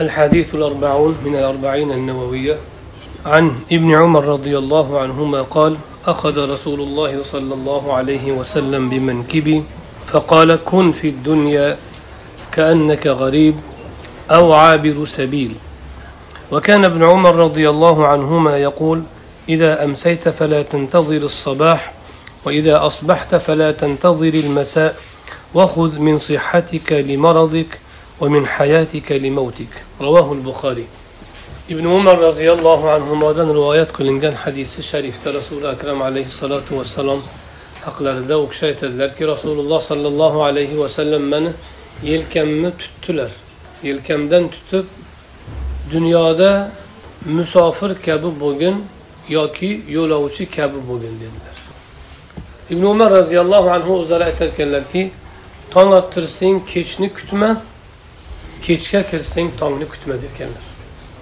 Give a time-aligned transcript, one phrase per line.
[0.00, 2.56] الحديث الأربعون من الأربعين النووية
[3.26, 9.62] عن ابن عمر رضي الله عنهما قال أخذ رسول الله صلى الله عليه وسلم بمنكبي
[10.06, 11.76] فقال كن في الدنيا
[12.52, 13.54] كأنك غريب
[14.30, 15.54] أو عابر سبيل.
[16.52, 19.02] وكان ابن عمر رضي الله عنهما يقول
[19.48, 21.92] إذا أمسيت فلا تنتظر الصباح
[22.44, 24.96] وإذا أصبحت فلا تنتظر المساء
[25.54, 27.78] وخذ من صحتك لمرضك
[28.21, 30.85] ومن حياتك لموتك رواه البخاري
[31.69, 37.21] ibn umar roziyallohu anhudan rivoyat qilingan hadisi sharifda rasuli akram alayhissalotu vassalom
[37.85, 41.51] haqlarida u kishi aytadilarki rasululloh sollallohu alayhi vasallam mani
[42.03, 43.31] yelkamni tutdilar
[43.83, 44.85] yelkamdan tutib
[45.93, 46.71] dunyoda
[47.25, 48.75] musofir kabi bo'lgin
[49.37, 51.57] yoki yo'lovchi kabi bo'lgin dedilar
[52.73, 55.01] ibn umar roziyallohu anhu o'zlari aytayotganlarki
[55.73, 57.49] tong ottirsang kechni kutma
[58.66, 60.64] kechga kirsang tongni kutma deganlar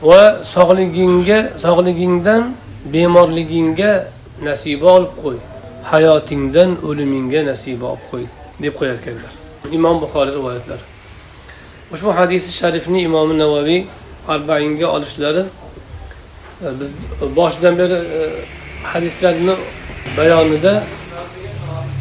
[0.08, 0.22] va
[0.54, 2.42] sog'ligingga sog'ligingdan
[2.92, 3.92] bemorligingga
[4.48, 5.38] nasiba olib qo'y.
[5.90, 8.24] Hayotingdan o'limingga nasiba olib qo'y
[8.62, 9.32] deb qo'yarkanlar
[9.76, 10.84] imom buxoriy rivoyatlari.
[11.94, 13.80] Ushbu hadisi sharifni imom navoiy
[14.28, 15.42] arbainga olishlari
[16.64, 16.90] e, biz
[17.22, 18.20] e, boshidan beri e,
[18.92, 19.54] hadislarni
[20.16, 20.84] bayonida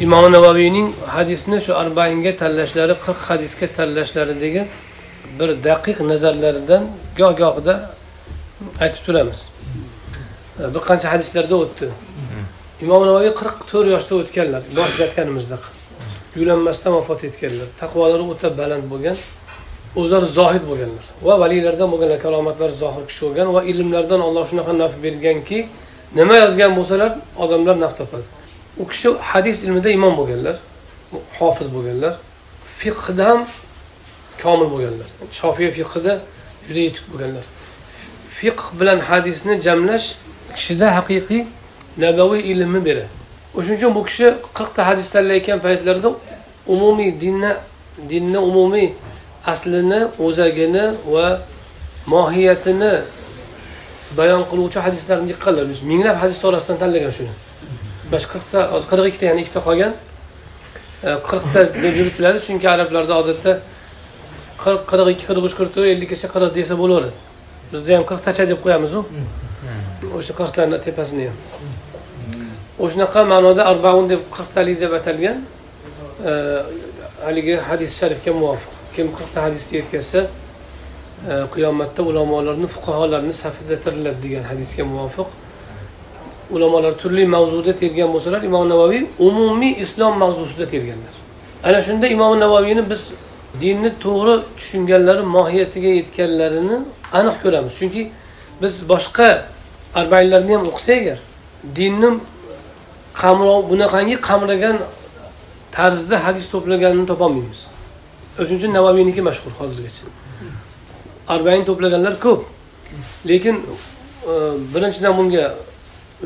[0.00, 4.62] imom navaviyning hadisni shu arbainga tanlashlari qirq hadisga tanlashlaridagi
[5.38, 6.82] bir daqiq nazarlaridan
[7.18, 7.74] goh gohida
[8.84, 9.40] aytib turamiz.
[10.60, 11.88] E, bir qancha hadislarda o'tdi?
[12.84, 15.62] Imom navoiy qirq to'rt yoshda o'tganlar boshida aytganimizdek
[16.36, 19.16] uylanmasdan vafot etganlar taqvolari o'ta baland bo'lgan
[20.00, 21.04] o'zlari zohid bo'lganlar.
[21.26, 25.58] Va valiylardan bo'lganlar karomatlari zohir kishi bo'lgan va ilmlardan alloh shunaqa naf berganki
[26.18, 27.10] nima yozgan bo'lsalar
[27.44, 28.26] odamlar naf topadi.
[28.82, 30.56] U kishi hadis ilmida imom bo'lganlar
[31.38, 32.14] hofiz bo'lganlar
[32.80, 33.40] fiqhda ham
[34.42, 35.08] komil bo'lganlar.
[35.40, 36.12] Shofiy fiqida
[36.66, 37.44] juda yetuk bo'lganlar.
[38.38, 40.06] Fiqh bilan hadisni jamlash
[40.56, 41.42] kishida haqiqiy
[42.04, 43.10] nabaviy ilmni beradi.
[43.56, 44.26] O'shuning uchun bu kishi
[44.56, 46.10] qirqta hadis tanlayotgan paytlarida
[46.74, 47.52] umumiy dinni
[48.10, 48.88] dinni umumiy
[49.52, 51.26] aslini o'zagini va
[52.06, 52.92] mohiyatini
[54.16, 55.64] bayon qiluvchi hadislarni yiqqanlar.
[55.90, 57.32] Minglab hadis orasidan tanlagan shuni.
[58.10, 59.92] Mana shu qirqta hozir qirq ikkita ya'ni ikkita qolgan
[61.08, 62.38] e, qirqta deb yuritiladi.
[62.46, 63.52] Chunki arablarda odatda
[64.64, 67.18] qirq qirq ikki qirq uch qirq to'rt ellikgacha qirq desa bo'laveradi
[67.72, 69.00] bizda ham qirqtacha deb qo'yamizu.
[70.18, 71.38] O'sha qirqlarni tepasini ham.
[72.84, 75.38] O'shanaqa ma'noda arbaun deb qirqtalik deb atalgan
[76.30, 76.32] e,
[77.24, 78.72] haligi hadis sharifga muvofiq.
[78.94, 85.28] Kim qirqta hadisni yetkazsa e, qiyomatda ulamolarni fuqarolarni safida tiriladi degan hadisga muvofiq.
[86.54, 91.14] Ulamolar turli mavzuda tergan bo'lsalar imom navoiy umumiy islom mavzusida terganlar.
[91.68, 93.02] Ana shunda imom navoiyni biz
[93.60, 96.78] dinni to'g'ri tushunganlari mohiyatiga yetganlarini
[97.18, 97.72] aniq ko'ramiz.
[97.80, 98.02] Chunki
[98.62, 99.28] biz boshqa
[100.00, 101.18] arbainlarni ham o'qisak agar
[101.76, 102.10] dinni
[103.22, 104.76] qamrov bunaqangi qamragan
[105.76, 107.60] tarzda hadis to'plaganini topolmaymiz.
[108.40, 110.06] O'shuning uchun navoiyniki mashhur hozirgacha.
[111.34, 112.40] Arbain to'plaganlar ko'p.
[113.30, 113.56] Lekin
[114.32, 114.34] e,
[114.74, 115.44] birinchidan bunga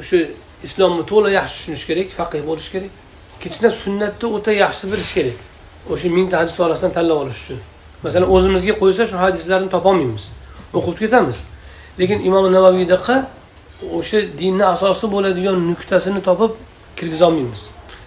[0.01, 0.19] o'sha
[0.67, 2.93] islomni to'la yaxshi tushunish kerak faqih bo'lish kerak.
[3.37, 5.39] Ikkinchidan sunnatni o'ta yaxshi bilish kerak.
[5.93, 7.61] O'sha mingta hadis orasidan tanlab olish uchun.
[8.05, 10.25] Masalan o'zimizga qo'ysa shu hadislarni topolmaymiz.
[10.79, 11.39] O'qib ketamiz.
[12.01, 13.17] Lekin imom navaviydaqa
[13.99, 16.53] o'sha dinni asosi bo'ladigan nuqtasini topib
[16.99, 17.63] kirgizolmaymiz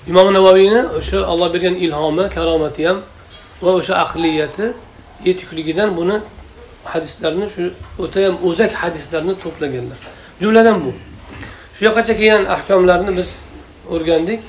[0.08, 2.98] imom navaviyni o'sha olloh bergan ilhomi karomati ham
[3.64, 4.66] va o'sha aqliyati
[5.28, 6.18] yetukligidan buni
[6.94, 7.64] hadislarni shu
[8.04, 10.00] o'tayam o'zak hadislarni to'plaganlar.
[10.42, 10.92] Jumladan bu.
[11.76, 13.30] Shu yoqqacha kelgan ahkomlarni biz
[13.94, 14.42] o'rgandik.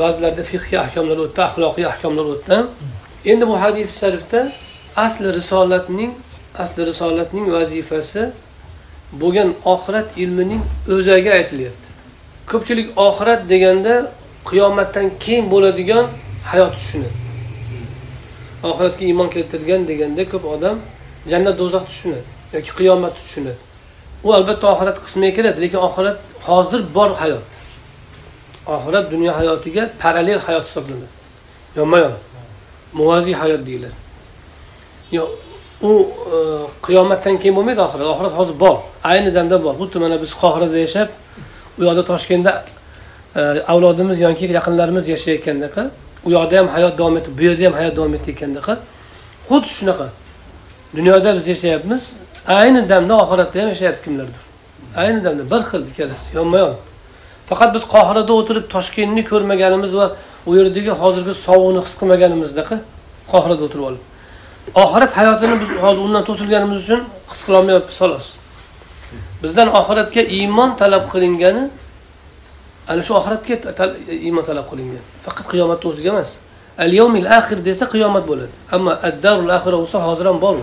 [0.00, 2.56] Ba'zilarda fiqhiy ahkomlar o'tdi axloqiy ahkomlar o'tdi.
[3.30, 4.40] Endi bu hadis sharifda
[5.04, 6.12] asli risolatning
[6.58, 8.22] asli risolatning vazifasi
[9.20, 10.62] bo'lgan oxirat ilmining
[10.94, 11.86] o'zagi aytilyapti.
[12.50, 13.94] Ko'pchilik oxirat deganda
[14.50, 16.04] qiyomatdan keyin bo'ladigan
[16.50, 17.16] hayot tushunadi.
[18.70, 20.76] Oxiratga iymon keltirgan deganda ko'p odam
[21.30, 22.24] jannat do'zax tushunadi
[22.54, 23.58] yoki qiyomatni tushunadi.
[24.26, 26.18] U albatta oxirat qismiga kiradi lekin oxirat
[26.48, 27.55] hozir bor hayot.
[28.66, 31.08] Oxirat dunyo hayotiga parallel hayot hisoblanadi.
[31.76, 32.12] Yonma yon
[32.92, 33.96] muvaziy hayot deyiladi.
[35.82, 35.92] U
[36.34, 36.36] e,
[36.86, 38.06] qiyomatdan keyin bo'lmaydi oxirat.
[38.14, 38.76] Oxirat hozir bor.
[39.04, 39.74] Ayni damda bor.
[39.80, 41.08] Xuddi mana biz qohirada yashab
[41.78, 42.52] u yoqda toshkentda
[43.36, 43.40] e,
[43.72, 45.82] avlodimiz yoki yaqinlarimiz yashayotgandaqa
[46.26, 48.74] u yoqda ham hayot davom etib bu yerda ham hayot davom etayotgandaqa
[49.48, 50.06] xuddi shunaqa.
[50.96, 52.02] Dunyoda biz yashayapmiz.
[52.60, 54.42] Ayni damda oxiratda ham yashayapti kimlardir.
[55.02, 56.26] Ayni damda bir xil ikkalasi.
[56.38, 56.74] Yonma yon
[57.50, 60.06] faqat biz qohirada o'tirib toshkentni ko'rmaganimiz va
[60.48, 62.76] u yerdagi hozirgi sovuqni his qilmaganimizdaqa
[63.32, 64.02] qohirada o'tirib olib.
[64.84, 67.00] Oxirat hayotini biz hozir undan to'silganimiz uchun
[67.32, 68.26] his qilolmayapmiz xolos.
[69.42, 71.64] Bizdan oxiratga iymon talab qilingani
[72.90, 73.54] ana shu oxiratga
[74.26, 76.30] iymon talab qilingan faqat qiyomatni o'ziga emas.
[76.84, 78.54] Al yawmil axir desa qiyomat bo'ladi.
[78.76, 80.56] Ammo addarul axira bo'lsa hozir ham bor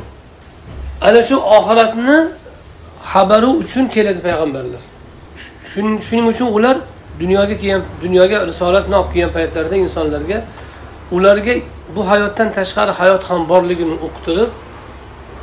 [1.07, 2.17] ana shu oxiratni
[3.11, 4.83] xabari uchun keladi payg'ambarlar.
[5.73, 6.77] Shuning uchun ular
[7.19, 10.37] dunyoga kelgan dunyoga risolatni olib kelgan paytlarida insonlarga
[11.11, 11.53] ularga
[11.95, 14.49] bu hayotdan tashqari hayot ham borligini o'qitilib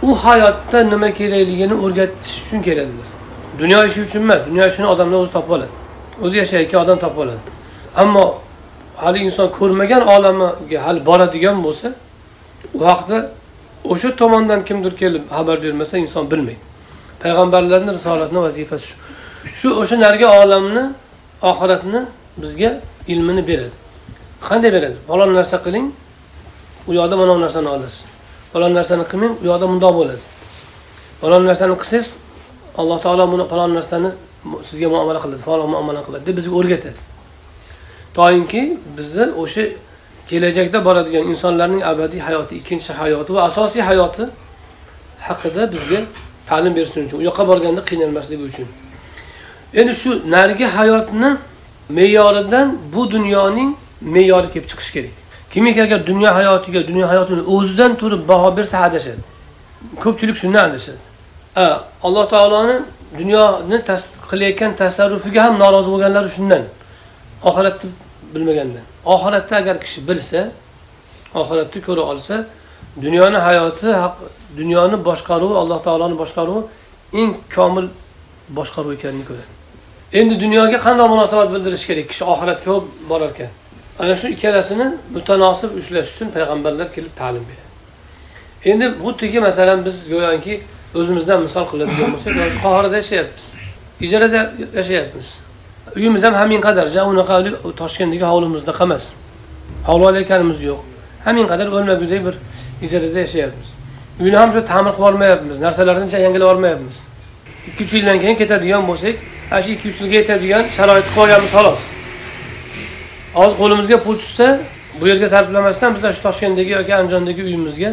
[0.02, 3.08] u hayotda nima kerakligini o'rgatish uchun keladilar.
[3.58, 5.72] Dunyo ishi uchun emas dunyo ishini odamlar o'zi topib oladi.
[6.24, 7.40] O'zi yashayotgan odam topib oladi.
[8.02, 8.24] Ammo
[8.96, 11.88] hali inson ko'rmagan olamiga hali boradigan bo'lsa
[12.74, 13.16] u haqda
[13.92, 16.62] o'sha tomondan kimdir kelib xabar bermasa inson bilmaydi.
[17.22, 18.96] Payg'ambarlarni risolatni vazifasi shu.
[19.58, 20.82] Shu o'sha narigi olamni
[21.50, 22.00] oxiratni
[22.42, 22.70] bizga
[23.12, 23.76] ilmini beradi.
[24.48, 24.96] Qanday beradi?
[25.08, 25.86] Falon narsa qiling
[26.88, 28.04] u yoqda mana bu narsani olasiz.
[28.52, 30.22] Falon narsani qilmang u yoqda mundoq bo'ladi.
[31.20, 32.08] Falon narsani qilsangiz
[32.80, 34.10] alloh taolo buni falon narsani
[34.68, 37.00] sizga muomala qiladi falon muomala qiladi deb bizga o'rgatadi.
[38.16, 38.62] Toinki
[38.96, 39.64] bizni o'sha
[40.28, 44.24] kelajakda boradigan insonlarning abadiy hayoti ikkinchi hayoti va asosiy hayoti
[45.28, 46.00] haqida bizga
[46.48, 48.68] ta'lim bersin uchun u yoqqa borganda qiynalmasligi uchun.
[49.74, 51.36] Endi shu narigi hayotni
[51.88, 55.10] me'yoridan bu dunyoning me'yori kelib chiqishi kerak.
[55.52, 59.22] Kimiki agar dunyo hayotiga dunyo hayotini o'zidan turib baho bersa adashadi
[60.02, 61.00] ko'pchilik shundan adashadi
[62.06, 62.76] alloh taoloni
[63.18, 63.76] dunyoni
[64.30, 66.62] qilayotgan tasarrufiga ham norozi bo'lganlari shundan.
[67.48, 67.90] Oxiratni
[68.34, 68.84] bilmagandan
[69.14, 70.40] oxiratda agar kishi bilsa
[71.40, 72.34] oxiratni ko'ra olsa
[73.04, 73.86] dunyoni hayoti
[74.58, 76.62] dunyoni boshqaruvi alloh taoloni boshqaruvi
[77.20, 77.86] eng komil
[78.58, 79.59] boshqaruv ekanini ko'radi.
[80.12, 82.06] Endi dunyoga qanday munosabat bildirish kerak?
[82.10, 82.72] Kishi oxiratga
[83.10, 83.50] borar ekan
[84.02, 87.70] ana shu ikkalasini mutanosib ushlash uchun payg'ambarlar kelib ta'lim beradi
[88.70, 90.54] endi xuddiki masalan biz go'yoki
[90.98, 92.32] o'zimizdan misol qiladigan bo'lsak
[92.64, 93.46] qohirada yashayapmiz.
[94.00, 95.28] Ijarada yashayapmiz.
[95.96, 96.86] Uyimiz ham hamin qadar.
[97.12, 97.34] Unaqa
[97.82, 99.04] toshkentdagi hovlimizdaqa emas
[99.88, 100.80] hovli olayotganimiz yo'q.
[101.24, 102.34] Hamin qadar o'lmagudek bir
[102.86, 103.68] ijarada yashayapmiz.
[104.22, 106.96] Uyni ham shu ta'mir qilib olmayapmiz narsalarni yangilab olmayapmiz.
[107.68, 109.14] Ikki uch yildan keyin ketadigan bo'lsak
[109.50, 111.82] ana shu ikki uch yilga yetadigan sharoit qilib xolos.
[113.34, 114.46] Hozir qo'limizga pul tushsa
[115.00, 117.90] bu yerga sarflamasdan biz shu toshkentdagi yoki andijondagi uyimizga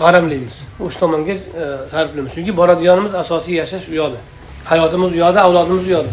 [0.00, 0.56] g'aramlaymiz.
[0.84, 2.32] O'sha tomonga e, sarflaymiz.
[2.36, 4.20] Chunki boradiganimiz asosiy yashash u yoqda
[4.64, 6.12] hayotimiz u yoqda avlodimiz u yoqda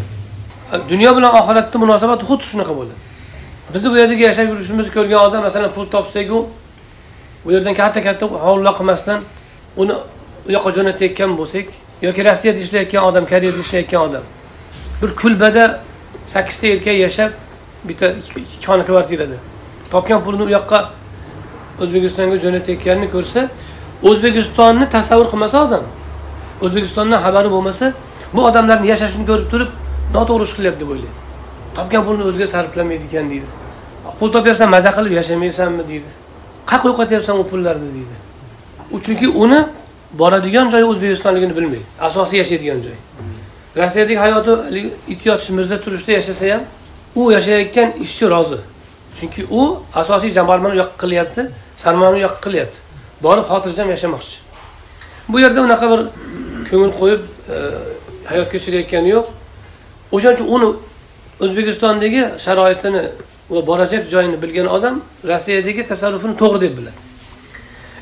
[0.88, 2.96] dunyo bilan oxiratni munosabati xuddi shunaqa bo'ladi
[3.74, 6.38] bizni bu yerdagi yashab yurishimizni ko'rgan odam masalan pul topsaku
[7.44, 9.20] bu yerdan katta katta hovlilar qilmasdan
[9.82, 9.94] uni
[10.48, 11.66] u yoqqa jo'natayotgan bo'lsak
[12.06, 14.24] yoki rossiyada ishlayotgan odam koreyada ishlayotgan odam
[15.02, 15.80] bir kulbada
[16.26, 17.30] sakkizta erkak yashab
[17.84, 19.36] bitta ikki xona kvartirada
[19.90, 20.78] topgan pulini u yoqqa
[21.82, 23.40] o'zbekistonga jo'natayotganini ko'rsa
[24.02, 25.84] o'zbekistonni tasavvur qilmasa odam
[26.64, 27.86] o'zbekistondan xabari bo'lmasa
[28.34, 29.70] bu odamlarni yashashini ko'rib turib
[30.16, 31.16] noto'g'ri ish qilyapti deb o'ylaydi.
[31.76, 33.48] Topgan pulini o'ziga sarflamaydi ekan deydi.
[34.18, 36.10] Pul topyapsan maza qilib yashamaysanmi deydi.
[36.70, 38.14] Qayerqa yo'qotyapsan u pullarni deydi.
[38.94, 39.60] U chunki uni
[40.20, 41.86] boradigan joyi o'zbekistonligini bilmaydi.
[42.08, 42.96] Asosiy yashaydigan joy
[43.78, 44.52] rossiyadagi hayoti
[45.08, 46.62] it yotish mirza turishda yashasa ham
[47.16, 48.58] u yashayotgan ishchi rozi.
[49.16, 49.60] Chunki u
[49.94, 51.42] asosiy jamg'armani yo'q qilyapti
[51.76, 52.78] sarmoyani yo'q qilyapti.
[53.22, 54.36] Borib xotirjam yashamoqchi.
[55.28, 56.00] Bu yerda unaqa bir
[56.70, 57.22] ko'ngil qo'yib
[57.54, 57.56] e,
[58.30, 59.26] hayot kechirayotgani yo'q.
[60.12, 60.68] O'shaning uchun uni
[61.44, 63.02] o'zbekistondagi sharoitini
[63.50, 67.07] va borajak joyini bilgan odam rossiyadagi tasarrufini to'g'ri deb biladi.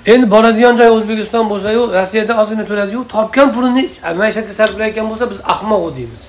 [0.06, 3.84] Endi boradigan joyi o'zbekiston bo'lsayu rossiyada ozgina to'ladiyu topgan pulini
[4.20, 6.22] maishatga sarflayotgan bo'lsa biz ahmoq u deymiz.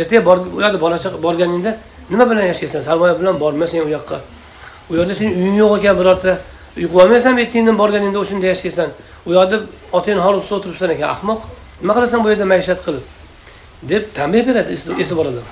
[0.00, 1.70] Ertaga u yerda bola chaqa borganingda
[2.10, 2.80] nima bilan yashaysan?
[2.80, 4.18] Sarmoya bilan borma sen u yoqqa.
[4.90, 6.38] U yerda seni uying yo'q ekan birorta.
[6.76, 6.86] Uy
[7.54, 8.88] qilib borganingda o'shanda yashaysan.
[9.26, 9.56] U yoqda
[9.92, 11.40] otang hovlisida o'tiribsan ekan ahmoq.
[11.80, 13.04] Nima qilasan bu yerda maishat qilib?
[13.90, 14.70] Deb tanbeh beradi
[15.02, 15.46] esi bor odam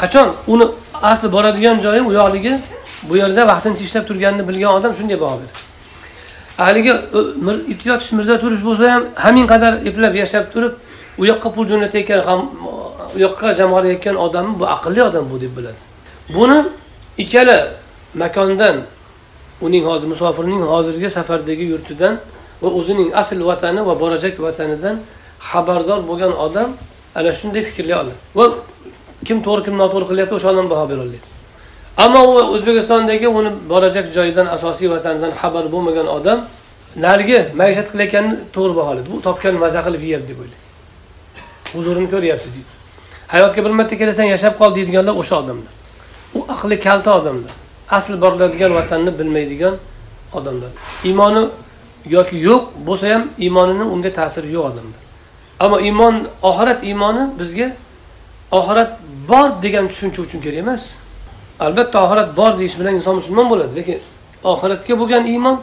[0.00, 0.28] qachon?
[0.52, 0.66] Uni
[1.10, 2.52] asli boradigan joyi u yoqligi
[3.08, 5.75] bu yerda vaqtincha ishlab turganini bilgan odam shunday baho beradi.
[6.56, 6.92] Haligi
[7.72, 10.72] it yotish mirza turish bo'lsa ham hamin qadar eplab yashab turib
[11.20, 12.40] u yoqqa pul jo'natayotgan
[13.14, 15.80] u yoqqa jamg'arayotgan odamni bu aqlli odam bu deb biladi.
[16.36, 16.58] Buni
[17.22, 17.58] ikkala
[18.22, 18.76] makondan
[19.66, 22.14] uning hozir musofirning hozirgi safardagi yurtidan
[22.62, 24.96] va o'zining asl vatani va borajak vatanidan
[25.50, 26.68] xabardor bo'lgan odam
[27.18, 28.44] ana shunday fikrlay oladi va
[29.26, 31.18] kim to'g'ri kim noto'g'ri qilyapti o'sha odam baho bera oladi
[31.96, 36.38] ammo u o'zbekistondagi uni borajak joyidan asosiy vatanidan xabar bo'lmagan odam
[36.96, 40.64] narigi maishat qilayotganini to'g'ri baholaydi bu topgan maza qilib yeyapti deb o'ylaydi.
[41.74, 42.72] Huzurini ko'ryapti deydi.
[43.34, 45.72] Hayotga bir marta kelasan yashab qol deydiganlar o'sha odamlar.
[46.38, 47.52] U aqli kalta odamlar.
[47.96, 49.74] Asl boriladigan vatanni bilmaydigan
[50.38, 50.70] odamlar.
[51.08, 51.42] Iymoni
[52.16, 55.00] yoki yo'q bo'lsa ham iymonini unga ta'siri yo'q odamlar.
[55.64, 56.14] Ammo iymon
[56.50, 57.68] oxirat iymoni bizga
[58.58, 58.90] oxirat
[59.28, 60.82] bor degan tushuncha uchun kerak emas.
[61.60, 63.98] Albatta oxirat bor deyish bilan inson musulmon bo'ladi lekin
[64.52, 65.56] oxiratga bo'lgan iymon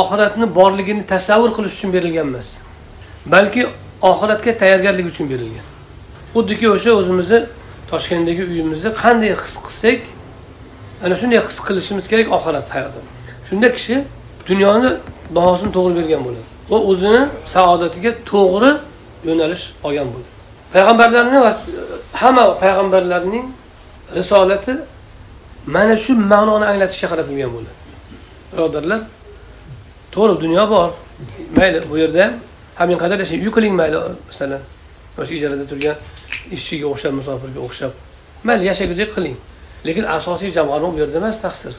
[0.00, 2.48] oxiratni borligini tasavvur qilish uchun berilgan emas.
[3.26, 3.66] Balki
[4.02, 5.66] oxiratga tayyorgarlik uchun berilgan.
[6.34, 7.40] Xuddiki o'sha o'zimizni
[7.90, 10.00] toshkentdagi uyimizni qanday his qilsak
[11.04, 13.08] ana shunday his qilishimiz kerak oxirat hayotida.
[13.48, 13.96] Shunda kishi
[14.48, 14.90] dunyoni
[15.36, 16.46] bahosini to'g'ri bergan bo'ladi.
[16.70, 17.22] Va o'zini
[17.54, 18.72] saodatiga to'g'ri
[19.28, 20.30] yo'nalish olgan bo'ladi.
[20.74, 21.38] Payg'ambarlarni
[22.22, 23.46] hamma payg'ambarlarning
[24.18, 24.74] risolati
[25.66, 27.72] mana shu ma'noni anglatishga qaratilgan bo'ladi
[28.52, 29.00] birodarlar
[30.14, 30.90] to'g'ri dunyo bor.
[31.56, 32.24] Mayli bu yerda
[32.78, 34.62] ham men qadar yashang uy qiling mayli masalan
[35.18, 35.96] yoki ijarada turgan
[36.56, 37.92] ishchiga o'xshab musofirga o'xshab.
[38.46, 39.36] Mayli yashagudek qiling.
[39.86, 41.74] Lekin asosiy jamg'arma bu yerda emas taqsir.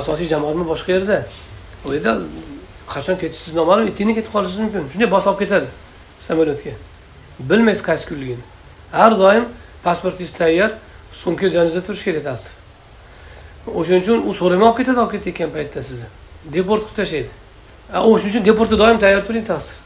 [0.00, 1.18] Asosiy jamg'arma boshqa yerda.
[1.86, 2.12] U yerda
[2.94, 4.82] qachon ketishingiz noma'lum ertaga ketib qolishingiz mumkin.
[4.92, 5.68] Shunday bosib olib ketadi
[6.26, 6.72] samolyotga.
[7.50, 8.44] Bilmaysiz qaysi kunligini.
[8.98, 9.44] Har doim
[9.84, 10.70] pasportingiz tayyor
[11.22, 12.52] sumkangiz yoningizda turishi kerak taqsir.
[13.78, 16.08] O'shaning uchun u so'ramay olib ketadi olib ketayotgan paytda sizni.
[16.54, 17.30] Deport qilib tashlaydi
[17.94, 19.76] o'shaning uchun deportga doim tayyor turing taqsir.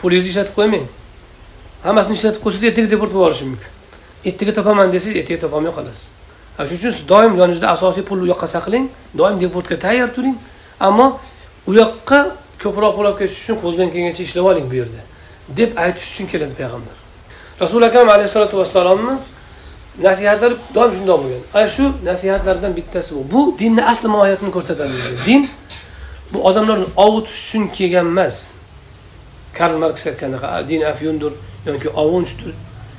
[0.00, 0.86] Pulingizni ishlatib qo'ymang.
[1.84, 3.70] Hammasini ishlatib qo'ysangiz ertaga deport bo'lib olishi mumkin.
[4.28, 6.06] Ertaga topaman desangiz ertaga topolmay qolasiz.
[6.56, 8.86] Shuning uchun siz doim yoningizda asosiy pulni u yoqqa saqlang
[9.18, 10.36] doim deportga tayyor turing.
[10.80, 11.06] Ammo
[11.66, 12.20] u yoqqa
[12.62, 15.00] ko'proq pul olib ketish uchun qo'ldan kelgancha ishlab oling bu yerda
[15.58, 16.96] deb aytish uchun keladi payg'ambar.
[17.60, 19.14] Rasuli akram alayhissalotu vassalomni
[19.98, 21.42] nasihatlar doim shundoq bo'lgan.
[21.54, 24.92] Ana shu nasihatlardan bittasi bu bu dinni asli mohiyatini ko'rsatadi
[25.26, 25.50] din.
[26.32, 28.50] Bu odamlarni ovutish uchun kelgan emas.
[29.54, 31.32] Karl marks aytgandaqa din afyundir
[31.66, 32.52] yoki ovunchdir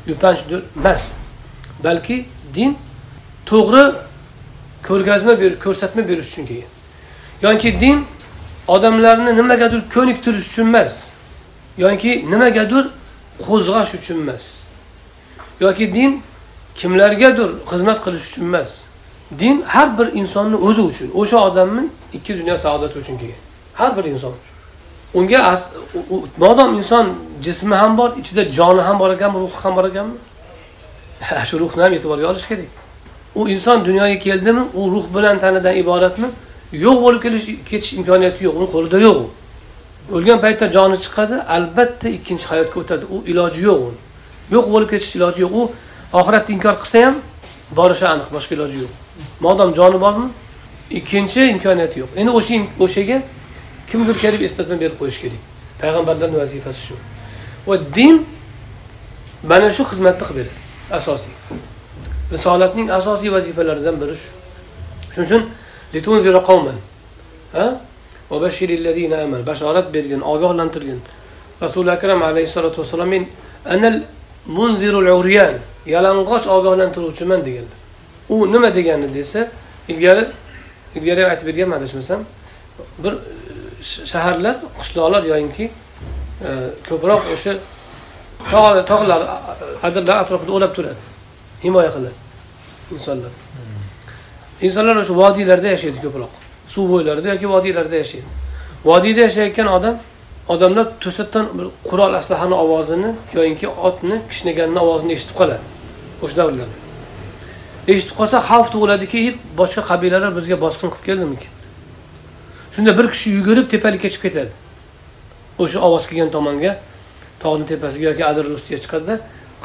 [0.08, 0.62] yupanchdir.
[0.78, 1.14] Emas.
[1.84, 2.78] Balki din
[3.46, 3.84] to'g'ri
[4.88, 6.70] ko'rgazma berib ko'rsatma berish uchun kelgan.
[7.42, 8.06] Yoki din
[8.68, 10.94] odamlarni nimagadir ko'niktirish uchun emas.
[11.78, 12.86] Yoki nimagadir
[13.48, 14.64] qo'zg'ash uchun emas.
[15.60, 16.24] Yoki din
[16.76, 18.72] kimlargadir xizmat qilish uchun emas.
[19.40, 23.42] Din har bir insonni o'zi uchun o'sha odamni ikki dunyo saodati uchun kelgan.
[23.74, 24.52] Har bir inson uchun.
[25.14, 25.60] Unga
[26.38, 27.10] modom inson
[27.44, 30.14] jismi ham bor ichida joni ham bor ekanmi ruhi ham bor ekanmi?
[31.50, 32.66] Shu ruhni ham e'tiborga olish kerak.
[33.36, 36.28] U inson dunyoga keldimi u ruh bilan tanadan iboratmi?
[36.72, 39.26] Yo'q bo'lib kelish ketish imkoniyati yo'q uni qo'lida yo'q u.
[40.16, 44.00] O'lgan paytda joni chiqadi albatta ikkinchi hayotga o'tadi u iloji yo'q uni
[44.56, 45.54] yo'q bo'lib ketish iloji yo'q.
[45.60, 45.62] U
[46.20, 47.16] oxiratni inkor qilsa ham
[47.78, 48.94] borishi aniq boshqa iloji yo'q.
[49.46, 50.28] Modom joni bormi?
[51.00, 52.12] Ikkinchi imkoniyati yo'q.
[52.20, 53.18] Endi o'sha o'shaga
[53.90, 55.42] kimdir kelib eslatma berib qo'yish kerak.
[55.82, 56.96] Payg'ambarlarni vazifasi shu.
[57.68, 58.16] Va din
[59.50, 60.56] mana shu xizmatni qilib beradi.
[60.98, 61.34] Asosiy.
[62.34, 64.30] Risolatning asosiy vazifalaridan biri shu.
[65.14, 65.44] Shuning uchun
[67.54, 67.78] ha?
[69.50, 71.00] Bashorat bergin ogohlantirgin
[71.62, 73.28] rasuli akram alayhissalotu vassalom men
[73.66, 74.02] anal
[74.46, 75.56] munzirul uryan.
[75.86, 77.78] Yalang'och ogohlantiruvchiman deganlar
[78.30, 79.50] u nima degani desa
[79.88, 80.28] ilgari
[80.96, 82.22] ilgari aytib berganman adashmasam
[83.04, 83.18] bir e,
[83.84, 85.66] shaharlar qishloqlar yoyinki
[86.48, 86.50] e,
[86.90, 87.54] ko'proq o'sha
[88.92, 89.22] tog'lar
[89.84, 91.02] adirlar atrofida o'lab turadi.
[91.64, 92.18] Himoya qiladi
[92.96, 93.32] insonlar.
[94.62, 96.32] Insonlar o'sha vodiylarda yashaydi ko'proq.
[96.74, 98.30] Suv bo'ylarida yoki vodiylarda yashaydi.
[98.86, 99.96] Vodiyda yashayotgan odam
[100.48, 105.66] odamlar to'satdan bir qurol aslahani ovozini yoinki otni kishnaganini ovozini eshitib qoladi.
[106.24, 106.76] O'sha davrlarda.
[107.88, 109.22] Eshitib qolsa xavf tug'iladiki
[109.60, 111.52] boshqa qabilalar bizga bosqin qilib keldimikin?
[112.74, 114.52] Shunda bir kishi yugurib tepalikka chiqib ketadi.
[115.64, 116.74] O'sha ovoz kelgan tomonga
[117.44, 119.16] tog'ni tepasiga yoki adir ustiga chiqadida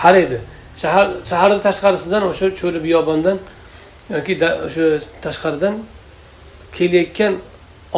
[0.03, 0.39] qaraydi.
[0.83, 3.39] Shahar shaharni tashqarisidan o'sha cho'li biyobondan
[4.15, 4.35] yoki
[4.67, 4.87] o'sha
[5.25, 5.75] tashqaridan
[6.77, 7.33] kelayotgan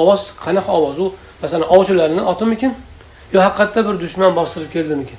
[0.01, 1.09] ovoz qanaqa ovoz u?
[1.43, 2.73] Masalan ovchilarni otimikin
[3.33, 5.19] yo haqiqatda bir dushman bostirib keldimikin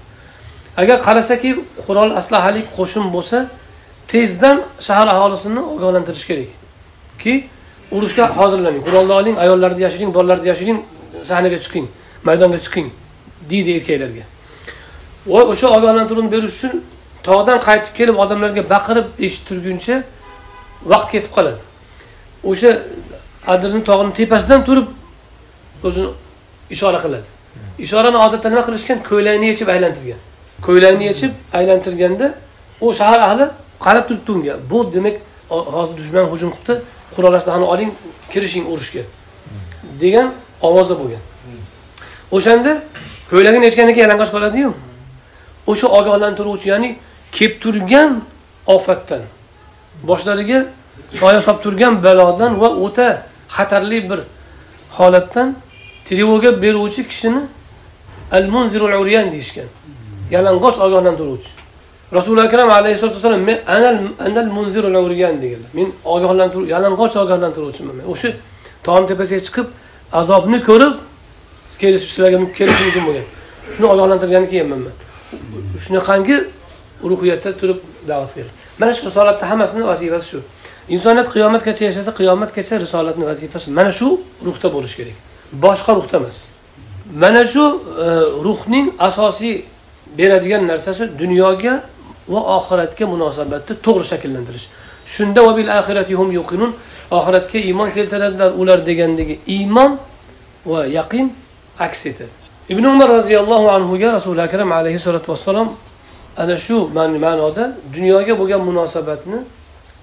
[0.78, 1.50] agar qarasaki
[1.86, 3.38] qurol aslahalik qo'shin bo'lsa
[4.08, 4.58] tezdan
[4.88, 6.50] shahar aholisini ogohlantirish kerak.
[7.20, 7.34] Ki
[7.92, 8.84] urushga hozirlaning.
[8.88, 10.80] Qurolni oling ayollarni yashiring bolalarni yashiring
[11.30, 11.86] sahnaga chiqing
[12.28, 12.88] maydonga chiqing
[13.52, 14.24] deydi erkaklarga.
[15.34, 16.74] Va o'sha ogohlantiruvni berish uchun
[17.28, 19.96] tog'dan qaytib kelib odamlarga baqirib eshittirguncha
[20.92, 21.62] vaqt ketib qoladi.
[22.52, 22.72] O'sha
[23.54, 24.88] adirni tog'ini tepasidan turib
[25.88, 26.10] o'zini
[26.70, 27.28] ishora qiladi.
[27.86, 30.20] Ishorani odatda nima qilishgan ko'ylakni yechib aylantirgan.
[30.68, 32.28] Ko'ylakni yechib aylantirganda
[32.82, 33.46] u shahar ahli
[33.86, 34.56] qarab turibdi unga.
[34.72, 35.16] Bu demak
[35.50, 36.74] hozir dushman hujum qilibdi
[37.16, 37.92] qurol aslahani oling
[38.32, 39.04] kirishing urushga
[40.02, 40.28] degan
[40.68, 41.24] ovoza bo'lgan.
[42.38, 42.72] O'shanda
[43.32, 44.70] ko'ylagini yechgandan keyin yalang'och qoladiyu
[45.72, 46.90] o'sha ogohlantiruvchi ya'ni
[47.36, 48.12] kelib turgan
[48.76, 49.22] ofatdan
[50.10, 50.60] boshlariga
[51.20, 53.08] soya solib turgan balodan va o'ta
[53.56, 54.20] xatarli bir
[54.98, 55.48] holatdan
[56.10, 57.42] trevoga beruvchi kishini
[58.32, 59.70] al munzirul uryan deyishgan.
[60.32, 61.51] Yalang'och ogohlantiruvchi.
[62.18, 63.98] Rasuli akram alayhisalotu vassalom men anal
[64.28, 65.70] anal munzirul uryan deganlar.
[65.74, 68.06] Men ogohlantiruvchi yalang'och ogohlantiruvchiman men.
[68.13, 68.30] O'sha
[68.86, 69.68] tog'ni tepasiga chiqib
[70.20, 70.96] azobni ko'rib
[71.80, 73.25] sizlarga kelishi mumkin bo'lgan.
[73.74, 74.96] Shuni ogohlantirgani kelganman man
[75.86, 76.38] shunaqangi
[77.10, 78.54] ruhiyatda turib da'vat qilgan.
[78.80, 80.39] Mana shu risolatni hammasini vazifasi shu.
[80.96, 84.08] Insoniyat qiyomatgacha yashasa qiyomatgacha risolatni vazifasi mana shu
[84.48, 85.18] ruhda bo'lishi kerak.
[85.51, 86.48] Boshqa ruhda emas.
[87.15, 88.06] Mana shu e,
[88.46, 89.63] ruhning asosiy
[90.18, 91.84] beradigan narsasi dunyoga
[92.27, 94.68] va oxiratga munosabatni to'g'ri shakllantirish.
[95.06, 95.41] Shunda
[97.12, 98.51] oxiratga iymon keltiradilar.
[98.62, 99.98] Ular degandagi iymon
[100.65, 101.34] va yaqin
[101.79, 102.29] aks etadi.
[102.70, 105.70] Ibn umar roziyallohu anhuga rasuli akram alayhissalotu vassalom
[106.38, 109.39] ana shu ma'noda dunyoga bo'lgan munosabatni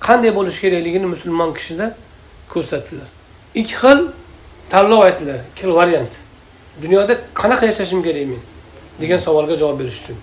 [0.07, 1.87] qanday bo'lishi kerakligini musulmon kishida
[2.53, 3.09] ko'rsatdilar.
[3.55, 3.99] Ikki xil
[4.71, 6.13] tanlov aytdilar ikki xil variant.
[6.83, 8.43] Dunyoda qanaqa yashashim kerak men?
[9.01, 10.17] degan savolga javob berish uchun.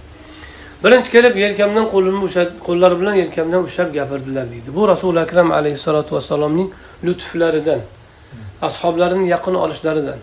[0.83, 4.69] Birinchi kelib yelkamdan qo'limni ushlab qo'llari bilan yelkamdan ushlab gapirdilar deydi.
[4.77, 6.69] Bu rasuli akram alayhissalotu vassalomning
[7.05, 7.81] lutflaridan
[8.61, 10.19] ashoblarini yaqin olishlaridan.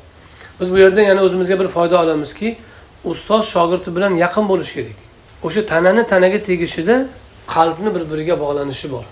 [0.60, 2.56] Biz bu yerdan yana o'zimizga bir foyda olamizki
[3.04, 4.98] ustoz shogirdi bilan yaqin bo'lishi kerak.
[5.46, 7.06] O'sha tanani tanaga tegishida
[7.54, 9.04] qalbni bir biriga bog'lanishi bor.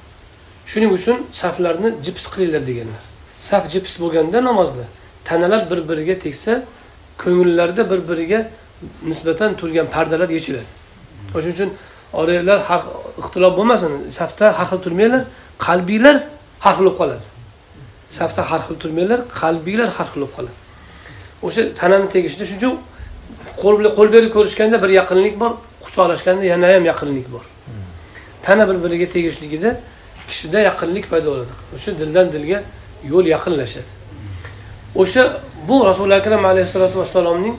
[0.71, 3.03] Shuning uchun saflarni jips qilinglar deganlar.
[3.41, 4.85] Saf jips bo'lganda namozda.
[5.29, 6.53] Tanalar bir biriga tegsa
[7.23, 8.41] ko'ngillarda bir biriga
[9.11, 10.69] nisbatan turgan pardalar yechiladi.
[11.35, 11.71] O'shaning uchun
[12.21, 12.83] oralar har
[13.21, 15.23] ixtilof bo'lmasin safda har xil turmanglar
[15.67, 16.17] qalbinglar
[16.65, 17.27] har xil bo'lib qoladi.
[18.19, 20.57] Safda har xil turmanglar qalbinglar har xil bo'lib qoladi.
[21.47, 22.75] O'sha tanani tegishida shuning uchun
[23.63, 25.53] qo'l bilan qo'l berib ko'rishganda bir yaqinlik bor
[25.85, 27.45] quchoqlashganda yana ham yaqinlik bor.
[28.47, 29.71] Tana bir biriga tegishligida
[30.29, 31.53] kishida yaqinlik paydo bo'ladi.
[31.77, 32.59] O'sha dildan dilga
[33.13, 33.98] yo'l yaqinlashadi.
[35.03, 37.57] O'sha bu rasuli akram alayhissalotu vassalomning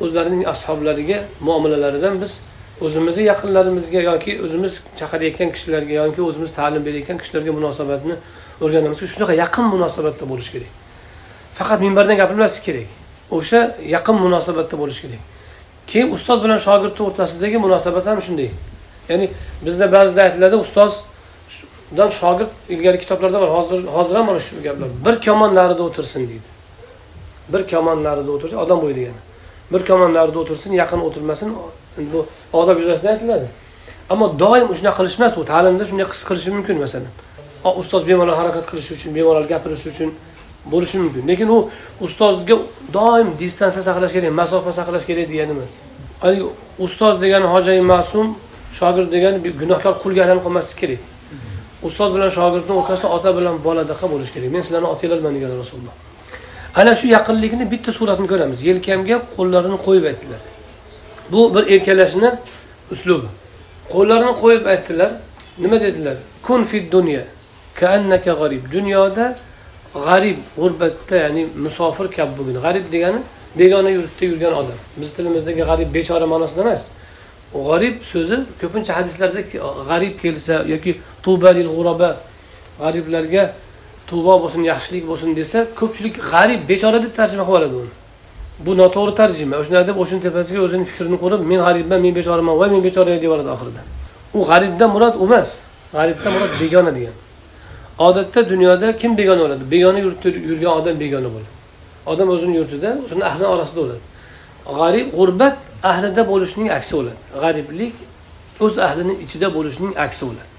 [0.00, 2.32] o'zlarining ashoblariga muomalalaridan biz
[2.80, 8.14] o'zimizni yaqinlarimizga yoki o'zimiz chaqirayotgan kishilarga yoki o'zimiz ta'lim berayotgan kishilarga munosabatni
[8.64, 8.98] o'rganamiz.
[9.14, 10.72] Shunaqa yaqin munosabatda bo'lishi kerak.
[11.58, 12.88] Faqat minbardan gapirmaslik kerak.
[13.36, 13.60] O'sha
[13.96, 15.22] yaqin munosabatda bo'lishi kerak.
[15.90, 18.50] Keyin ustoz bilan shogirdni o'rtasidagi munosabat ham shunday.
[19.10, 19.26] Ya'ni
[19.66, 24.88] bizda ba'zida aytiladi ustozdan shogird ilgari kitoblarda bor hozir hozir ham mana shu gaplar.
[25.04, 26.55] Bir komon narida o'tirsin deydi.
[27.52, 29.20] Bir komon narida o'tirsa odam bo'yi degani.
[29.72, 31.48] Bir komon narida o'tirsin yaqin o'tirmasin
[32.12, 33.46] bu odob yuzasidan aytiladi.
[34.10, 37.12] Ammo doim shunaqa qilishmas bu ta'limda shunday his qilishi mumkin masalan.
[37.80, 40.10] Ustoz bemalol harakat qilishi uchun bemalol gapirishi uchun
[40.72, 41.22] bo'lishi mumkin.
[41.30, 41.58] Lekin u
[42.06, 42.56] ustozga
[42.96, 45.72] doim distansiya saqlash kerak masofa saqlash kerak degani emas.
[46.22, 46.46] Haligi
[46.86, 48.26] ustoz degani hojai ma'sum
[48.78, 51.00] shogird degani gunohkor qulga aylanib qolmaslik kerak.
[51.88, 54.50] Ustoz bilan shogirdni o'rtasida ota bilan boladaqa bo'lishi kerak.
[54.54, 55.94] Men sizlarni otanglarman degan rasululloh.
[56.76, 58.58] Ana shu yaqinlikni bitta suratini ko'ramiz.
[58.68, 60.40] Yelkamga qo'llarini qo'yib aytdilar.
[61.32, 62.30] Bu bir erkalashni
[62.94, 63.28] uslubi.
[63.92, 65.10] Qo'llarini qo'yib aytdilar.
[65.58, 66.16] Nima dedilar?
[66.46, 67.22] Kun fid dunya
[67.80, 68.62] kaannaka g'arib.
[68.76, 69.26] Dunyoda
[69.94, 73.20] g'arib g'urbatda ya'ni musofir kabi bo'lgin g'arib degani
[73.58, 74.78] begona yurtda yurgan odam.
[75.00, 76.82] Biz tilimizdagi g'arib bechora ma'nosida emas.
[77.68, 79.40] G'arib so'zi ko'pincha hadislarda
[79.90, 80.92] g'arib kelsa yoki
[81.24, 82.10] tubalil g'uraba
[82.82, 83.42] g'ariblarga
[84.08, 87.92] tubo bo'lsin yaxshilik bo'lsin desa ko'pchilik g'arib bechora deb tarjima qilib oladi uni.
[88.66, 89.54] Bu noto'g'ri tarjima.
[89.60, 93.22] O'shanda deb o'shani tepasiga o'zini fikrini qurib men g'aribman men bechoraman voy men bechora deb
[93.26, 93.82] yuboradi oxirida.
[94.38, 95.50] U g'aribdan murod u emas.
[95.96, 97.16] G'aribdan murod begona degan.
[98.06, 99.64] Odatda dunyoda kim begona bo'ladi?
[99.74, 101.50] Begona yurtda yurgan odam begona bo'ladi.
[102.12, 104.02] Odam o'zini yurtida o'zini ahli orasida bo'ladi.
[104.78, 105.56] G'arib g'urbat
[105.90, 107.18] ahlida bo'lishning aksi bo'ladi.
[107.42, 107.94] G'ariblik
[108.64, 110.50] o'z ahlini ichida bo'lishning aksi bo'ladi.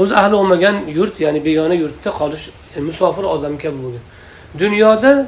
[0.00, 2.44] O'z ahli bo'lmagan yurt ya'ni begona yurtda qolish
[2.76, 4.04] E, musofir odam kabi bo'lgin
[4.58, 5.26] dunyoda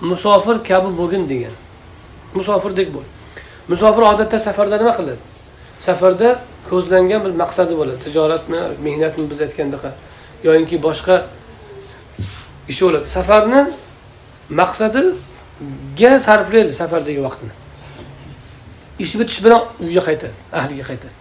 [0.00, 1.54] musofir kabi bo'lgin degan.
[2.34, 3.06] Musofirdek bo'l
[3.68, 5.22] musofir odatda safarda nima qiladi?
[5.86, 6.28] Safarda
[6.70, 7.98] ko'zlangan bir maqsadi bo'ladi.
[8.04, 9.90] Tijoratmi mehnatmi biz aytgandaqa
[10.46, 11.16] yoyinki boshqa
[12.68, 13.06] ishi bo'ladi.
[13.16, 13.60] Safarni
[14.60, 17.54] maqsadiga sarflaydi safardagi vaqtini
[19.04, 21.14] ish bitish bilan uyga qaytadi ahliga qaytadi.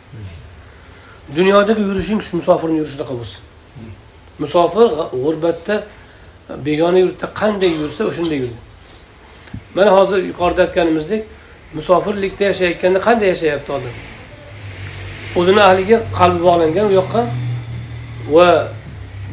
[1.37, 3.41] Dunyodagi yurishing shu musofirni yurishidaqa bo'lsin
[4.39, 4.87] musofir
[5.23, 5.83] g'urbatda
[6.65, 8.57] begona yurtda qanday yursa o'shanday yurdi.
[9.75, 11.23] Mana hozir yuqorida aytganimizdek
[11.73, 13.95] musofirlikda yashayotganda qanday yashayapti odam?
[15.39, 17.21] O'zini ahliga qalbi bog'langan u yoqqa
[18.35, 18.47] va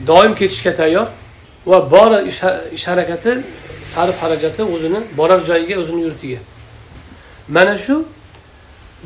[0.06, 1.06] doim ketishga tayyor
[1.66, 2.10] va bor
[2.76, 3.32] ish harakati
[3.94, 6.38] sarf xarajati o'zini borar joyiga o'zini yurtiga.
[7.48, 8.04] Mana shu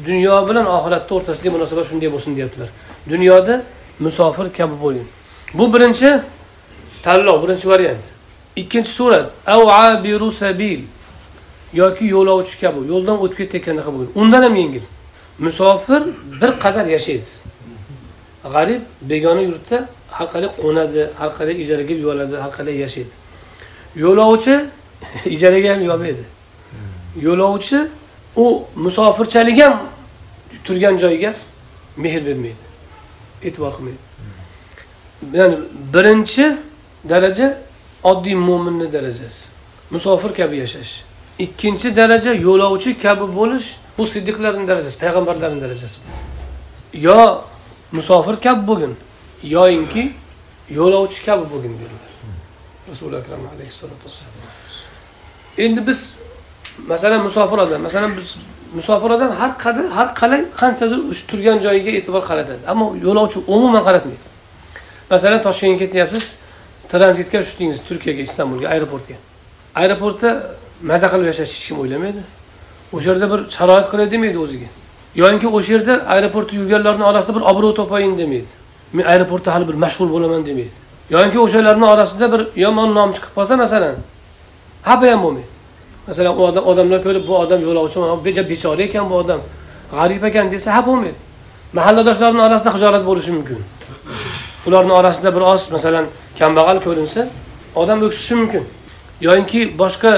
[0.07, 2.69] dunyo bilan oxiratni o'rtasidagi munosabat shunday bo'lsin deyaptilar.
[3.13, 3.55] Dunyoda
[4.05, 5.09] musofir kabi bo'ling.
[5.59, 6.21] Bu birinchi
[7.03, 8.05] tanlov birinchi variant.
[8.57, 10.81] Ikkinchi surat av abiru sabil
[11.75, 14.12] yoki yo'lovchi kabi yo'ldan o'tib ketayotgandaqa bo'lgan.
[14.21, 14.85] Undan ham yengil.
[15.38, 16.03] Musofir
[16.40, 17.31] bir qadar yashaydi.
[18.55, 19.79] G'arib begona yurtda
[20.16, 23.12] har qalay qo'nadi har qalay ijaraga yuboradi har qalay yashaydi.
[24.05, 24.55] Yo'lovchi
[25.35, 26.25] ijaraga ham yolmaydi
[27.23, 27.88] yo'lovchi
[28.37, 29.88] u musofirchalik ham
[30.64, 31.35] turgan joyiga
[31.97, 32.64] mehr bermaydi.
[33.42, 34.06] E'tibor qilmaydi.
[35.33, 35.57] Ya'ni
[35.95, 36.57] birinchi
[37.09, 37.59] daraja
[38.03, 39.45] oddiy mo'minni darajasi.
[39.91, 40.93] Musofir kabi yashash.
[41.39, 45.99] Ikkinchi daraja yo'lovchi kabi bo'lish bu siddiqlarni darajasi payg'ambarlarni darajasi.
[47.07, 47.43] Yo
[47.93, 48.93] musofir kabi bo'lgin
[49.43, 50.12] yoyinki
[50.71, 52.12] yo'lovchi kabi bo'lgin dedilar.
[52.91, 54.09] Rasuli akram alayhissalotu
[55.59, 56.17] endi biz
[56.87, 58.37] masalan musofir odam masalan biz
[58.75, 62.62] musofir odam har qanday har qalay qanchadir turgan joyiga e'tibor qaratadi.
[62.73, 64.26] Ammo yo'lovchi umuman qaratmaydi.
[65.11, 66.25] Masalan toshkentga ketyapsiz
[66.92, 69.16] tranzitga tushdingiz turkiyaga istanbulga aeroportga.
[69.75, 70.31] Aeroportda
[70.83, 72.23] maza qilib yashash hech kim o'ylamaydi.
[72.97, 74.69] O'sha yerda bir sharoit qilay demaydi o'ziga.
[75.23, 78.51] Yoinki o'sha yerda aeroportda yurganlarni orasida bir obro' topayin demaydi.
[78.92, 80.77] Men aeroportda hali bir mashhur bo'laman demaydi.
[81.11, 83.95] Yoinki o'shalarni orasida bir yomon nom chiqib qolsa masalan
[84.88, 85.49] xafa ham bo'lmaydi.
[86.09, 89.40] Masalan u odam odamlar ko'rib bu odam yo'lovchi bechora ekan bu odam
[89.92, 91.19] g'arib ekan desa ha bo'lmaydi.
[91.79, 93.59] Mahalladoshlarni orasida hijolat bo'lishi mumkin.
[94.66, 96.07] Ularni orasida bir oz masalan
[96.38, 97.29] kambag'al ko'rinsa
[97.74, 98.64] odam o'ksishi mumkin.
[99.20, 100.12] Yoyinki boshqa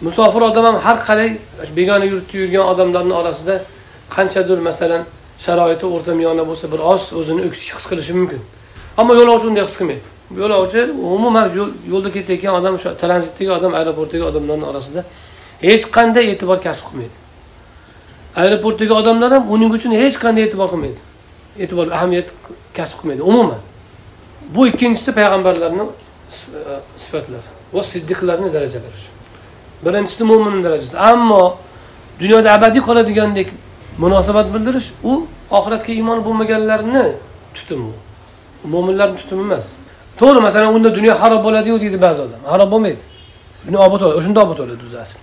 [0.00, 1.30] musofir odam ham har qalay
[1.76, 3.54] begona yurtda yurgan odamlarni orasida
[4.16, 5.02] qanchadir masalan
[5.44, 8.40] sharoiti o'rta miyona bo'lsa bir oz o'zini o'ksik his qilishi mumkin.
[9.00, 10.06] Ammo yo'lovchi unday his qilmaydi.
[10.42, 10.80] Yo'lovchi
[11.16, 11.46] umuman
[11.92, 15.00] yo'lda ketayotgan odam o'sha tranzitdagi odam aeroportdagi odamlarni orasida
[15.66, 17.16] hech qanday e'tibor kasb qilmaydi.
[18.42, 21.00] Aeroportdagi odamlar ham uning uchun hech qanday e'tibor qilmaydi.
[21.62, 22.28] E'tibor ahamiyat
[22.76, 23.22] kasb qilmaydi.
[23.22, 23.60] Umuman
[24.54, 25.88] bu ikkinchisi payg'ambarlarni e,
[26.96, 29.10] sifatlari va siddiqlarni darajalari shu.
[29.84, 30.98] Birinchisi mo'minni darajasi.
[30.98, 31.56] Ammo
[32.20, 33.48] dunyoda abadiy qoladigandek
[33.98, 37.04] munosabat bildirish u oxiratga iymon bo'lmaganlarni
[37.54, 37.92] tutumi
[38.64, 39.66] mo'minlarni tutumi emas.
[40.20, 42.40] To'g'ri masalan unda dunyo harob bo'ladiyu deydi ba'zi odam.
[42.52, 43.02] Harob bo'lmaydi.
[43.66, 45.20] Dunyo obod bo'ladi o'shanda obod bo'ladi o'zi asli.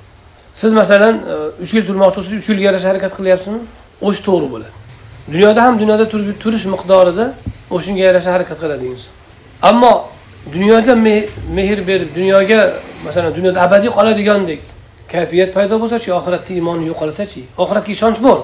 [0.62, 3.60] Siz masalan e, uch yil turmoqchi bo'lsangiz uch yilga yarasha harakat qilyapsizmi?
[4.08, 4.79] O'sha to'g'ri bo'ladi.
[5.32, 6.06] Dunyoda ham dunyoda
[6.44, 7.26] turish miqdorida
[7.76, 9.12] o'shanga yarasha harakat qiladi inson.
[9.62, 9.94] Ammo
[10.54, 12.60] dunyoga mehr berib dunyoga
[13.06, 14.62] masalan dunyoda abadiy qoladigandek
[15.14, 18.40] kayfiyat paydo bo'lsachi oxiratda iymoni yo'qolsachi oxiratga ishonch bor.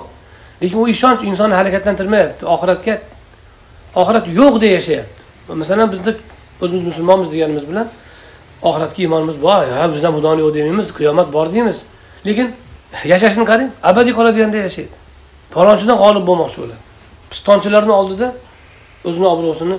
[0.61, 2.43] Lekin u ishonch insonni harakatlantirmayapti.
[2.55, 2.93] Oxiratga
[4.01, 5.21] oxirat yo'q deb yashayapti.
[5.61, 6.11] Masalan bizda
[6.63, 7.87] o'zimiz musulmonmiz deganimiz bilan
[8.69, 9.61] oxiratga iymonimiz bor.
[9.79, 11.77] Ha bizdan xudoni yo'q demaymiz qiyomat bor deymiz.
[12.27, 12.47] Lekin
[13.11, 15.04] yashashini qarang abadiy qoladiganda yashaydi
[15.53, 16.81] falonchidan g'olib bo'lmoqchi bo'ladi
[17.31, 18.27] pistonchilarni oldida
[19.07, 19.77] o'zini obro'sini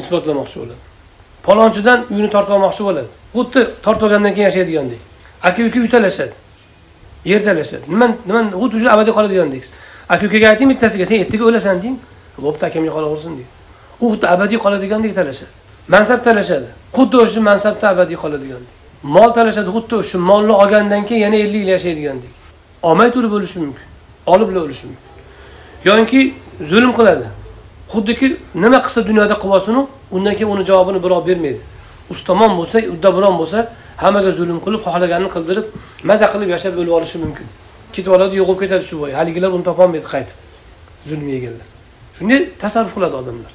[0.00, 0.88] isbotlamoqchi bo'ladi
[1.48, 3.08] falonchidan uyini tortib olmoqchi bo'ladi.
[3.34, 5.00] Xuddi tortib olgandan keyin yashaydigandek.
[5.42, 6.34] Aka uka uy talashadi
[7.24, 9.64] yer talashadi nima nima xuddi уже abadiy qoladigandek
[10.08, 11.96] aka ukaga ayting bittasiga sen ertaga o'lasan deng.
[12.44, 13.50] Bo'pti akamga qolaversin deydi
[14.00, 15.52] u xuddi abadiy qoladigandek talashadi.
[15.94, 16.68] Mansab talashadi.
[16.96, 18.72] Xuddi o'sha mansabda abadiy qoladigandek
[19.16, 22.32] mol talashadi xuddi o'sha molni olgandan keyin yana ellik yil yashaydigandek
[22.88, 23.86] olmay turib o'lishi mumkin.
[24.32, 25.07] Olib o'lishi mumkin.
[25.84, 26.34] Yoki
[26.70, 27.26] zulm qiladi.
[27.92, 29.86] Xuddiki nima qilsa dunyoda qilib
[30.16, 31.60] undan keyin uni javobini birov bermaydi.
[32.10, 33.58] Ustamon bo'lsa uddaburon bo'lsa
[34.02, 35.66] hammaga zulm qilib xohlaganini qildirib
[36.08, 37.46] maza qilib yashab o'lib olishi mumkin.
[37.94, 40.36] Ketib oladi yo'qolib ketadi shu bo'yi haligilar uni topolmaydi qaytib
[41.08, 41.68] zulm yeganlar
[42.18, 43.50] shunday tasarruf qiladi odamlar.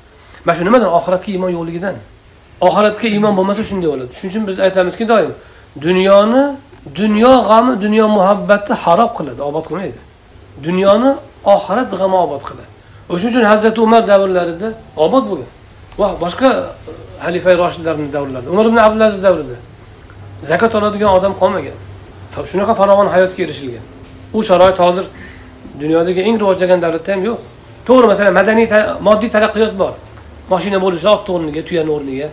[0.45, 1.95] Mana shu nimadan oxiratga iymon yo'qligidan.
[2.67, 4.11] Oxiratga iymon bo'lmasa shunday bo'ladi.
[4.17, 5.31] Shuning uchun biz aytamizki doim
[5.85, 6.43] dunyoni
[6.99, 9.99] dunyo g'ami dunyo muhabbati harob qiladi obod qilmaydi.
[10.65, 11.11] Dunyoni
[11.45, 12.69] oxirat g'ami obod qiladi.
[13.09, 14.73] O'shaning uchun hazrati umar davrlarida
[15.05, 15.49] obod bo'lgan.
[15.99, 16.91] Va boshqa e,
[17.25, 19.57] halifa roshidlarni davrlarida umar ibn abdulaziz davrida
[20.49, 21.77] zakot oladigan odam qolmagan.
[22.51, 23.85] Shunaqa farovon hayotga erishilgan.
[24.33, 25.05] U sharoit hozir
[25.81, 27.39] dunyodagi eng rivojlangan davlatda ham yo'q.
[27.87, 28.67] To'g'ri masalan madaniy
[29.07, 29.93] moddiy taraqqiyot bor.
[30.49, 32.27] Moshina bo'lishi otni o'rniga tuyani o'rniga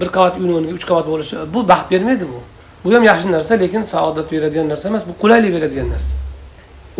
[0.00, 2.40] bir qavat uyni o'rniga uch qavat bo'lishi bu baxt bermaydi bu.
[2.84, 6.14] Bu ham yaxshi narsa lekin saodat beradigan narsa emas bu qulaylik beradigan narsa.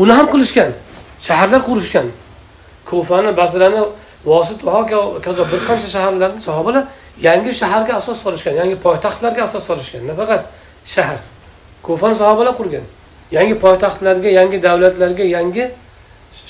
[0.02, 0.70] Uni ham qilishgan.
[1.26, 2.06] Shaharlar qurishgan
[2.88, 3.80] kufani basrani
[4.24, 6.84] vosit va hokazo bir qancha shaharlarni sahobalar
[7.26, 10.42] yangi shaharga asos solishgan yangi poytaxtlarga asos solishgan nafaqat
[10.94, 11.18] shahar.
[11.86, 12.84] Kufani sahobalar qurgan
[13.36, 15.64] yangi poytaxtlarga yangi davlatlarga yangi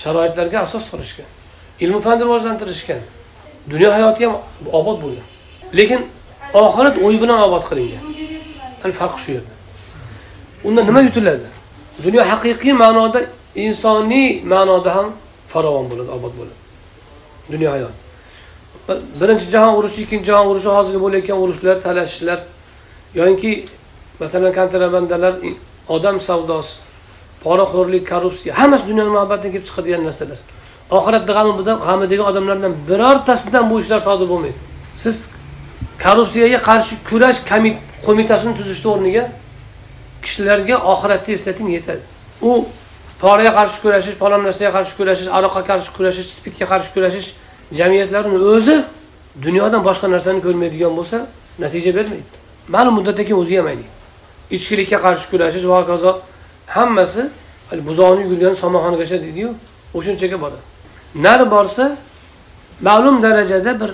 [0.03, 1.29] sharoitlarga asos solishgan
[1.85, 3.01] ilmu fanni rivojlantirishgan
[3.71, 4.35] dunyo hayoti ham
[4.79, 5.27] obod bo'lgan.
[5.79, 6.01] Lekin
[6.65, 8.03] oxirat o'yi bilan obod qilingan.
[9.01, 9.55] Farq shu yerda.
[10.65, 11.49] Unda nima yutiladi?
[12.05, 13.21] Dunyo haqiqiy ma'noda
[13.55, 15.13] insoniy ma'noda ham
[15.49, 16.61] farovon bo'ladi obod bo'ladi.
[17.53, 17.97] Dunyo hayot
[19.21, 22.39] birinchi jahon urushi ikkinchi jahon urushi hozirgi bo'layotgan urushlar talashishlar
[23.15, 23.53] yoki
[24.21, 25.35] masalan kontrabandalar
[25.89, 26.73] odam savdosi
[27.45, 30.39] poraxo'rlik korrupsiya hammasi dunyoni muhabbatidan kelib chiqadigan narsalar.
[30.99, 34.59] Oxiratni g'amida g'amidagi odamlardan birortasidan bu ishlar sodir bo'lmaydi.
[35.05, 35.17] Siz
[36.05, 37.41] korrupsiyaga qarshi kurash
[38.07, 39.25] qo'mitasini tuzishni o'rniga
[40.25, 42.03] kishilarga oxiratni eslating yetadi.
[42.49, 42.51] U
[43.23, 47.29] poraga qarshi kurashish falon narsaga qarshi kurashish aroqqa qarshi kurashish spitga qarshi kurashish
[47.79, 48.77] jamiyatlarini o'zi
[49.45, 51.17] dunyodan boshqa narsani ko'rmaydigan bo'lsa
[51.63, 52.31] natija bermaydi.
[52.75, 53.69] Ma'lum muddatdan keyin o'zi ham
[54.57, 56.11] ichkilikka qarshi kurashish va hokazo
[56.77, 57.23] hammasi
[57.89, 59.51] buzoqni yugurgan somonxonagacha deydiyu
[59.99, 60.63] o'shunchaga boradi.
[61.15, 61.85] Nari borsa
[62.89, 63.91] ma'lum darajada bir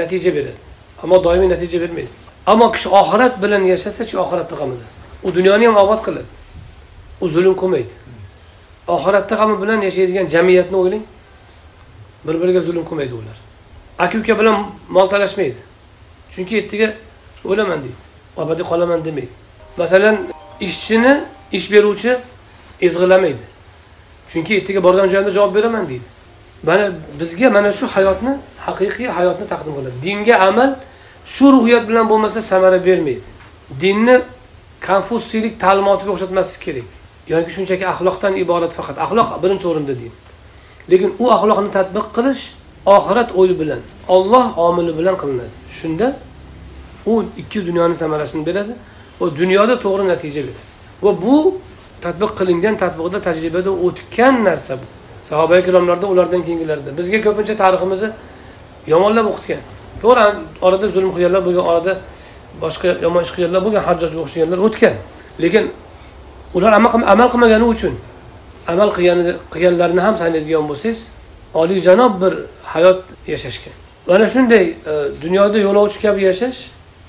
[0.00, 0.60] natija beradi.
[1.02, 2.10] Ammo doimiy natija bermaydi.
[2.46, 4.86] Ammo kishi oxirat bilan yashasachi oxiratni g'amida
[5.26, 6.28] u dunyoni ham obod qiladi.
[7.20, 7.92] U zulm qilmaydi.
[8.94, 11.04] Oxiratda ham bilan yashaydigan jamiyatni o'ylang.
[12.26, 13.36] Bir biriga zulm qilmaydi ular.
[13.98, 14.56] Aka uka bilan
[14.88, 15.60] mol talashmaydi.
[16.34, 16.88] Chunki ertaga
[17.44, 19.28] o'laman deydi abadiy qolaman demaydi.
[19.76, 20.16] Masalan
[20.60, 21.12] ishchini
[21.52, 22.16] ish beruvchi
[22.80, 23.44] ezg'ilamaydi.
[24.30, 26.06] Chunki ertaga borgan joyimda javob beraman deydi.
[26.62, 28.32] Mana bizga mana shu hayotni
[28.66, 29.96] haqiqiy hayotni taqdim qiladi.
[30.04, 30.70] Dinga amal
[31.24, 33.22] shu ruhiyat bilan bo'lmasa samara bermaydi.
[33.80, 34.16] Dinni
[34.86, 36.88] konfutsiylik ta'limotiga o'xshatmaslik kerak.
[37.32, 38.96] Yoki shunchaki axloqdan iborat faqat.
[39.04, 40.12] Axloq birinchi o'rinda din
[40.90, 42.42] lekin u axloqni tadbiq qilish
[42.96, 43.80] oxirat o'yi bilan
[44.14, 45.52] olloh omili bilan qilinadi.
[45.78, 46.06] Shunda
[47.06, 48.72] u ikki dunyoni samarasini beradi
[49.20, 50.62] va dunyoda to'g'ri natija beradi.
[51.04, 51.36] Va bu
[52.04, 54.86] tadbiq qilingan tadbiqda tajribada o'tgan narsa bu.
[55.28, 56.90] Sahoba ikromlarda ulardan keyingilarda.
[56.98, 58.10] Bizga ko'pincha tariximizni
[58.92, 59.62] yomonlab o'qitgan.
[60.02, 60.24] To'g'ri
[60.66, 61.92] orada zulm qilganlar bo'lgan orada
[62.62, 64.94] boshqa yomon ish qilganlar bo'lgan hajjojga o'xshaganlar o'tgan.
[65.42, 65.64] Lekin
[66.54, 67.94] ular amal qilmagani uchun
[68.68, 68.90] amal
[69.52, 71.08] qilganlarini ham sanaydigan bo'lsangiz
[71.54, 73.72] oliyjanob bir hayot yashashgan.
[74.06, 74.74] Mana shunday e,
[75.22, 76.58] dunyoda yo'lovchi kabi yashash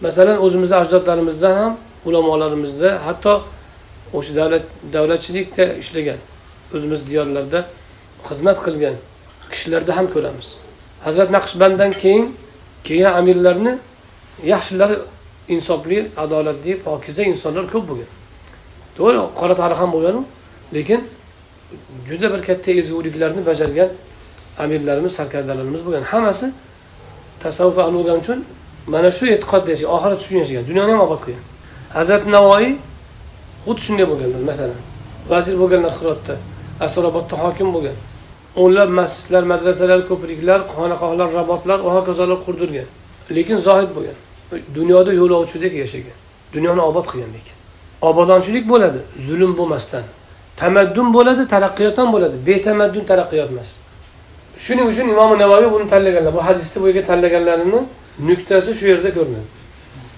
[0.02, 3.44] masalan o'zimizni ajdodlarimizdan ham ulamolarimizda hatto
[4.14, 6.20] o'sha davlat davlatchilikda ishlagan
[6.76, 7.60] o'zimiz diyorlarda
[8.30, 8.96] xizmat qilgan
[9.52, 10.48] kishilarda ham ko'ramiz.
[11.06, 12.26] Hazrat naqshbanddan keyin
[12.84, 13.74] kelgan amirlarni
[14.54, 14.96] yaxshilari
[15.56, 18.21] insofli adolatli pokiza insonlar ko'p bo'lgan.
[19.02, 20.22] To'g'ri qora tarix ham bo'lganu
[20.76, 21.02] lekin
[22.10, 23.90] juda bir katta ezguliklarni bajargan
[24.64, 26.04] amirlarimiz sarkardalarimiz bo'lgan.
[26.12, 26.52] Hammasi
[27.44, 28.40] tasavvuf ahli bo'lgani uchun
[28.88, 30.64] mana shu e'tiqodda yashagan oxirat uchun yashagan.
[30.70, 31.44] Dunyoni ham obod qilgan.
[31.98, 32.70] Hazrati navoiy
[33.66, 34.80] xuddi shunday bo'lganlar masalan.
[35.32, 36.36] Vazir bo'lganlar hirotda
[36.86, 37.98] asrobodda hokim bo'lgan.
[38.64, 42.88] O'nlab masjidlar madrasalar ko'priklar xonaqohlar rabotlar va hokazolar qurdirgan.
[43.38, 44.18] Lekin zohid bo'lgan.
[44.78, 46.18] Dunyoda yo'lovchidek yashagan.
[46.56, 47.61] Dunyoni obod qilgan lekin.
[48.02, 50.04] Obodonchilik bo'ladi zulm bo'lmasdan.
[50.58, 52.36] Tamaddun bo'ladi taraqqiyot ham bo'ladi.
[52.48, 53.70] Betamaddun taraqqiyot emas.
[54.66, 57.82] Shuning uchun imom navoiy buni tanlaganlar bu hadisni bu yerga tanlaganlarini
[58.28, 59.48] nuqtasi shu yerda ko'rinadi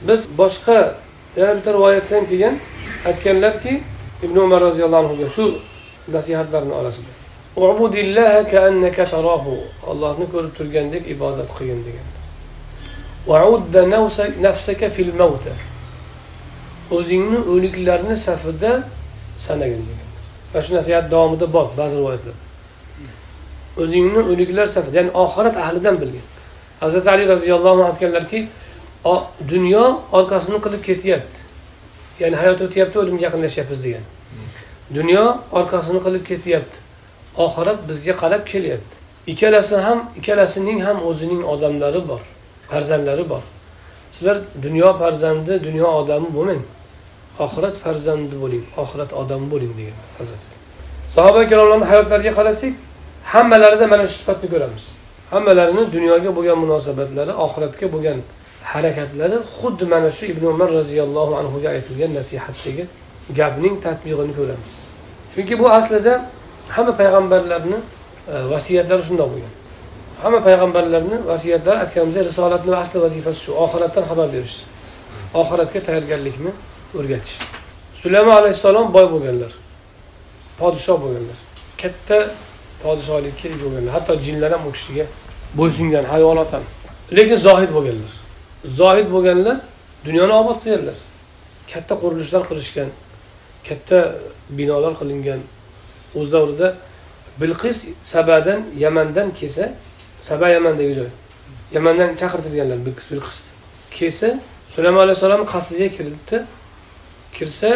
[0.08, 0.78] biz boshqa
[1.38, 2.56] yana bitta rivoyatdan kelgan
[3.10, 3.74] aytganlarki
[4.26, 5.46] ibn umar roziyallohu anhuga shu
[6.16, 7.12] nasihatlarni orasida
[9.92, 12.08] ollohni ko'rib turgandek ibodat qilgin degan.
[16.92, 18.84] O'zingni o'liklarni safida
[19.38, 20.08] sanagin degan
[20.54, 22.36] mana shu nasihat davomida bor ba'zi rivoyatlar.
[23.78, 26.26] O'zingni o'liklar safida ya'ni oxirat ahlidan bilgin
[26.80, 28.48] hazrati ali roziyallohu anhu aytganlarki
[29.50, 31.38] dunyo orqasini qilib ketyapti.
[32.20, 34.06] Ya'ni hayot o'tyapti o'limga yaqinlashyapmiz degan.
[34.98, 35.26] Dunyo
[35.60, 36.78] orqasini qilib ketyapti.
[37.46, 38.96] Oxirat bizga qarab kelyapti.
[39.32, 42.22] Ikkalasi ham ikkalasining ham o'zining odamlari bor
[42.70, 43.44] farzandlari bor.
[44.14, 46.64] Sizlar dunyo farzandi dunyo odami bo'lmang
[47.46, 50.42] oxirat farzandi bo'ling oxirat odami bo'ling degan hazrat.
[51.16, 52.74] Sahoba ikromlarni hayotlariga qarasak
[53.34, 54.86] hammalarida mana shu sifatni ko'ramiz.
[55.34, 58.18] Hammalarini dunyoga bo'lgan munosabatlari oxiratga bo'lgan
[58.72, 62.84] harakatlari xuddi mana shu ibn umar roziyallohu anhuga aytilgan nasihatdagi
[63.40, 64.74] gapning tadbig'ini ko'ramiz.
[65.34, 66.14] Chunki bu aslida
[66.76, 67.78] hamma payg'ambarlarni
[68.34, 69.54] e, vasiyatlari shundoq bo'lgan.
[70.24, 73.52] Hamma payg'ambarlarni vasiyatlari aytganimizdek risolatni asli vazifasi shu.
[73.66, 74.58] Oxiratdan xabar berish.
[75.42, 76.52] Oxiratga tayyorgarlikni
[76.98, 77.36] o'rgatish.
[78.02, 79.52] Sulaymon alayhissalom boy bo'lganlar.
[80.60, 81.38] Podshoh bo'lganlar.
[81.82, 82.18] Katta
[82.84, 83.92] podshohlikka ega bo'lganlar.
[83.98, 85.06] Hatto jinlar ham u kishiga
[85.60, 86.66] bo'ysungan hayvonot ham.
[87.18, 88.12] Lekin zohid bo'lganlar.
[88.80, 89.58] Zohid bo'lganlar
[90.06, 90.98] dunyoni obod qilganlar.
[91.72, 92.90] Katta qurilishlar qilishgan
[93.68, 94.00] katta
[94.58, 95.42] binolar qilingan.
[96.20, 96.68] O'z davrida
[97.42, 97.78] bilqis
[98.14, 99.66] sabadan yamandan kelsa
[100.28, 101.10] saba yamandagi joy.
[101.76, 102.80] Yamandan chaqirtirganlar
[103.98, 104.30] kelsa
[104.74, 106.38] sulaymon alayhissalomni qasriga kiribdi
[107.36, 107.70] kirsa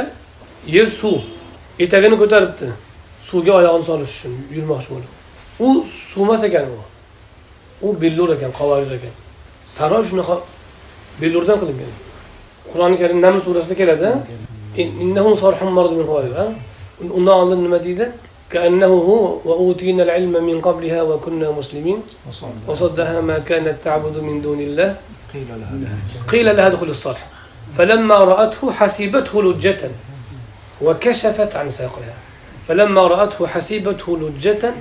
[0.75, 1.17] yer suv.
[1.83, 2.67] Etagini ko'taribdi.
[3.29, 5.11] Suvga oyog'ini solish uchun yurmoqchi bo'lib.
[5.65, 5.67] U
[6.09, 6.79] suv emas ekan u.
[7.85, 9.13] U billur ekan qovarir ekan.
[9.75, 10.35] Saroy shunaqa
[11.21, 11.91] bellurdan qilingan.
[12.71, 14.09] Qur'oni karim naml surasida keladi.
[17.17, 18.05] Undan oldin nima deydi
[18.51, 21.99] كأنه هو وأوتينا العلم من قبلها وكنا مسلمين.
[22.67, 24.95] وصدها ما كانت تعبد من دون الله.
[26.31, 27.27] قيل لها ادخل الصرح
[27.77, 29.81] فلما رأته حسبته لجة.
[30.81, 32.13] وكشفت عن ساقها.
[32.67, 34.73] فلما رأته حسبته لجة.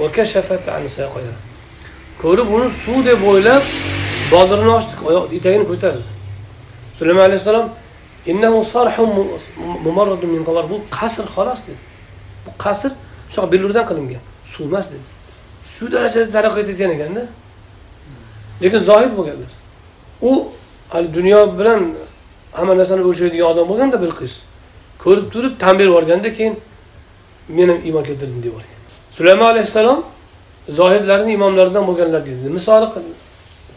[0.00, 1.34] وكشفت عن ساقها.
[2.22, 3.64] ko'rib uni suv deb o'ylab
[4.32, 6.04] bodrini ochdi oyoq etagini ko'tardi
[6.98, 7.66] sulaymon alayhissalom
[10.70, 11.82] bu qasr xolos dedi
[12.46, 12.92] bu qasr
[13.36, 15.06] shunaqa billurdan qilingan suv emas dedi.
[15.72, 17.22] Shu darajada taraqqiyot etgan ekanda
[18.62, 19.50] lekin zohid bo'lganlar
[20.22, 20.48] u
[20.92, 21.80] hali dunyo bilan
[22.52, 24.34] hamma narsani o'lchaydigan odam bo'lganda bilqis
[25.04, 26.54] ko'rib turib tan berib yuborganda keyin
[27.48, 28.78] men ham iymon keltirdim deb yuborgan.
[29.16, 30.00] Sulaymon alayhissalom
[30.78, 32.86] zohidlarni imomlaridan bo'lganlar deydi misoli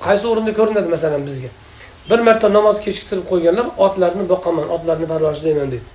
[0.05, 1.49] qaysi o'rinda ko'rinadi masalan bizga?
[2.09, 5.87] Bir marta namoz kechiktirib qo'yganlar otlarni boqaman otlarni parvarishlayman deydi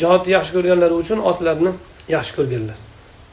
[0.00, 1.70] jihodni yaxshi ko'rganlari uchun otlarni
[2.14, 2.76] yaxshi ko'rganlar.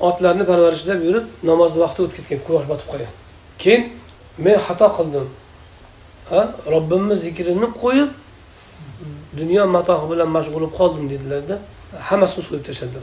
[0.07, 3.13] Otlarni parvarishlab yurib namozni vaqti o'tib ketgan quyosh botib qolgan
[3.61, 3.81] keyin
[4.45, 5.27] men xato qildim.
[6.73, 8.09] Robbimni zikrini qo'yib
[9.39, 11.55] dunyo matohi bilan mashg'ul bo'lib qoldim dedilarda
[12.09, 13.01] hammasini so'yib tashladilar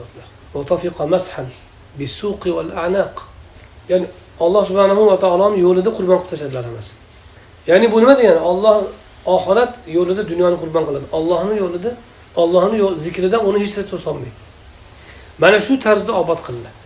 [3.91, 4.07] ya'ni
[4.45, 6.93] alloh subhanahu va taoloni yo'lida qurbon qilib tashladilar hammasi.
[7.71, 8.41] Ya'ni bu nima degani?
[8.51, 8.77] Olloh
[9.35, 11.07] oxirat yo'lida dunyoni qurbon qiladi.
[11.19, 11.91] Ollohni yo'lida
[12.43, 14.39] ollohni zikridan uni hech narsa to'solmaydi.
[15.43, 16.79] Mana shu tarzda obod qilinadi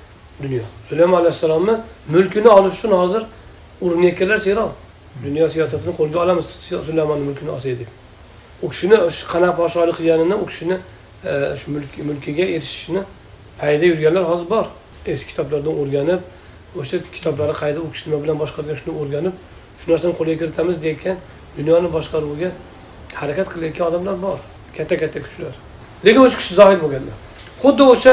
[0.43, 0.63] dunyo.
[0.89, 1.75] Sulaymon alayhissalomni
[2.09, 3.23] mulkini olish uchun hozir
[3.81, 4.71] urinayotganlar serob
[5.25, 6.47] dunyo siyosatini qo'lga olamiz
[6.87, 7.91] sulaymonni mulkini olsak deb
[8.63, 10.77] u kishini shu qanaqa podshohlik qilganini u kishini
[11.25, 11.71] e, shu
[12.09, 13.03] mulkiga erishishni
[13.59, 14.67] hayda yurganlar hozir bor.
[15.07, 16.21] Eski kitoblardan o'rganib
[16.81, 19.35] o'sha kitoblari qayda u kishi nima bilan boshqargan shuni o'rganib
[19.81, 21.17] shu narsani qo'lga kiritamiz deyotgan
[21.57, 22.51] dunyoni boshqaruviga
[23.21, 24.39] harakat qilayotgan odamlar bor.
[24.77, 25.55] Katta katta kuchlar.
[26.05, 27.17] Lekin o'sha kishi zohid bo'lganlar.
[27.63, 28.13] Xuddi o'sha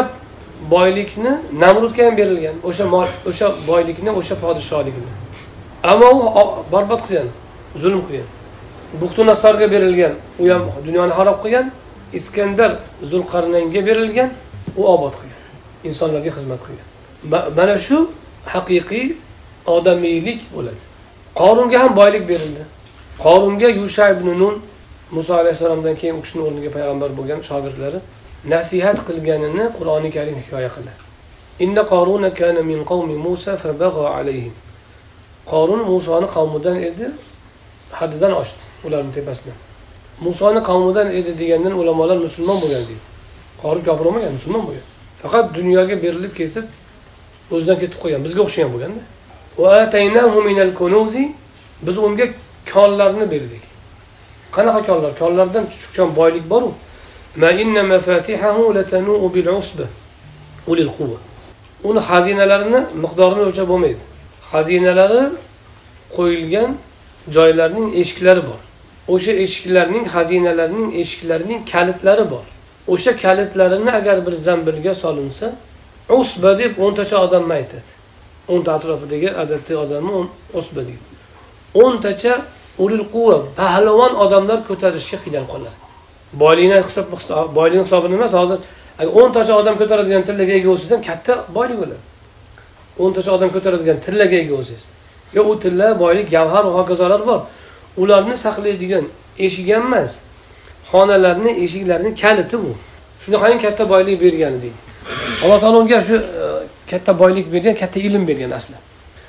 [0.72, 2.86] boylikni namrudga ham berilgan o'sha
[3.30, 5.12] o'sha boylikni o'sha podshohlikni.
[5.84, 7.28] Ammo u barbod qilgan
[7.82, 8.28] zulm qilgan.
[9.02, 11.72] Buxtu nassorga berilgan u ham dunyoni harob qilgan
[12.14, 12.72] iskandar
[13.12, 14.30] zulqarnaynga berilgan
[14.80, 15.44] u obod qilgan
[15.90, 16.88] insonlarga xizmat qilgan.
[17.58, 17.98] Mana shu
[18.54, 19.08] haqiqiy
[19.76, 20.82] odamiylik bo'ladi.
[21.42, 22.64] Qorunga ham boylik berildi.
[23.26, 24.56] Qorunga yusha ibn nun
[25.12, 28.00] muso alayhissalomdan keyin u kishini o'rniga payg'ambar bo'lgan shogirdlari
[28.46, 31.10] nasihat qilganini qur'oni karim hikoya qiladi
[31.60, 34.54] inna qoruna kana min qawmi musa fabagha alayhim.
[35.46, 37.06] Qorun musoni qavmidan edi
[37.92, 39.58] haddidan oshdi ularni tepasidan.
[40.22, 43.04] Musoni qavmidan edi degandan ulamolar musulmon bo'lgan deydi.
[43.62, 44.86] Qorun kofir bo'lmagan musulmon bo'lgan.
[45.22, 46.66] Faqat dunyoga berilib ketib
[47.56, 49.02] o'zidan ketib qolgan bizga o'xshagan bo'lganda
[51.88, 52.26] biz unga
[52.74, 53.64] konlarni berdik.
[54.56, 55.12] Qanaqa konlar?
[55.22, 56.72] Konlardan chuchukchan boylik boru.
[61.84, 64.04] Uni xazinalarini miqdorini o'lchab bo'lmaydi.
[64.52, 65.24] Xazinalari
[66.16, 66.70] qo'yilgan
[67.36, 68.60] joylarning eshiklari bor.
[69.14, 72.46] O'sha eshiklarning xazinalarining eshiklarining kalitlari bor.
[72.94, 75.48] O'sha kalitlarini agar bir zambilga solinsa
[76.20, 77.90] usba deb o'ntacha odamni aytadi.
[78.54, 80.12] O'nta atrofidagi odatdagi odamni
[80.60, 81.06] usba deydi.
[81.84, 82.34] O'ntacha
[82.84, 85.89] ulil quva pahlavon odamlar ko'tarishga qiynalib qoladi.
[86.34, 87.06] Boylikni hisob
[87.56, 88.58] boylikni hisobini emas hozir
[89.00, 92.02] agar o'ntacha odam ko'taradigan tillaga ega bo'lsangiz ham katta boylik bo'ladi.
[93.04, 94.84] O'ntacha odam ko'taradigan tillaga ega bo'lsangiz
[95.34, 97.42] yo u tilla boylik gavhar va hokazolar bor.
[97.98, 99.06] Ularni saqlaydigan
[99.46, 100.12] eshik ham emas.
[100.92, 102.72] Xonalarni eshiklarini kaliti bu.
[103.24, 104.80] Shunaqangi katta boylik bergan deydi.
[105.44, 106.22] Alloh taolo unga shu e,
[106.92, 108.78] katta boylik bergan katta ilm bergan asli.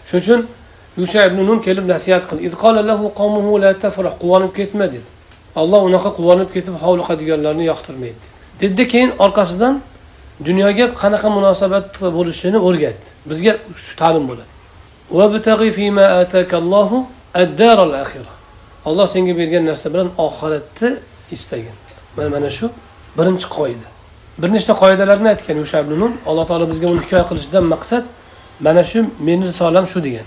[0.09, 0.41] Shuning uchun
[1.01, 2.47] yusha ibn nun kelib nasihat qildi.
[4.23, 5.20] Quvonib ketma dedi.
[5.57, 8.21] Alloh unaqa quvonib ketib hovliqadiganlarni yoqtirmaydi.
[8.61, 9.81] Dedida keyin orqasidan
[10.45, 11.87] dunyoga qanaqa munosabat
[12.17, 13.09] bo'lishini o'rgatdi.
[13.31, 13.53] Bizga
[13.85, 14.51] shu ta'lim bo'ladi.
[18.89, 20.91] Olloh senga bergan narsa bilan oxiratni
[21.37, 21.77] istagin
[22.17, 22.67] mana mana shu
[23.19, 23.89] birinchi qoida.
[24.41, 25.79] Bir nechta qoidalarni aytgan o'sha
[26.31, 28.05] alloh taolo bizga uni hikoya qilishidan maqsad
[28.67, 30.27] mana shu meni risolam shu degan.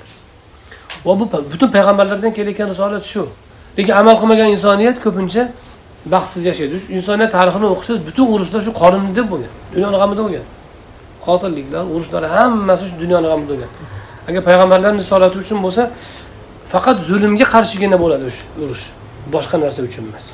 [1.05, 3.23] Va bu butun payg'ambarlardan kelayotgan risolat shu
[3.77, 5.43] lekin amal qilmagan insoniyat ko'pincha
[6.13, 6.75] baxtsiz yashaydi.
[6.97, 10.45] Insoniyat tarixini o'qisangiz butun urushlar shu qorinni deb bo'lgan dunyoni g'amida bo'lgan.
[11.25, 13.71] Qotilliklar urushlar hammasi shu dunyoni g'amida bo'lgan.
[14.29, 15.83] Agar payg'ambarlarni risolati uchun bo'lsa
[16.73, 18.83] faqat zulmga qarshigina bo'ladi o'sha urush.
[19.33, 20.25] Boshqa narsa uchun emas.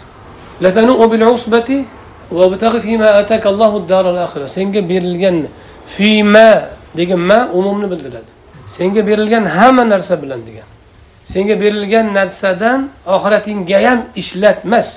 [4.57, 5.37] Senga berilgan
[5.95, 6.49] fima
[6.99, 8.29] degan ma umumni bildiradi.
[8.75, 10.67] Senga berilgan hamma narsa bilan degan.
[11.33, 14.89] Senga berilgan narsadan oxiratingga ham ishlatmas.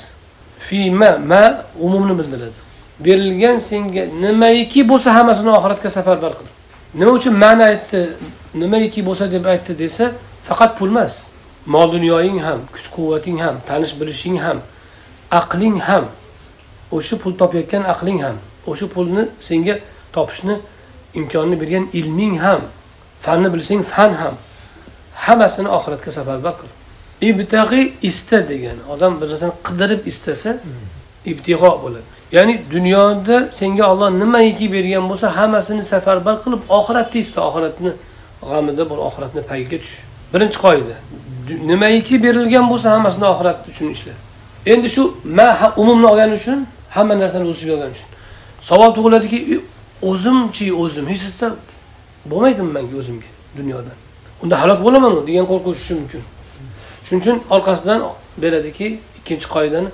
[0.66, 1.44] Fima ma
[1.80, 2.58] umumni bildiradi.
[3.04, 6.48] Berilgan senga nimaiki bo'lsa hammasini oxiratga safarbar qil.
[6.98, 8.00] Nima uchun ma'ni aytdi
[8.62, 10.04] nimaiki bo'lsa deb aytdi desa
[10.48, 11.14] faqat pul emas.
[11.66, 14.58] Mol dunyoying ham kuch quvvating ham tanish bilishing ham
[15.40, 16.04] aqling ham
[16.96, 18.36] o'sha pul topayotgan aqling ham
[18.70, 19.74] o'sha pulni senga
[20.14, 20.54] topishni
[21.18, 22.60] imkonini bergan ilming ham
[23.24, 24.34] fanni bilsang fan ham.
[25.14, 26.70] Hammasini oxiratga safarbar qil
[27.30, 30.50] ibtag'i ista degan odam bir narsani qidirib istasa
[31.24, 32.08] ibtig'o bo'ladi.
[32.32, 37.92] Ya'ni dunyoda senga olloh nimaiki bergan bo'lsa hammasini safarbar qilib oxiratni ista oxiratni
[38.50, 39.94] g'amida bo'l oxiratni pagiga tush.
[40.34, 40.96] Birinchi qoida
[41.70, 44.12] nimaiki berilgan bo'lsa hammasini oxirat uchun ishla.
[44.72, 45.02] Endi shu
[45.38, 46.58] man umumni olgani uchun
[46.96, 48.08] hamma narsani o'z ichiga olgani uchun.
[48.68, 49.38] Savol tug'iladiki
[50.10, 51.04] o'zimchi o'zim?
[51.12, 51.46] Hech narsa
[52.30, 54.01] bo'lmaydimi manga o'zimga dunyodan
[54.42, 56.22] unda halok bo'lamanmi degan qo'rquv tushishi mumkin.
[57.06, 58.00] Shuning uchun orqasidan
[58.42, 58.86] beradiki
[59.18, 59.88] ikkinchi qoidani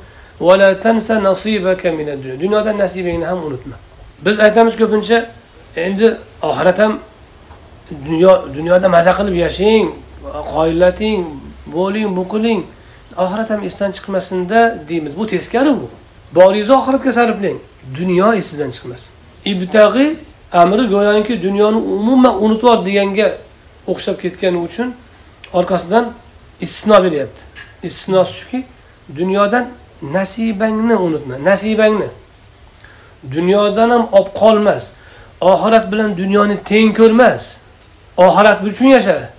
[2.41, 3.77] dunyodan nasibangni ham unutma.
[4.25, 5.19] Biz aytamiz ko'pincha
[5.77, 6.99] endi oxirat ham
[8.07, 9.87] dunyo dunyoda maza qilib yashang
[10.55, 11.21] qoyillating
[11.77, 12.61] bo'ling bu qiling
[13.25, 15.13] oxirat ham esdan chiqmasinda deymiz.
[15.19, 15.87] Bu teskari bu.
[16.37, 17.59] Boringizni oxiratga sarflang.
[17.99, 19.11] Dunyo esingizdan chiqmasin.
[19.53, 20.07] Ibtag'i
[20.53, 23.27] amri go'yoki dunyoni umuman unutib yubor deganga
[23.91, 24.89] o'xshab ketgani uchun
[25.53, 26.05] orqasidan
[26.61, 27.43] istisno beryapti.
[27.83, 28.61] Istisnosi shuki
[29.19, 29.69] dunyodan
[30.03, 32.09] nasibangni unutma nasibangni.
[33.35, 34.85] Dunyodan ham olib qolmas
[35.41, 37.43] oxirat bilan dunyoni teng ko'rmas
[38.17, 39.31] oxirat uchun yasha.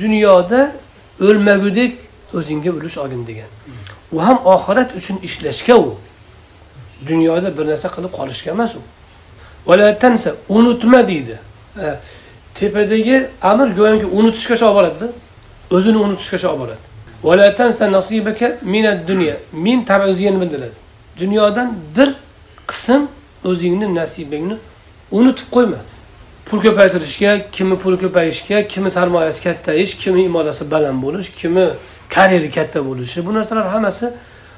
[0.00, 0.72] Dunyoda
[1.20, 1.92] o'lmagudek
[2.34, 3.50] o'zingga ulush olgin degan.
[4.12, 5.94] U ham oxirat uchun ishlashga u.
[7.08, 8.80] Dunyoda bir narsa qilib qolishga emas u.
[10.00, 11.38] Tansa unutma deydi.
[12.60, 15.06] Tepadagi amr go'yoki unutishgacha olib boradida
[15.76, 16.80] o'zini unutishgacha olib
[17.22, 18.58] boradi tansa nasibaka
[19.08, 20.76] dunya min tabiziyani bildiradi.
[21.20, 22.14] Dunyodan bir
[22.66, 23.02] qism
[23.44, 24.56] o'zingni nasibangni
[25.10, 25.80] unutib qo'yma.
[26.46, 31.66] Pul ko'paytirishga kimni puli ko'payishga kimni sarmoyasi kattayish kimni imolasi baland bo'lish kimni
[32.08, 33.26] karyeri katta bo'lishi.
[33.26, 34.06] Bu narsalar hammasi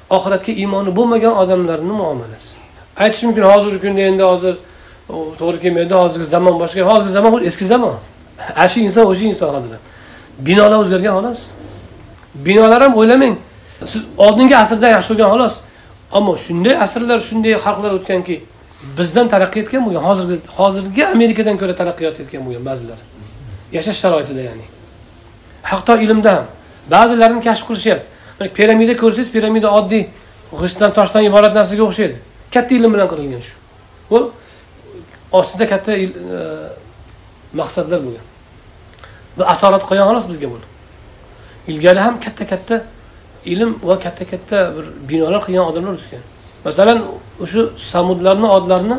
[0.09, 2.53] oxiratga iymoni bo'lmagan odamlarni muomalasi.
[2.97, 4.55] Aytish mumkin hozirgi kunda endi hozir
[5.09, 7.95] to'g'ri kelmaydi hozirgi zamon boshqa hozirgi zamon eski zamon.
[8.55, 9.71] Ana shu inson o'sha inson hozir.
[10.47, 11.41] Binolar o'zgargan xolos.
[12.45, 13.35] Binolar ham o'ylamang
[13.91, 15.55] siz oldingi asrda yaxshi bo'lgan xolos.
[16.17, 18.35] Ammo shunday asrlar shunday xalqlar o'tganki
[18.97, 22.99] bizdan taraqqiy etgan bo'lgan hozirgi hozirgi amerikadan ko'ra taraqqiyot etgan bo'lgan ba'zilar.
[23.75, 24.65] Yashash sharoitida ya'ni.
[25.71, 26.45] Hatto ilmda ham
[26.93, 28.07] ba'zilarini kashf qilishyapti.
[28.57, 30.03] Piramida ko'rsangiz piramida oddiy
[30.61, 32.15] g'ishtdan toshdan iborat narsaga o'xshaydi.
[32.53, 33.53] Katta ilm bilan qilingan shu.
[34.09, 34.19] Bu
[35.39, 36.07] ostida katta e,
[37.59, 38.25] maqsadlar bo'lgan.
[39.37, 40.67] Bu asorat qilgan xolos bizga buni.
[41.71, 42.75] Ilgari ham katta katta
[43.53, 46.23] ilm va katta katta bir binolar qilgan odamlar o'tgan.
[46.65, 46.99] Masalan
[47.43, 47.61] o'sha
[47.91, 48.97] samudlarni odlarni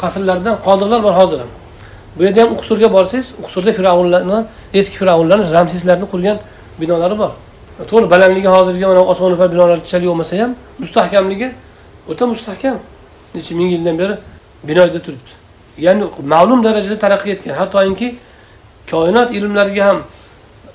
[0.00, 1.50] qasrlaridan qodirlar bor hozir ham.
[2.16, 4.38] Bu yerda ham uqsurga borsangiz uqsurda fir'avnlarni
[4.80, 6.38] eski fir'avnlarni ramsislarni qurgan
[6.80, 7.32] binolari bor.
[7.90, 10.50] To'g'ri balandligi hozirgi mana osmono'par binolarchalik bo'lmasa ham
[10.82, 11.48] mustahkamligi
[12.10, 12.76] o'ta mustahkam.
[13.34, 14.14] Necha ming yildan beri
[14.68, 15.43] binoda turibdi.
[15.78, 16.04] Ya'ni
[16.34, 17.54] ma'lum darajada taraqqiy etgan.
[17.60, 18.08] Hattoki
[18.90, 19.98] koinot ilmlariga ham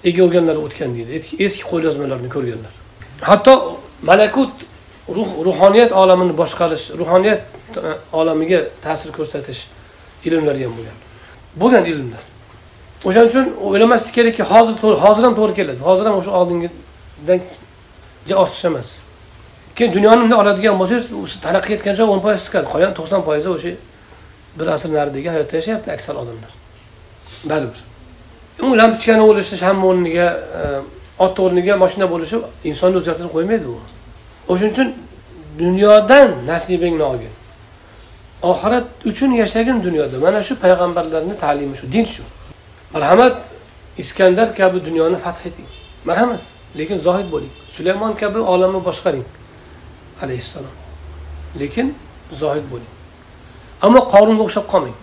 [0.03, 1.11] ega bo'lganlar o'tgan deydi.
[1.45, 2.73] Eski qo'lyozmalarni ko'rganlar.
[3.29, 3.53] Hatto
[4.09, 4.53] malakut
[5.17, 7.41] ruh ruhoniyat olamini boshqarish ruhoniyat
[7.77, 7.81] e,
[8.19, 9.61] olamiga ta'sir ko'rsatish
[10.25, 10.97] ilmlari ham bo'lgan.
[11.61, 12.23] Bo'lgan ilmlar.
[13.07, 14.75] O'shaning uchun o'ylamaslik kerakki hozir
[15.05, 15.79] hozir ham to'g'ri keladi.
[15.89, 17.39] Hozir ham o'sha oldingidan
[18.43, 18.89] ortiqcha emas.
[19.75, 21.05] Keyin dunyoni bunday oladigan bo'lsangiz
[21.45, 22.67] taraqqiy etgancha o'n foiz chiqadi.
[22.73, 23.71] Qolgan to'qson foizi o'sha
[24.57, 26.51] bir asr naridagi hayotda yashayapti aksar odamlar.
[27.49, 27.89] Baribir
[28.61, 30.27] u lampochkani bo'lishi shamni o'rniga
[30.59, 30.63] e,
[31.25, 32.37] otni o'rniga moshina bo'lishi
[32.69, 33.77] insonni o'zgartirib qo'ymaydi u
[34.51, 34.89] o'shaning uchun
[35.59, 37.33] dunyodan nasibingni olgin.
[38.51, 40.19] Oxirat uchun yashagin dunyoda.
[40.25, 42.23] Mana shu payg'ambarlarni ta'limi shu din shu.
[42.93, 43.37] Marhamat
[44.01, 45.69] iskandar kabi dunyoni fath eting.
[46.09, 46.41] Marhamat
[46.79, 47.53] lekin zohid bo'ling.
[47.75, 49.25] Sulaymon kabi olamni boshqaring.
[50.23, 50.75] Alayhissalom.
[51.59, 51.87] Lekin
[52.41, 52.91] zohid bo'ling.
[53.82, 54.97] Ammo qorunga o'xshab qolmang.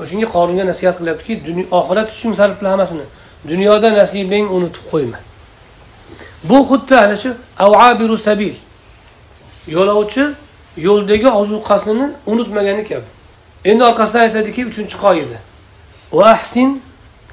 [0.00, 1.32] O'shanga qorunga nasihat qilyaptiki
[1.78, 3.04] oxirat uchun sarfla hammasini
[3.50, 5.18] dunyoda nasibang unutib qo'yma.
[6.48, 8.54] Bu xuddi ana shu avabiru sabil
[9.76, 10.24] yo'lovchi
[10.76, 13.08] yo'ldagi ozuqasini unutmagani kabi.
[13.64, 15.38] Endi orqasidan aytadiki uchinchi qoida.
[16.32, 16.82] Ahsin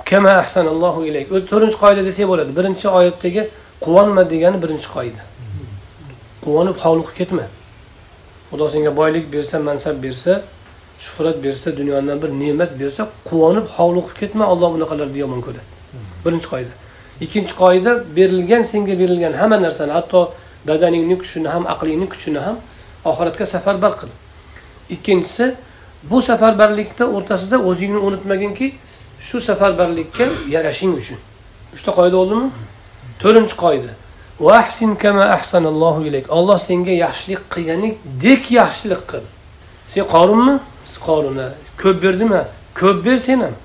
[0.06, 1.32] kama ahsanallohu ilayk.
[1.32, 2.52] O'zi to'rtinchi qoida desak bo'ladi.
[2.58, 3.42] Birinchi oyatdagi
[3.86, 5.22] quvonma degani birinchi qoida.
[6.44, 7.46] Quvonib hovliqib ketma.
[8.50, 10.42] Xudo senga boylik bersa mansab bersa
[11.00, 15.70] shuhrat bersa dunyodan bir ne'mat bersa quvonib hovli qilib ketma olloh bunaqalarni yomon ko'radi
[16.26, 16.74] birinchi qoida.
[17.22, 20.34] Ikkinchi qoida berilgan senga berilgan hamma narsani hatto
[20.68, 22.58] badaningni kuchini ham aqlingni kuchini ham
[23.06, 24.10] oxiratga safarbar qil.
[24.96, 25.56] Ikkinchisi
[26.10, 28.68] bu safarbarlikda o'rtasida o'zingni unutmaginki
[29.28, 30.26] shu safarbarlikka
[30.56, 31.20] yarashing uchun.
[31.76, 32.48] Uchta qoida bo'ldimi?
[33.22, 33.92] To'rtinchi qoida.
[34.40, 36.32] Vahsin kama ahsanallohu ilayk.
[36.32, 39.26] Olloh senga yaxshilik qilganidek yaxshilik qil.
[39.88, 40.60] Sen qorinmi
[41.06, 41.54] qoruna.
[41.82, 42.42] Ko'p berdimi?
[42.80, 43.56] Ko'p ber sen ham.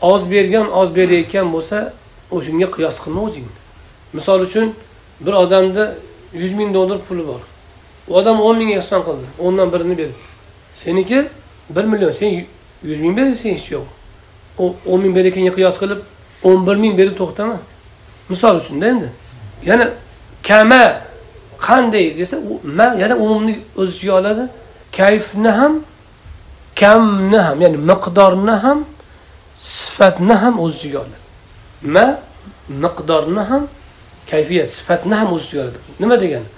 [0.00, 1.92] Oz bergan oz berayotgan bo'lsa
[2.30, 3.62] o'shanga qiyos qilma o'zingni
[4.12, 4.74] misol uchun
[5.20, 5.94] bir odamda
[6.34, 7.40] yuz ming dollar puli bor.
[8.08, 9.26] U odam o'n ming ehson qildi.
[9.38, 10.14] O'ndan birini berdi.
[10.74, 11.28] Seniki
[11.70, 12.10] bir million.
[12.10, 12.46] Sen
[12.82, 13.86] yuz ming bersan hech yo'q.
[14.86, 16.00] O'n ming berayotganga qiyos qilib
[16.42, 17.58] o'n bir ming berib to'xtama.
[18.28, 19.08] Misol uchunda endi.
[19.66, 19.90] Yana
[20.48, 21.00] kama
[21.66, 24.44] qanday desa u ma yana umumni o'z ichiga oladi.
[24.96, 25.72] Kayfni ham
[26.80, 28.78] kamni ham ya'ni miqdorni ham
[29.56, 31.18] sifatni ham o'z ichiga oladi.
[31.94, 32.06] Ma
[32.84, 33.62] miqdorni ham
[34.30, 35.78] kayfiyat sifatni ham o'z ichiga oladi.
[36.00, 36.48] Nima degani?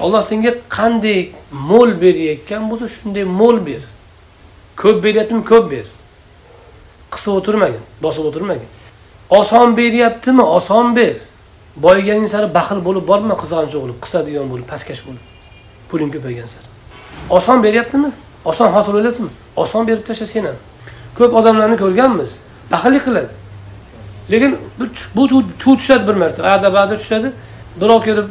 [0.00, 1.20] Olloh senga qanday
[1.70, 3.82] mo'l berayotgan bo'lsa shunday mo'l ber.
[4.80, 5.86] Ko'p beryaptimi ko'p ber.
[7.12, 8.70] Qisib o'tirmagin bosib o'tirmagin.
[9.30, 11.14] Oson beryaptimi oson ber.
[11.76, 15.24] Boyiganing sari baxil bo'lib borma qizg'anchiq bo'lib qisadigan bo'lib pastkash bo'lib?
[15.90, 16.66] Puling ko'paygan sari.
[17.30, 18.10] Oson beryaptimi?
[18.44, 20.56] Oson hosil bo'lyaptimi oson berib tashlasa sen ham.
[21.18, 22.30] Ko'p odamlarni ko'rganmiz
[22.72, 23.32] baxillik qiladi.
[24.32, 24.56] Lekin
[25.16, 26.40] bu chuv tushadi bir marta.
[26.52, 27.32] Ada bada tushadi
[27.80, 28.28] birov kelib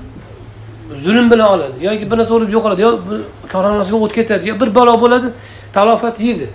[0.98, 2.92] zulm bilan oladi yoki bir narsa urib yo'qoladi yo
[3.52, 5.28] korxonasiga o't ketadi yo bir balo bo'ladi
[5.74, 6.48] talofat yeydi.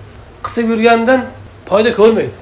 [0.45, 1.21] Qisib yurganidan
[1.69, 2.35] foyda ko'rmaydi.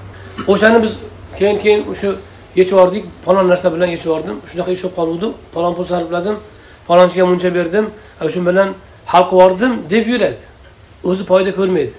[0.53, 0.93] O'shani biz
[1.39, 2.09] keyin keyin o'sha
[2.57, 5.27] yechib yubordik falon narsa bilan yechib yubordim shunaqa ish bo'lib qoluvdi.
[5.55, 6.37] Falon pul sarfladim
[6.89, 7.87] falonchiga muncha berdim.
[8.33, 8.69] Shu bilan
[9.13, 10.39] hal qilib yubordim deb yuradi.
[11.09, 11.93] O'zi foyda ko'rmaydi.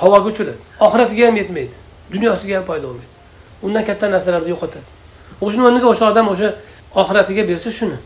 [0.00, 1.74] Havoga uchiradi oxiratiga ham yetmaydi.
[2.12, 3.10] Dunyosiga ham foyda bo'lmaydi.
[3.62, 4.86] Undan katta narsalarni yo'qotadi.
[5.44, 6.48] O'shani o'rniga o'sha odam o'sha
[7.00, 7.96] oxiratiga bersa shuni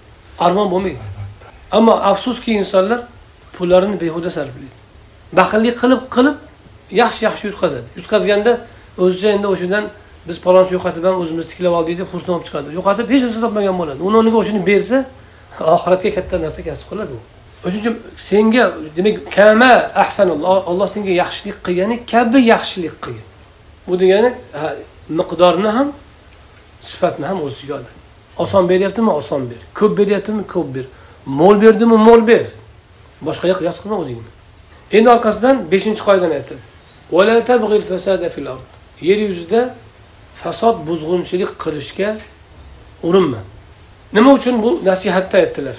[0.45, 1.03] armon bo'lmaydi.
[1.77, 3.01] Ammo afsuski insonlar
[3.57, 4.75] pullarini behuda sarflaydi.
[5.39, 6.37] Baxillik qilib qilib
[7.03, 7.87] yaxshi yaxshi yutqazadi.
[7.99, 8.53] Yutqazganda
[9.05, 9.85] o'zicha endi o'shadan
[10.29, 12.69] biz palonchi yo'qotib ham o'zimiz tiklab oldik deb xursand bo'lib chiqadi.
[12.79, 14.01] Yo'qotib hech narsa topmagan bo'ladi.
[14.09, 14.97] Uni o'rniga o'shani bersa
[15.77, 17.21] oxiratga katta narsa kasb qiladi u.
[17.67, 17.97] O'shuning uchun
[18.31, 18.65] senga
[18.97, 19.73] demak kama
[20.05, 23.27] ahsanulloh olloh senga yaxshilik qilgani kabi yaxshilik qilgin.
[23.89, 24.31] Bu degani
[25.19, 25.89] miqdorni ham
[26.91, 27.93] sifatni ham o'z ichiga oladi
[28.39, 29.11] oson beryaptimi?
[29.11, 29.57] Oson ber.
[29.75, 30.47] Ko'p beryaptimi?
[30.47, 30.85] Ko'p ber.
[31.27, 31.97] Mo'l berdimi?
[31.97, 32.47] Mo'l ber.
[33.27, 34.31] Boshqaga qiyos qilma o'zingni.
[34.97, 36.63] Endi orqasidan beshinchi qoidani aytadi.
[39.09, 39.75] Yer yuzida
[40.43, 42.19] fasod buzg'unchilik qilishga
[43.03, 43.39] urinma.
[44.13, 45.77] Nima uchun bu nasihatda aytdilar?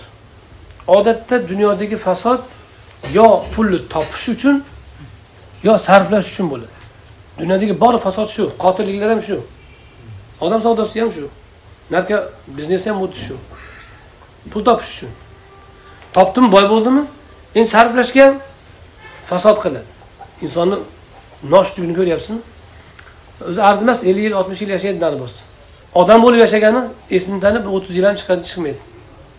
[0.88, 2.40] Odatda dunyodagi fasod
[3.14, 4.64] yo pulni topish uchun
[5.64, 6.76] yo sarflash uchun bo'ladi.
[7.40, 9.42] Dunyodagi bor fasod shu qotilliklar ham shu.
[10.42, 11.30] Odam savdosi ham shu.
[11.92, 13.36] Narka biznesi ham xuddi shu.
[14.52, 15.10] Pul topish uchun.
[16.14, 17.04] Topdimi boy bo'ldimi?
[17.56, 18.36] Endi sarflashga ham
[19.26, 19.90] fasod qiladi.
[20.42, 20.78] Insonni
[21.54, 22.40] noshudligini ko'ryapsizmi?
[23.50, 25.42] O'zi arzimas ellik yil oltmish yil yashaydi nari borsa
[26.02, 26.82] odam bo'lib yashagani
[27.18, 28.80] esini tanib o'ttiz yil ham chiqmaydi.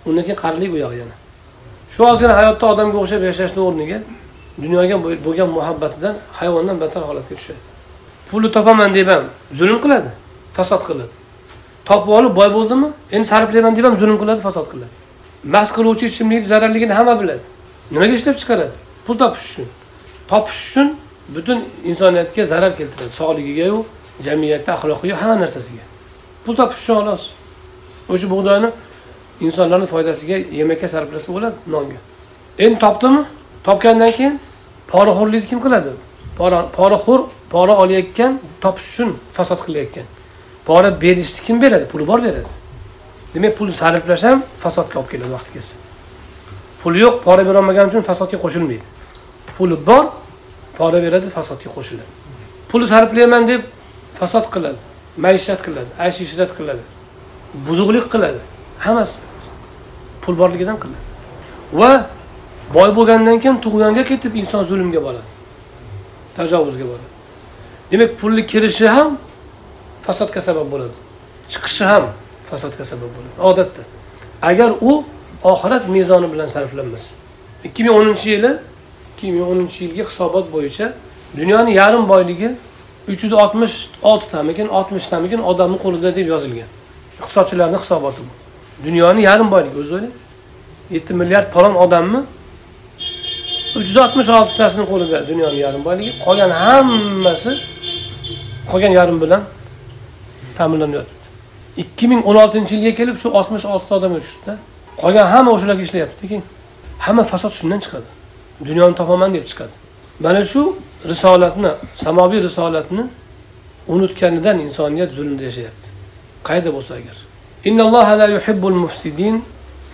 [0.07, 1.15] Undan keyin qarilik bu yog'i yana.
[1.93, 3.99] Shu ozgina hayotda odamga o'xshab yashashni o'rniga
[4.63, 4.97] dunyoga
[5.27, 7.61] bo'lgan muhabbatidan hayvondan battar holatga tushadi.
[8.31, 9.25] Pulni topaman deb ham
[9.59, 10.11] zulm qiladi
[10.57, 11.15] fasod qiladi.
[11.89, 14.93] Topib olib boy bo'ldimi endi sarflayman deb ham zulm qiladi fasod qiladi.
[15.55, 17.45] Mast qiluvchi ichimlikni zararligini hamma biladi.
[17.93, 18.75] Nimaga ishlab chiqaradi?
[19.07, 19.69] Pul topish uchun.
[20.31, 20.89] Topish uchun
[21.35, 23.11] butun insoniyatga zarar keltiradi.
[23.21, 23.85] Sog'ligigayu
[24.25, 25.85] jamiyatni axloqiga hamma narsasiga.
[26.45, 27.25] Pul topish uchun xolos.
[28.13, 28.69] O'sha bug'doyni
[29.47, 31.99] insonlarni foydasiga yemakka sarflasa bo'ladi nonga.
[32.59, 33.23] Endi topdimi?
[33.67, 34.35] Topgandan keyin
[34.93, 35.91] poraxo'rlikni kim qiladi?
[36.79, 37.21] Poraxo'r
[37.51, 40.07] pora olayotgan topish uchun fasod qilayotgan.
[40.67, 41.85] Pora berishni kim beradi?
[41.93, 42.51] Puli bor beradi.
[43.35, 45.75] Demak pul sarflash ham fasodga olib keladi vaqti kelsa.
[46.83, 48.87] Puli yo'q pora berolmagani uchun fasodga qo'shilmaydi.
[49.57, 50.05] Puli bor
[50.79, 52.13] pora beradi fasodga qo'shiladi.
[52.71, 53.63] Pul sarflayman deb
[54.21, 54.81] fasod qiladi
[55.25, 56.83] maishat qiladi aysh ishrat qiladi
[57.67, 58.41] buzuqlik qiladi
[58.85, 59.19] hammasi
[60.23, 61.05] pul borligidan qiladi.
[61.81, 61.93] Va
[62.77, 65.29] boy bo'lgandan keyin tug'yonga ketib inson zulmga boradi
[66.37, 67.09] tajovuzga boradi.
[67.91, 69.09] Demak pulni kirishi ham
[70.07, 70.97] fasodga sabab bo'ladi
[71.53, 72.05] chiqishi ham
[72.51, 73.37] fasodga sabab bo'ladi.
[73.51, 73.83] Odatda
[74.51, 74.93] agar u
[75.53, 77.11] oxirat mezoni bilan sarflanmasa
[77.67, 78.51] ikki ming o'ninchi yili
[79.19, 80.93] ikki ming o'ninchi yilgi hisobot bo'yicha
[81.37, 82.49] dunyoni yarim boyligi
[83.09, 86.69] uch yuz oltmish oltitamikin oltmishtamikin odamni qo'lida deb yozilgan.
[87.19, 88.33] Iqtisodchilarni hisoboti bu.
[88.87, 90.15] Dunyoni yarim boyligi o'zi o'ylang
[90.91, 92.21] yetti milliard palon odammi
[93.79, 97.53] uch yuz oltmish oltitasini qo'lida dunyoni yarim boyligi qolgan hammasi
[98.71, 99.43] qolgan yarim bilan
[100.59, 101.27] ta'minlanib yotibdi
[101.83, 104.55] ikki ming o'n oltinchi yilga kelib shu oltmish oltita odamga tushdida
[105.03, 106.45] qolgan hamma o'shalarga ishlayapti keyin.
[107.07, 108.09] Hamma fasod shundan chiqadi.
[108.67, 109.75] Dunyoni topaman deb chiqadi.
[110.21, 110.77] Mana shu
[111.09, 113.05] risolatni samoviy risolatni
[113.89, 115.89] unutganidan insoniyat zulmda yashayapti.
[116.45, 117.17] Qayerda bo'lsa agar.
[117.65, 119.45] Innalloha la yuhibbul mufsidin.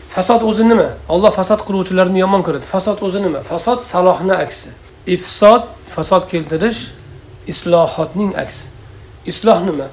[0.08, 0.88] Fasod o'zi nima?
[1.08, 2.66] Olloh fasod qiluvchilarni yomon ko'radi.
[2.74, 3.40] Fasod o'zi nima?
[3.50, 4.70] Fasod salohni aksi.
[5.14, 6.80] Ifsod fasod keltirish
[7.52, 8.64] islohotning aksi.
[9.26, 9.88] Isloh nima?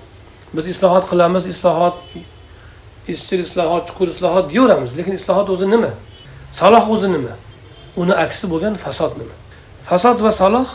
[0.53, 1.97] Biz islohot qilamiz islohot
[3.07, 5.91] izchil islohot chuqur islohot deyaveramiz lekin islohot o'zi nima?
[6.59, 7.34] Saloh o'zi nima?
[7.97, 9.35] Uni aksi bo'lgan fasod nima?
[9.89, 10.67] Fasod va saloh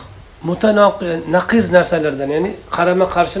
[1.37, 3.39] naqiz narsalardan ya'ni qarama qarshi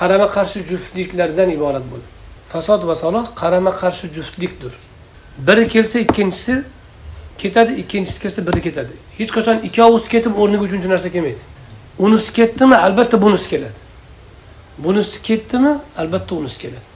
[0.00, 2.08] qarama qarshi juftliklardan iborat bo'ladi.
[2.52, 4.72] Fasod va saloh qarama qarshi juftlikdir.
[5.38, 6.62] Biri kelsa ikkinchisi
[7.38, 8.92] ketadi ikkinchisi kelsa biri ketadi.
[9.18, 11.42] Hech qachon ikkovisi ketib o'rniga uchinchi narsa kelmaydi.
[11.98, 13.78] Unisi ketdimi albatta bunisi keladi.
[14.78, 16.86] Bunisi ketdimi albatta unisi keladi.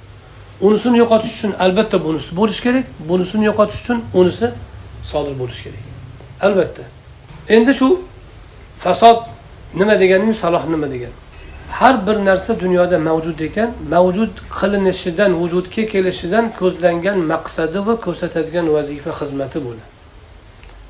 [0.61, 4.51] Unisini yo'qotish uchun albatta bunisi bo'lishi kerak bunisini yo'qotish uchun unisi
[5.05, 5.92] sodir bo'lishi kerak.
[6.43, 6.83] Albatta.
[7.49, 7.89] Endi shu
[8.79, 9.19] fasod
[9.75, 11.17] nima deganimiz saloh nima degani
[11.73, 14.31] har bir narsa dunyoda mavjud ekan mavjud
[14.61, 19.91] qilinishidan vujudga kelishidan ko'zlangan maqsadi va ko'rsatadigan vazifa xizmati bo'ladi.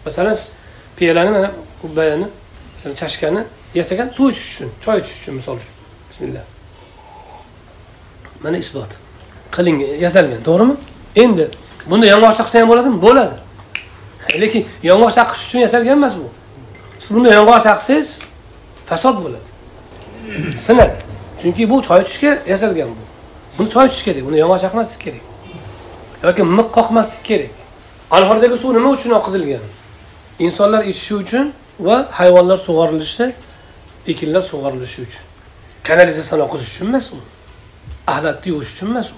[0.07, 0.37] Masalan
[0.97, 1.51] piyolani mana
[1.83, 2.27] qubbayani
[2.75, 3.43] masalan chashkani
[3.75, 5.75] yasagan suv ichish uchun choy ichish uchun misol uchun.
[6.11, 6.45] Bismillah.
[8.45, 8.91] Mana isbot.
[9.55, 10.75] Qiling yasalgan to'g'rimi?
[11.23, 11.45] Endi
[11.91, 12.99] bunda yong'oq qilsa ham bo'ladimi?
[13.07, 13.37] Bo'ladi.
[14.43, 16.29] Lekin yong'oq chaqish uchun yasalgan emas bu.
[16.99, 18.09] Siz bunda yong'oq chaqsangiz
[18.89, 19.49] fasod bo'ladi.
[20.67, 20.97] Sinadi.
[21.41, 23.03] Chunki bu choy ichishga yasalgan bu.
[23.59, 25.25] Buni choy ichish kerak buni yong'oq chaqmaslik kerak.
[26.27, 27.53] Yoki miq qoqmaslik kerak.
[28.17, 29.65] Anhordagi suv nima uchun oqizilgan?
[30.39, 31.53] Insonlar ichishi uchun
[31.87, 33.27] va hayvonlar sug'orilishi
[34.13, 35.25] ekinlar sug'orilishi uchun.
[35.89, 37.17] Kanalizatsiyani oqizish uchun emas u.
[38.13, 39.17] Ahlatni yuvish uchun emas u.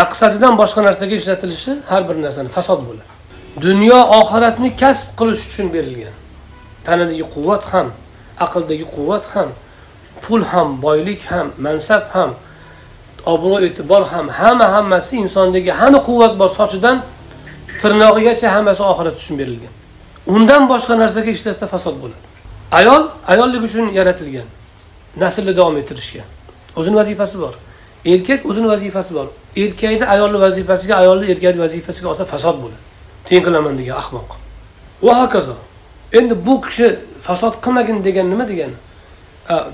[0.00, 3.10] Maqsadidan boshqa narsaga ishlatilishi har bir narsani fasod bo'ladi.
[3.60, 6.14] Dunyo oxiratni kasb qilish uchun berilgan.
[6.84, 7.88] Tanadagi quvvat ham
[8.44, 9.48] aqldagi quvvat ham
[10.22, 12.30] pul ham boylik ham mansab ham
[13.26, 16.96] obro' e'tibor ham hamma hammasi insondagi hamma quvvat bor sochidan
[17.80, 19.72] tirnog'igacha hammasi oxirat uchun berilgan.
[20.34, 22.26] Undan boshqa narsaga ishlatsa fasod bo'ladi.
[22.78, 24.48] Ayol ayollik uchun yaratilgan.
[25.22, 26.22] Naslni davom ettirishga.
[26.78, 27.54] O'zini vazifasi bor.
[28.12, 29.26] Erkak o'zini vazifasi bor.
[29.56, 32.91] Erkakni ayolni vazifasiga ayolni erkakni vazifasiga olsa fasod bo'ladi.
[33.26, 34.30] Teng qilaman degan ahmoq
[35.02, 35.56] va hokazo
[36.18, 36.86] endi bu kishi
[37.26, 38.76] fasod qilmagin degan nima degani?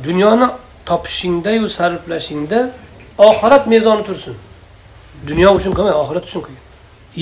[0.07, 0.47] Dunyoni
[0.87, 2.71] topishingdayu sarflashingda
[3.19, 4.37] oxirat mezoni tursin.
[5.29, 6.65] Dunyo uchun qilmang oxirat uchun qiling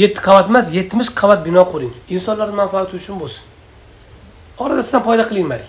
[0.03, 1.93] yetti qavat emas yetmish qavat bino quring.
[2.15, 3.43] Insonlarni manfaati uchun bo'lsin.
[4.59, 5.67] Orada sizdan foyda qiling mayli.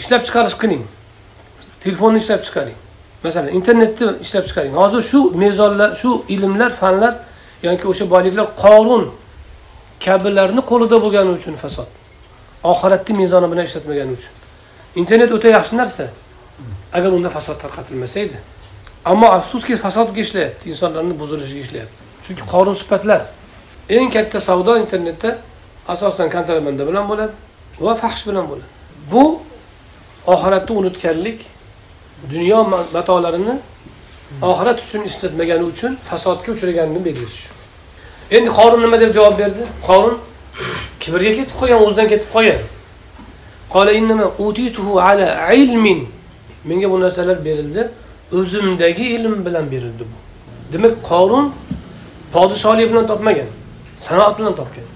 [0.00, 0.82] Ishlab chiqarish qiling.
[1.82, 2.78] Telefonni ishlab chiqaring.
[3.24, 4.74] Masalan internetni ishlab chiqaring.
[4.80, 7.14] Hozir shu mezonlar shu ilmlar fanlar
[7.66, 9.04] yoki o'sha boyliklar qorun
[10.04, 11.90] kabilarni qo'lida bo'lgani uchun fasod.
[12.72, 14.34] Oxiratni mezoni bilan ishlatmagani uchun.
[15.00, 16.04] Internet o'ta yaxshi narsa.
[16.92, 18.38] Agar unda fasod tarqatilmasa edi
[19.06, 21.96] ammo afsuski fasodga ishlayapti insonlarni buzilishiga ishlayapti.
[22.24, 23.20] Chunki qonun sifatlar
[23.88, 25.30] eng katta savdo internetda
[25.88, 27.32] asosan kontrabanda bilan bo'ladi
[27.86, 28.68] va fahsh bilan bo'ladi.
[29.12, 29.24] Bu
[30.34, 31.38] oxiratni unutganlik
[32.32, 32.60] dunyo
[32.96, 33.54] matolarini
[34.50, 37.55] oxirat uchun ishlatmagani uchun fasodga uchraganini belgisi shu.
[38.30, 39.62] Endi qorun nima deb javob berdi?
[39.86, 40.18] Qorun
[41.00, 42.60] kibrga ketib qolgan o'zidan ketib qolgan
[46.68, 47.82] menga bu narsalar berildi.
[48.38, 50.16] O'zimdagi ilm bilan berildi bu.
[50.72, 51.46] Demak qorun
[52.32, 53.48] podshohlik bilan topmagan
[53.98, 54.86] sanoat bilan topgan.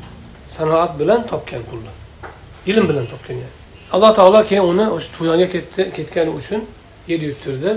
[0.49, 1.93] Sanoat bilan topgan pulni
[2.67, 3.57] ilm bilan topgan yani.
[3.93, 6.61] Alloh taolo keyin uni o'sha tuyonga ketdi ketgani uchun
[7.09, 7.71] yer yuttirdi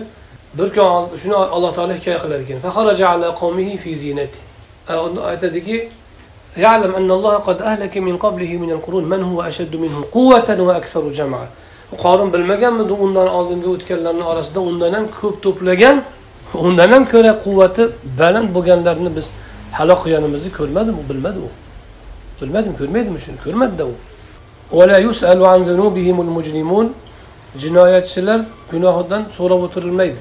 [0.58, 2.58] bir kun shuni alloh taolo hikoya qilar ekan.
[5.31, 5.89] aytadiki
[6.57, 11.05] يعلم أن الله قد أهلك من قبله من القرون من هو أشد منه قوة وأكثر
[11.19, 11.47] جمعا
[11.97, 15.97] qorin bilmaganmidi undan oldingi o'tganlarni orasida undan ham ko'p to'plagan
[16.55, 17.83] undan ham ko'ra quvvati
[18.19, 19.27] baland bo'lganlarni biz
[19.79, 21.51] halok qilganimizni ko'rmadimi u bilmadi u
[22.41, 23.95] bilmadimi ko'rmaydimi shuni ko'rmadida u
[27.63, 28.41] jinoyatchilar
[28.73, 30.21] gunohidan so'rab o'tirilmaydi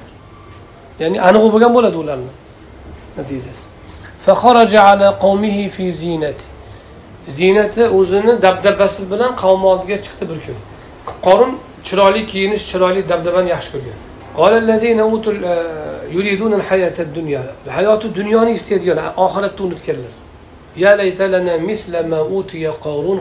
[1.02, 2.32] ya'ni aniq bo'lgan bo'ladi ularni
[3.18, 3.71] natijasi
[7.27, 10.59] Ziynati o'zini dabdabasi bilan qavmi oldiga chiqdi bir kun.
[11.27, 11.53] Qorin
[11.85, 13.99] chiroyli kiyinish chiroyli dabdabani yaxshi ko'rgan.
[17.67, 20.13] E, Hayoti dunyoni istaydigan oxiratni unutganlar.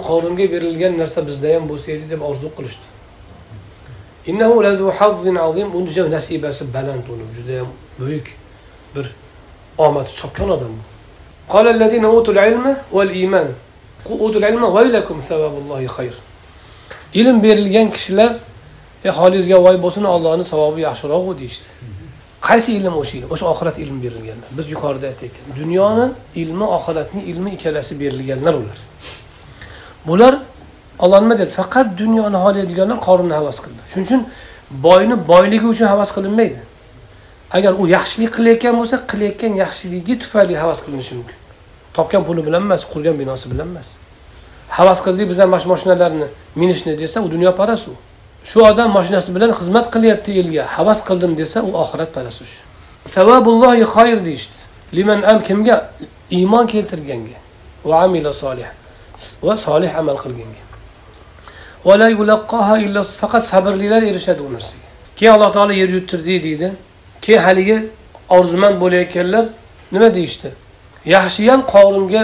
[0.10, 2.88] Qorunga berilgan narsa bizda ham bo'lsa edi deb orzu qilishdi.
[4.32, 4.43] Uni
[6.12, 7.68] nasibasi baland uni judayam
[7.99, 8.28] buyuk
[8.95, 9.06] bir
[9.78, 10.90] omadi chopgan odam bu.
[11.51, 13.49] قال الذين أوتوا العلم والإيمان
[14.11, 16.14] أوتوا العلم ويلكم ثواب الله خير
[17.14, 18.36] ilm berilgan kishilar
[19.05, 21.68] e holingizga voy bo'lsin allohni savobi yaxshiroq deyishdi
[22.49, 26.07] qaysi ilm o'sha ilm o'sha oxirat ilmi berilganlar biz yuqorida aytdik dunyoni
[26.42, 28.78] ilmi oxiratni ilmi ikkalasi berilganlar ular
[30.09, 30.34] bular
[31.05, 34.22] olloh nima deyapti faqat dunyoni xohlaydiganlar qorinni havas qildi shuning uchun
[34.86, 36.61] boyni boyligi uchun havas qilinmaydi
[37.57, 41.38] agar u yaxshilik qilayotgan bo'lsa qilayotgan yaxshiligi tufayli havas qilinishi mumkin
[41.93, 43.97] topgan puli bilan emas qurgan binosi bilan emas.
[44.69, 47.93] Havas qildik bizlar mana shu mashinalarni minishni desa u dunyoparast u.
[48.43, 52.61] Shu odam mashinasi bilan xizmat qilyapti elga havas qildim desa u oxirat parasi shu
[53.15, 54.57] savabullohi xoyr deyishdi.
[54.93, 55.91] Liman am kimga?
[56.31, 57.37] Iymon keltirganga.
[57.85, 58.69] Va amila solih.
[59.43, 60.61] Va solih amal qilganga.
[63.21, 64.87] Faqat sabrlilar erishadi u narsaga.
[65.17, 66.71] Keyin alloh taolo yer yuttirdi deydi.
[67.21, 67.77] Keyin haligi
[68.29, 69.45] orzumand bo'layotganlar
[69.91, 70.51] nima deyishdi?
[71.06, 72.24] Yaxshiyam qoringa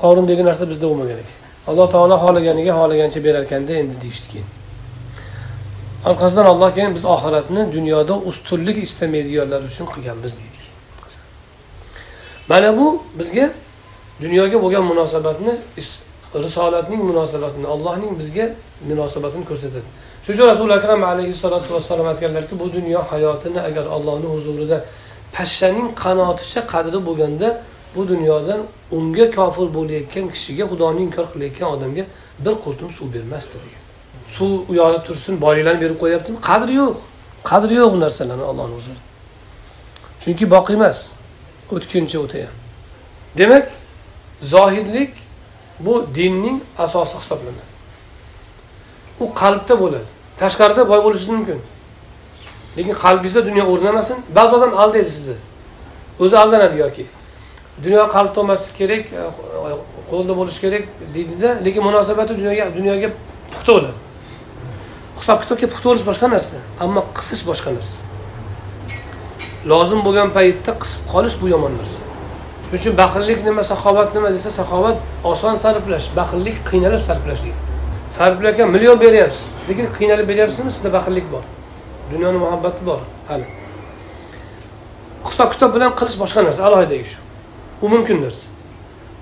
[0.00, 1.36] qorin degan narsa bizda bo'lmagan ekan.
[1.70, 4.48] Alloh taolo xohlaganiga xohlagancha berar ekanda endi deyishdi keyin.
[6.08, 10.64] Orqasidan alloh keyin biz oxiratni dunyoda ustunlik istamaydiganlar uchun qilganmiz deydi
[12.48, 13.50] mana bu bizga
[14.22, 15.52] dunyoga bo'lgan munosabatni
[16.34, 18.46] risolatning munosabatini allohning bizga
[18.88, 19.88] munosabatini ko'rsatadi.
[20.24, 24.84] Shuning uchun rasuli akram alayhissalotu vassalom aytganlarki bu dunyo hayotini agar allohni huzurida
[25.36, 27.48] pashshaning qanoticha qadri bo'lganda
[27.96, 28.60] bu dunyodan
[28.96, 32.04] unga kofir bo'layotgan kishiga xudoni inkor qilayotgan odamga
[32.44, 33.82] bir qurtum suv bermasdi degan.
[34.36, 36.96] Suv u yoqda tursin boyliklarni berib qo'yyaptimi qadri yo'q.
[37.50, 39.02] Qadri yo'q bu narsalarni ollohni huzurida
[40.24, 40.98] chunki boqiy emas
[41.74, 42.60] o'tkinchi o'tayapti
[43.38, 43.66] demak
[44.42, 45.10] zohidlik
[45.80, 47.72] bu dinning asosi hisoblanadi.
[49.20, 50.08] U qalbda bo'ladi.
[50.40, 51.60] Tashqarida boy bo'lishingiz mumkin.
[52.76, 55.36] Lekin qalbingizda dunyo o'rnamasin ba'zi odam aldaydi sizni.
[56.20, 57.04] O'zi aldanadi yoki
[57.82, 59.22] dunyo qalbda bo'lmasligi kerak e,
[60.10, 63.08] qo'lda bo'lishi kerak deydida lekin munosabati dunyoga dunyoga
[63.52, 63.96] puxta bo'ladi.
[65.18, 67.98] Hisob kitobga puxta bo'lish boshqa narsa ammo qisish boshqa narsa.
[69.70, 72.00] Lozim bo'lgan paytda qisib qolish bu yomon narsa.
[72.64, 74.96] Shuning uchun baxillik nima saxovat nima desa saxovat
[75.32, 77.60] oson sarflash baxillik qiynalib sarflash deydi.
[78.16, 80.70] Sarflayotgan million beryapsiz lekin qiynalib beryapsizmi?
[80.76, 81.44] Sizda baxillik bor.
[82.12, 83.46] Dunyoni muhabbati bor hali.
[85.28, 87.14] Hisob kitob bilan qilish boshqa narsa alohida ish.
[87.84, 88.46] U mumkin narsa.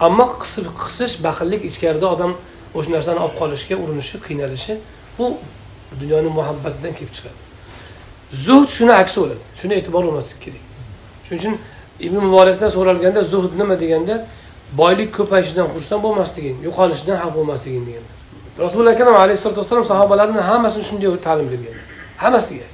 [0.06, 2.32] Ammo qisib qisish baxillik ichkarida odam
[2.78, 4.72] o'sha narsani olib qolishga urinishi qiynalishi
[5.18, 5.24] bu
[6.00, 7.38] dunyoni muhabbatidan kelib chiqadi.
[8.46, 10.64] Zuhd shuni aksi bo'ladi shuni e'tibor bo'lmaslik kerak.
[11.26, 11.54] Shuning uchun
[12.06, 14.14] ibn muborakdan so'ralganda zuhd nima deganda
[14.80, 18.14] boylik ko'payishidan xursand bo'lmasliging yo'qolishidan xafa bo'lmasliging deganlar
[18.64, 21.74] rasululloh akram alayhisalotu vassalom sahobalarni hammasini shunday ta'lim bergan.
[22.22, 22.68] Hammasiga.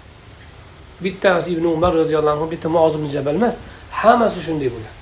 [1.05, 3.57] Bittasi ibn umar roziyallohu anhu bitta muoz ibn jabal emas
[4.03, 4.98] hammasi shunday bo'lgan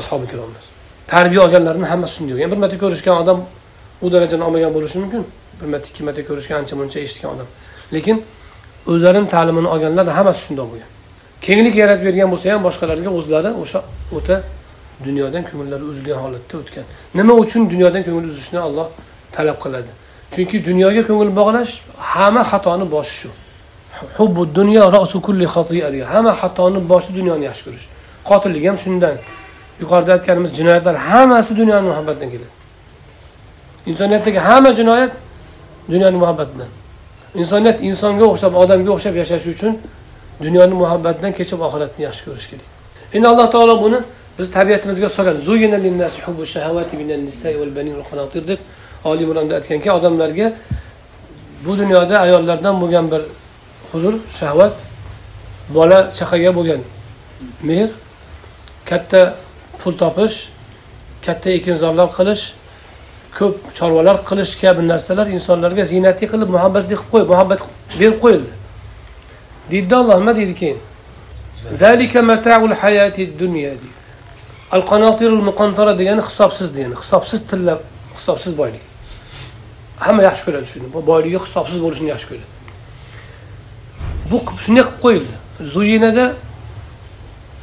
[0.00, 0.64] ashobi ikromlar
[1.12, 3.38] tarbiya olganlarni hammasi shunday bo'lgan bir marta ko'rishgan odam
[4.04, 5.22] u darajani olmagan bo'lishi mumkin
[5.60, 7.48] bir marta ikki marta ko'rishgan ancha muncha eshitgan odam.
[7.94, 8.16] Lekin
[8.92, 10.90] o'zlarini ta'limini olganlar hammasi shundoq bo'lgan.
[11.46, 13.80] Kenglik yaratib bergan bo'lsa ham boshqalarga o'zlari o'sha
[14.16, 14.36] o'ta
[15.06, 16.84] dunyodan ko'ngillari uzilgan holatda o'tgan.
[17.18, 18.86] Nima uchun dunyodan ko'ngil uzishni olloh
[19.36, 19.90] talab qiladi?
[20.34, 21.72] Chunki dunyoga ko'ngil bog'lash
[22.12, 23.30] hamma xatoni boshi shu.
[24.18, 24.82] Hubbu dunyo
[25.26, 27.86] kulli xotiya hamma xatoni boshi dunyoni yaxshi ko'rish.
[28.28, 29.16] Qotillik ham shundan.
[29.80, 32.52] Yuqorida aytganimiz jinoyatlar hammasi dunyoni muhabbatidan keladi.
[33.90, 35.12] Insoniyatdagi hamma jinoyat
[35.92, 36.70] dunyoni muhabbatidan
[37.40, 39.72] insoniyat insonga o'xshab odamga o'xshab yashash uchun
[40.44, 42.66] dunyoni muhabbatidan kechib oxiratni yaxshi ko'rish kerak.
[43.16, 43.98] Endi alloh taolo buni
[44.38, 45.36] biz tabiatimizga solgan
[48.50, 48.60] deb
[49.10, 50.46] oliy imronda aytganki odamlarga
[51.64, 53.22] bu dunyoda ayollardan bo'lgan bir
[53.92, 54.74] huzur shahvat
[55.76, 56.80] bola chaqaga bo'lgan
[57.68, 57.88] mehr
[58.90, 59.20] katta
[59.80, 60.36] pul topish
[61.26, 62.44] katta ekinzorlar qilish
[63.38, 67.60] ko'p chorvalar qilish kabi narsalar insonlarga ziynatli qilib muhabbatli qilib qo'yib muhabbat
[68.00, 68.52] berib qo'yildi.
[69.70, 70.78] Deydida olloh nima deydi keyin?
[74.74, 77.74] Al qanotirul muqantara degani hisobsiz degani hisobsiz tilla
[78.16, 78.84] hisobsiz boylik.
[80.04, 82.46] Hamma yaxshi ko'radi shuni boyligi hisobsiz bo'lishini yaxshi ko'radi.
[84.30, 85.34] Bu shunday qilib qo'yildi.
[85.74, 86.26] Zuyinada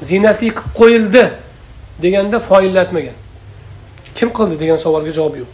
[0.09, 1.23] ziynatli qilib qo'yildi.
[2.01, 3.17] Deganda foillatmagan
[4.15, 5.51] kim qildi degan savolga javob yo'q.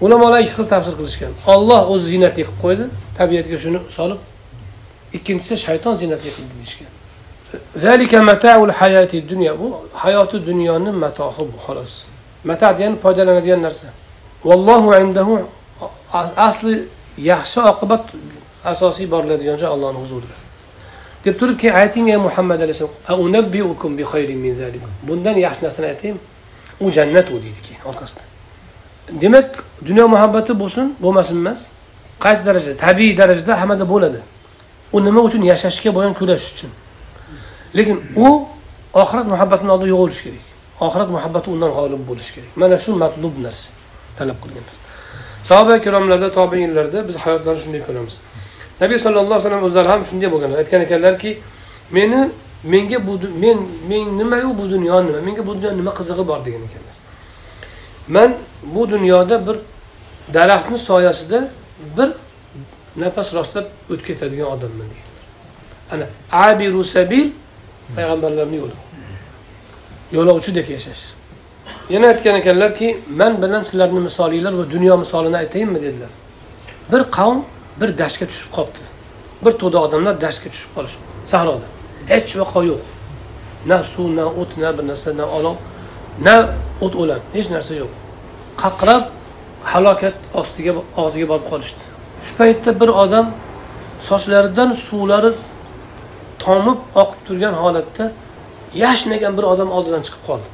[0.00, 1.32] Ulamolar ikki xil tafsir qilishgan.
[1.46, 2.84] Olloh o'zi ziynatli qilib qo'ydi
[3.18, 4.20] tabiatga shuni solib
[5.16, 6.90] ikkinchisi shayton ziynatli qildi deyishgan.
[9.60, 9.68] Bu
[10.02, 11.92] hayoti dunyoni matohi bu xolos.
[12.44, 13.88] Mata degani foydalanadigan narsa.
[14.44, 15.34] Vallohu indahu
[16.48, 16.74] asli
[17.18, 18.04] yaxshi oqibat
[18.72, 20.36] asosiy boriladigan joy ollohni huzurida.
[21.24, 22.94] Deb turib keyin ayting ey muhammad alayhissalom
[25.08, 26.18] bundan yaxshi narsani aytaymi
[26.80, 28.26] u jannat u deydi keyin orqasidan
[29.22, 31.60] demak dunyo muhabbati bo'lsin bo'lmasin emas
[32.20, 32.76] qaysi darajada?
[32.76, 34.20] Tabiiy darajada hammada bo'ladi.
[34.92, 36.70] U nima uchun yashashga bo'lgan kurash uchun.
[37.76, 38.26] Lekin u
[39.02, 40.44] oxirat muhabbatini oldida yo'q bo'lishi kerak.
[40.86, 42.50] Oxirat muhabbati undan g'olib bo'lishi kerak.
[42.60, 43.70] Mana shu matlub narsa
[44.18, 44.64] talab qilgan.
[45.48, 48.14] Sahoba ikromlarda tobeinlarda biz hayotlarni shunday ko'ramiz.
[48.80, 50.58] Nabiy sallallohu alayhi vasallam o'zlari ham shunday bo'lganlar.
[50.58, 51.38] Aytgan ekanlarki
[51.90, 52.20] meni
[52.64, 53.58] menga bu men
[53.88, 56.96] men nimayu bu dunyo nima menga bu dunyo nima qizig'i bor degan ekanlar.
[58.08, 58.30] Man
[58.62, 59.56] bu dunyoda bir
[60.34, 61.48] daraxtni soyasida
[61.96, 62.08] bir
[62.96, 65.10] nafas rostlab o'tib ketadigan odamman deganlar.
[65.92, 66.06] Ana
[66.48, 67.30] abiru sabil
[67.96, 68.76] payg'ambarlarni yo'li.
[70.12, 71.02] Yo'lovchidek yashash.
[71.90, 76.12] Yana aytgan ekanlarki man bilan sizlarni misolinglar va dunyo misolini aytayinmi dedilar.
[76.92, 77.38] Bir qavm
[77.80, 78.84] bir dashga tushib qolibdi.
[79.44, 81.02] Bir to'da odamlar dashga tushib qolishdi
[81.32, 81.66] sahroda.
[82.12, 82.82] Hech vaqo yo'q.
[83.66, 85.56] Na suv na o't na bir narsa na olov
[86.26, 86.36] na
[86.84, 87.20] o't o'lan.
[87.34, 87.92] Hech narsa yo'q.
[88.62, 89.04] Qaqrab
[89.72, 91.82] halokat ostiga og'ziga borib qolishdi.
[92.24, 93.26] Shu paytda bir odam
[94.08, 95.30] sochlaridan suvlari
[96.44, 98.04] tomib oqib turgan holatda
[98.84, 100.48] yashnagan bir odam oldidan chiqib qoldi.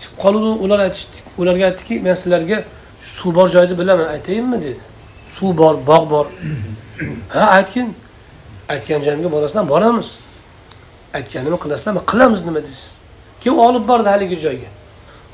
[0.00, 2.58] Chiqib qoldi ular aytishdi ularga aytdiki men sizlarga
[3.16, 4.56] suv bor joyni bilaman aytayinmi?
[4.66, 4.89] dedi.
[5.36, 6.26] Suv bor bog' bor.
[7.34, 7.94] Ha aytgin
[8.68, 10.08] aytgan joyimga borasizlar boramiz.
[11.14, 12.90] Aytganimni qilasizlarmi qilamiz nima deysiz?
[13.40, 14.68] Keyin olib bordi haligi joyga?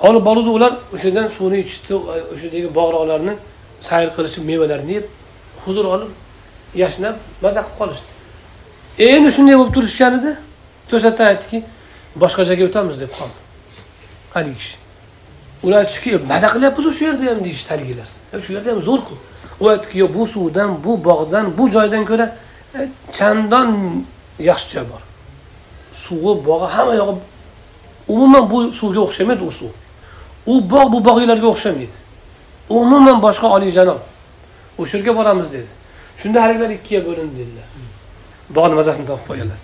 [0.09, 1.94] Olib bordi ular o'shadan suvni ichishdi
[2.34, 3.34] o'shadagi bog'roqlarni
[3.88, 5.07] sayr qilishib mevalarini yeb
[5.64, 6.11] huzur olib
[6.82, 8.11] yashnab maza qilib qolishdi.
[8.99, 10.32] E, endi shunday bo'lib turishganida
[10.90, 11.59] to'satdan aytdiki
[12.22, 13.38] boshqa joyga o'tamiz deb qoldi.
[14.34, 14.76] Haligi kishi.
[15.64, 18.09] Ular aytishdiki e, maza qilyapmiz shu yerda ham deyishdi haligilar.
[18.32, 19.14] E, shu yerda ham zo'rku
[19.61, 22.26] u aytdiki yo'q bu suvdan bu bog'dan bu joydan ko'ra
[22.74, 23.68] e, chandon
[24.38, 25.02] yaxshi joy bor.
[25.92, 27.20] Suvi bog'i hamma yog'i
[28.09, 29.72] umuman bu suvga o'xshamaydi u suv.
[30.46, 31.96] U bog' bu bog'iylarga o'xshamaydi.
[32.68, 34.00] Umuman boshqa olijanob
[34.78, 35.66] o'sha yerga boramiz dedi.
[36.20, 37.66] Shunda haligilar ikkiga bo'lindi dedilar.
[38.57, 39.59] Bog'ni mazasini topib qo'yganlar.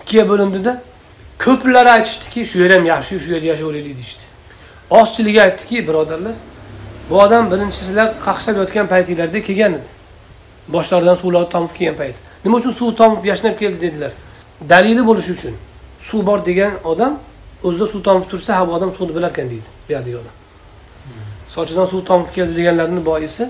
[0.00, 0.72] Ikkiga bo'lindida
[1.44, 4.24] ko'plari aytishdiki shu yer ham yaxshi shu yerda yashayveraylik deyishdi.
[4.90, 6.34] Ozchiligi aytdiki birodarlar
[7.10, 9.88] bu odam birinchi sizlar qaqshab yotgan paytinglarda kelgan edi.
[10.68, 12.16] Boshlaridan suvlar tomib kelgan payt.
[12.44, 14.12] Nima uchun suv tomib yashnab keldi dedilar?
[14.68, 15.54] Dalili bo'lishi uchun.
[16.00, 17.18] Suv bor degan odam
[17.62, 19.68] o'zida suv tomib tursa ha bu odam suvni bilarkan deydi.
[19.88, 20.34] Bu odam
[21.54, 23.48] sochidan suv tomib keldi deganlarini boisi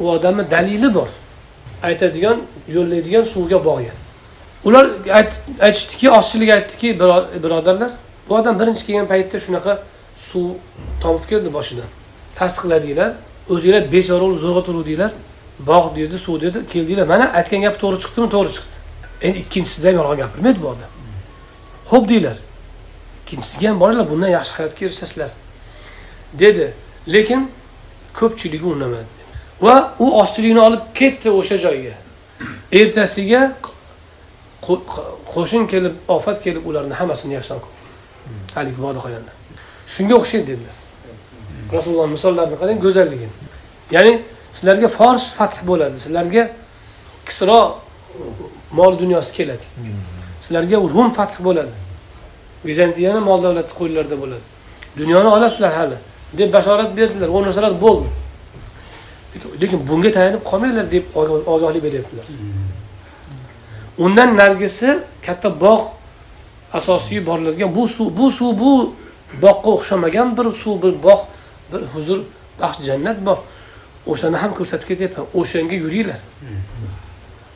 [0.00, 1.08] u odamni dalili bor.
[1.82, 3.96] Aytadigan yo'llaydigan suvga bog'gan.
[4.64, 4.86] Ular
[5.60, 7.00] aytishdiki ozchilik aytdiki
[7.44, 7.90] birodarlar
[8.28, 9.72] bu odam birinchi kelgan paytda shunaqa
[10.28, 10.48] suv
[11.02, 11.88] tomib keldi boshidan.
[12.38, 13.10] Tasdiqladinglar
[13.52, 15.12] o'zinglar bechora bo'lib zo'rg'a turuvdinglar
[15.70, 17.06] bog' dedi suv dedi keldinglar.
[17.06, 18.28] Mana aytgan gap to'g'ri chiqdimi?
[18.34, 18.76] To'g'ri chiqdi.
[19.26, 20.90] Endi ikkinchisida ham yolg'on gapirmaydi bu odam.
[21.90, 22.36] Ho'p deylar.
[23.22, 25.30] Ikkinchisiga ham boringlar bundan yaxshi hayotga erishasizlar
[26.42, 26.66] dedi.
[27.14, 27.50] Lekin
[28.18, 29.06] ko'pchiligi unamadi.
[29.64, 31.94] Va u ostiligini olib ketdi o'sha joyga.
[32.72, 33.42] Ertasiga
[35.34, 39.00] qo'shin kelib ofat kelib ularni hammasini yakson qildi haligi bog'da
[39.94, 40.83] shunga o'xshaydi dedilar.
[41.76, 43.34] Rasululloh misollarini qarang go'zalligini
[43.94, 44.12] ya'ni
[44.56, 45.96] sizlarga fors fath bo'ladi.
[46.04, 46.42] Sizlarga
[47.26, 47.60] kisro
[48.78, 49.66] mol dunyosi keladi.
[50.44, 51.74] Sizlarga rum fath bo'ladi.
[52.68, 54.44] Vizantiyani mol davlati qo'llarida bo'ladi.
[55.00, 55.98] Dunyoni olasizlar hali.
[56.38, 57.28] deb bashorat berdilar.
[57.28, 58.08] U narsalar bo'ldi.
[59.60, 61.04] Lekin bunga tayanib qolmanglar deb
[61.54, 62.26] ogohlik beryaptilar.
[63.98, 65.84] Undan nargisi katta bog'
[66.72, 68.72] asosiy borlarga bu suv bu suv bu
[69.42, 71.24] bog'ga o'xshamagan bir suv bir bog'
[71.72, 72.20] bir huzur
[72.60, 73.38] baxsh jannat bor.
[74.06, 75.26] O'shani ham ko'rsatib ketyapman.
[75.40, 76.20] O'shanga yuringlar.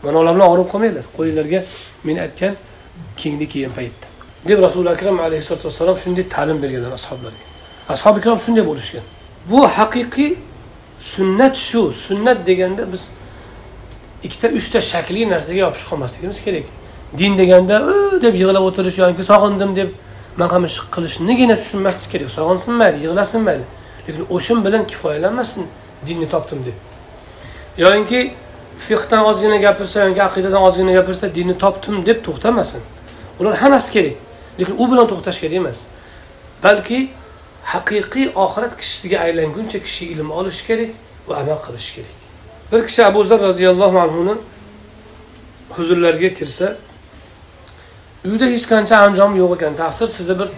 [0.02, 1.04] Mana ular og'rib qolmanglar.
[1.16, 1.61] Qo'linglarga
[2.06, 2.54] men aytgan
[3.20, 4.06] kengni kelgan paytda.
[4.48, 7.48] Deb rasuli akram alayhissalotu vassalom shunday ta'lim berganlar ashoblarga
[7.88, 9.04] ashob ikrom shunday bo'lishgan.
[9.50, 10.36] Bu haqiqiy
[11.00, 11.92] sunnat shu.
[11.92, 13.11] Sunnat deganda biz
[14.26, 16.66] ikkita uchta shakli narsaga yopishib qolmasligimiz kerak.
[17.18, 17.76] Din deganda
[18.24, 19.88] deb yig'lab o'tirish yoki sog'indim deb
[20.42, 22.30] maqamish qilishnigina tushunmaslik kerak.
[22.38, 23.64] Sog'insin mayli yig'lasin mayli.
[24.09, 25.66] Lekin o'shim bilan kifoyalanmasin
[26.06, 26.72] dinni topdim deb.
[27.78, 28.34] Yoinki
[28.88, 32.82] fiqdan ozgina gapirsa yoki aqidadan ozgina gapirsa dinni topdim deb to'xtamasin.
[33.40, 34.16] Ular hammasi kerak
[34.59, 35.78] lekin u bilan to'xtash kerak emas.
[36.64, 37.11] Balki
[37.64, 40.90] haqiqiy oxirat kishisiga aylanguncha kishi ilm olishi kerak
[41.28, 42.14] va amal qilishi kerak.
[42.72, 44.34] Bir kishi abu zar roziyallohu anhuni
[45.76, 46.76] huzurlariga kirsa
[48.24, 50.48] uyda hech qancha anjom yo'q ekan taqsir sizni bir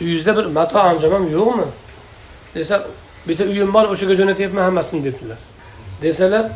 [0.00, 1.68] uyingizda bir mato anjom ham yo'qmi?
[2.58, 2.76] Desa
[3.28, 5.38] bitta uyim bor o'shaga jo'natyapman hammasini debdilar.
[6.02, 6.46] Desalar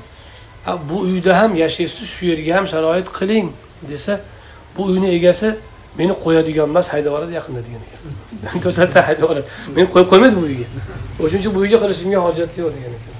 [0.91, 3.49] bu uyda ham yashaysiz shu yerga ham sharoit qiling
[3.91, 4.21] desa
[4.77, 5.49] bu uyni egasi
[5.99, 8.61] meni qo'yadigan emas haydab yuboradi yaqinda degan ekan.
[8.65, 9.47] To'satdan haydab yuboradi
[9.77, 10.67] meni qo'yib qo'ymaydi bu uyga.
[11.23, 13.15] O'shaning uchun bu uyga qilishimga hojat yo'q degan ekan.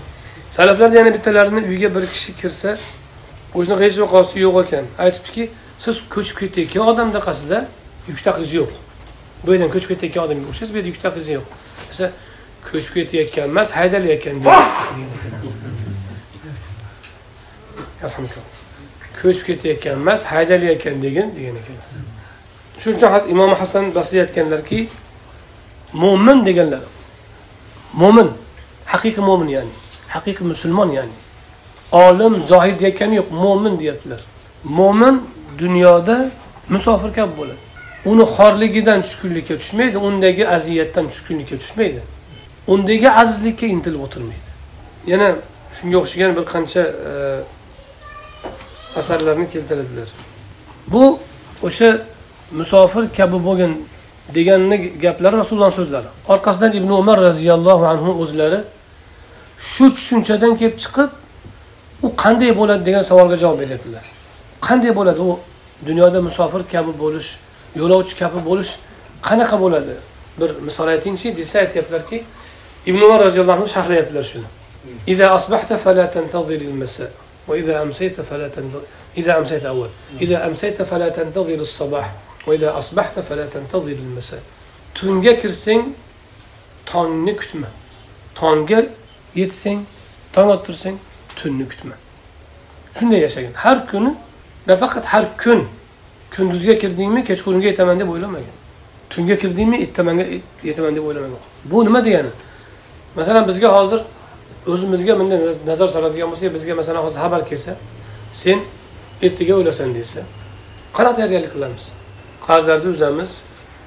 [0.57, 2.71] Salaflarda yana bittalarini uyiga bir kishi kirsa
[3.55, 4.85] o'shanaqa hech vaqosi yo'q ekan.
[5.05, 5.51] Aytibdiki
[5.85, 7.59] siz ko'chib ketayotgan odamdaqasida
[8.09, 8.71] yuk taqiz yo'q.
[9.45, 11.47] Bu yerdan ko'chib ketayotgan odamga o'xshaysiz bu yerda yuk taqiz yo'q.
[11.91, 12.07] Desa
[12.69, 14.37] ko'chib ketayotgan emas haydalayotgan
[19.21, 21.79] ko'chib ketayotgan emas haydalayotgan degan degan ekan
[22.83, 24.81] shuning uchun imom hasan basriy aytganlarki
[26.03, 26.85] mo'min deganlar
[28.03, 28.29] mo'min
[28.93, 29.75] haqiqiy mo'min ya'ni
[30.15, 31.17] haqiqiy musulmon ya'ni
[32.05, 34.21] olim zohid deyotgani yo'q mo'min deyaptilar
[34.79, 35.15] mo'min
[35.59, 36.17] dunyoda
[36.69, 37.63] musofir kabi bo'ladi.
[38.05, 42.01] Uni xorligidan tushkunlikka tushmaydi undagi aziyatdan tushkunlikka tushmaydi
[42.67, 44.51] undagi azizlikka intilib o'tirmaydi.
[45.07, 45.29] Yana
[45.77, 47.13] shunga o'xshagan bir qancha e,
[48.97, 50.09] asarlarni keltiradilar.
[50.87, 51.19] Bu
[51.63, 51.89] o'sha
[52.53, 53.73] musofir kabi bo'lgin
[54.35, 56.07] deganni gaplari rasulullohni so'zlari.
[56.29, 58.61] Orqasidan ibn umar roziyallohu anhu o'zlari
[59.59, 61.11] shu tushunchadan kelib chiqib
[62.03, 64.05] u qanday bo'ladi degan savolga javob beryaptilar.
[64.67, 65.21] Qanday bo'ladi?
[65.21, 65.39] U
[65.87, 67.29] dunyoda musofir kabi bo'lish
[67.81, 68.71] yo'lovchi kabi bo'lish
[69.29, 69.95] qanaqa bo'ladi?
[70.41, 72.25] Bir misol aytingchi desa aytyaptilarki
[72.86, 74.48] ibn umar roziyallohu anhu sharhlayaptilar shuni
[75.08, 77.12] إذا أصبحت فلا تنتظر المساء
[77.48, 78.82] وإذا أمسيت فلا تنتظر
[79.18, 79.90] إذا أمسيت أول
[80.22, 82.14] إذا أمسيت فلا تنتظر الصباح
[82.48, 84.42] وإذا أصبحت فلا تنتظر المساء
[84.96, 85.94] tunga kirsang
[86.86, 87.68] tongni kutma
[88.36, 88.80] tongga
[89.36, 89.86] yetsang
[90.34, 90.98] tong ottirsang
[91.36, 91.96] tunni kutma
[92.98, 94.12] shunday yashagan har kuni
[94.68, 95.68] nafaqat har kun
[96.34, 98.56] kunduzga kirdingmi kechqurunga yetaman deb o'ylamagan
[99.12, 100.26] tunga kirdingmi ertamanga
[100.64, 102.32] yetaman deb o'ylamagan bu nima degani
[103.17, 104.01] Masalan bizga hozir
[104.73, 105.39] o'zimizga bunday
[105.71, 107.73] nazar soladigan bo'lsak bizga masalan hozir xabar kelsa
[108.43, 108.59] sen
[109.27, 110.21] ertaga o'lasan desa
[110.97, 111.85] qanaqa tayyorgarlik qilamiz?
[112.47, 113.31] Qarzlarni uzamiz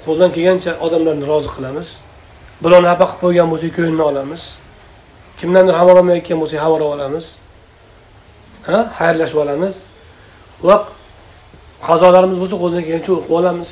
[0.05, 1.89] qo'ldan kelgancha odamlarni rozi qilamiz
[2.63, 4.43] birovni xafa qilib qo'ygan bo'lsak ko'nglini olamiz
[5.39, 7.25] kimdandir xabar olmayotgan bo'lsak xabar olamiz
[8.67, 9.75] ha xayrlashib olamiz
[10.67, 10.75] va
[11.87, 13.71] qazolarimiz bo'lsa qo'ldan kelgancha o'qib olamiz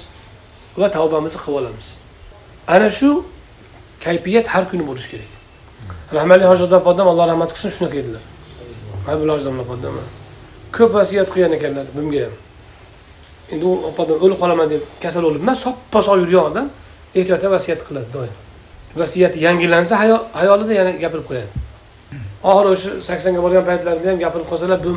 [0.77, 1.87] va tavbamizni qilib olamiz.
[2.75, 3.09] Ana shu
[4.05, 5.32] kayfiyat har kuni bo'lishi kerak.
[6.17, 8.23] Rahmatli hoji odam alloh rahmat qilsin shunaqa edilar.
[9.07, 9.33] Habibulla
[10.75, 12.33] ko'p vasiyat qilgan ekanlar bunga ham.
[13.53, 16.67] Endi u opadam o'lib qolaman deb kasal bo'lib emas soppa sog' yurgan odam
[17.19, 18.33] ehtiyotda vasiyat qiladi doim.
[19.01, 19.93] Vasiyati yangilansa
[20.39, 21.51] hayolida yana gapirib qo'yadi.
[22.49, 24.93] Oxiri o'sha saksonga borgan paytlarida ham gapirib qolsalar bu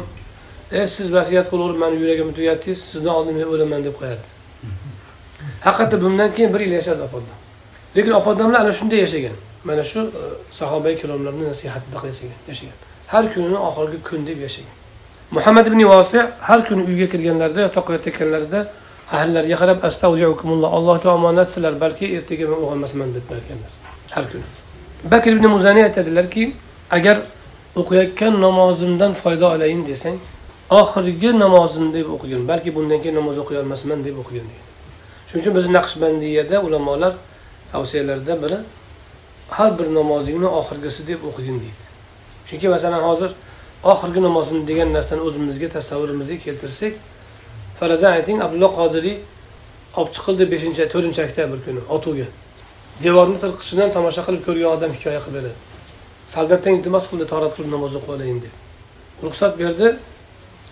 [0.78, 4.24] e siz vasiyat qilib mani yuragimni tugatdingiz sizdan oldin men o'laman deb qo'yadi.
[5.66, 7.36] Haqiqatda bundan keyin bir yil yashadi opodam
[7.96, 9.36] lekin opodamlar ana shunday yashagan.
[9.68, 10.22] Mana shu e,
[10.58, 12.76] sahoba ikromlarni nasihatida yashagan yashagan
[13.12, 14.74] har kunini oxirgi kun deb yashagan.
[15.36, 18.60] Muhammad ibn vosi har kuni uyga kirganlarida yotoqqa yotayotganlarida
[19.16, 23.72] ahllariga qarab astag'firulloh allohga omonatsizlar balki ertaga men uyg'onmasman deb aytganlar
[24.14, 24.46] har kuni.
[25.12, 26.42] Bakr ibn muzani aytadilarki
[26.96, 27.16] agar
[27.80, 30.16] o'qiyotgan namozimdan foyda olayin desang
[30.70, 34.46] oxirgi namozim deb o'qigin balki bundan keyin namoz o'qiy olmasman deb o'qigin
[35.28, 37.12] shuning uchun bizni naqshbandiyada ulamolar
[37.72, 38.58] tavsiyalarida biri
[39.50, 41.82] har bir namozingni oxirgisi deb o'qigin deydi.
[42.46, 43.30] Chunki masalan hozir
[43.84, 46.92] oxirgi namozim degan narsani o'zimizga tasavvurimizga keltirsak
[47.80, 49.16] farazan ayting abdulloh qodiriy
[49.98, 52.26] olib chiqildi beshinchi to'rtinchi oktyabr kuni otuvga
[53.04, 55.56] devorni tirqichidan tomosha qilib ko'rgan odam hikoya qilib beradi.
[56.34, 58.54] Soldatdan iltimos qildi torat qilib namoz o'qib olayin deb.
[59.24, 59.88] Ruxsat berdi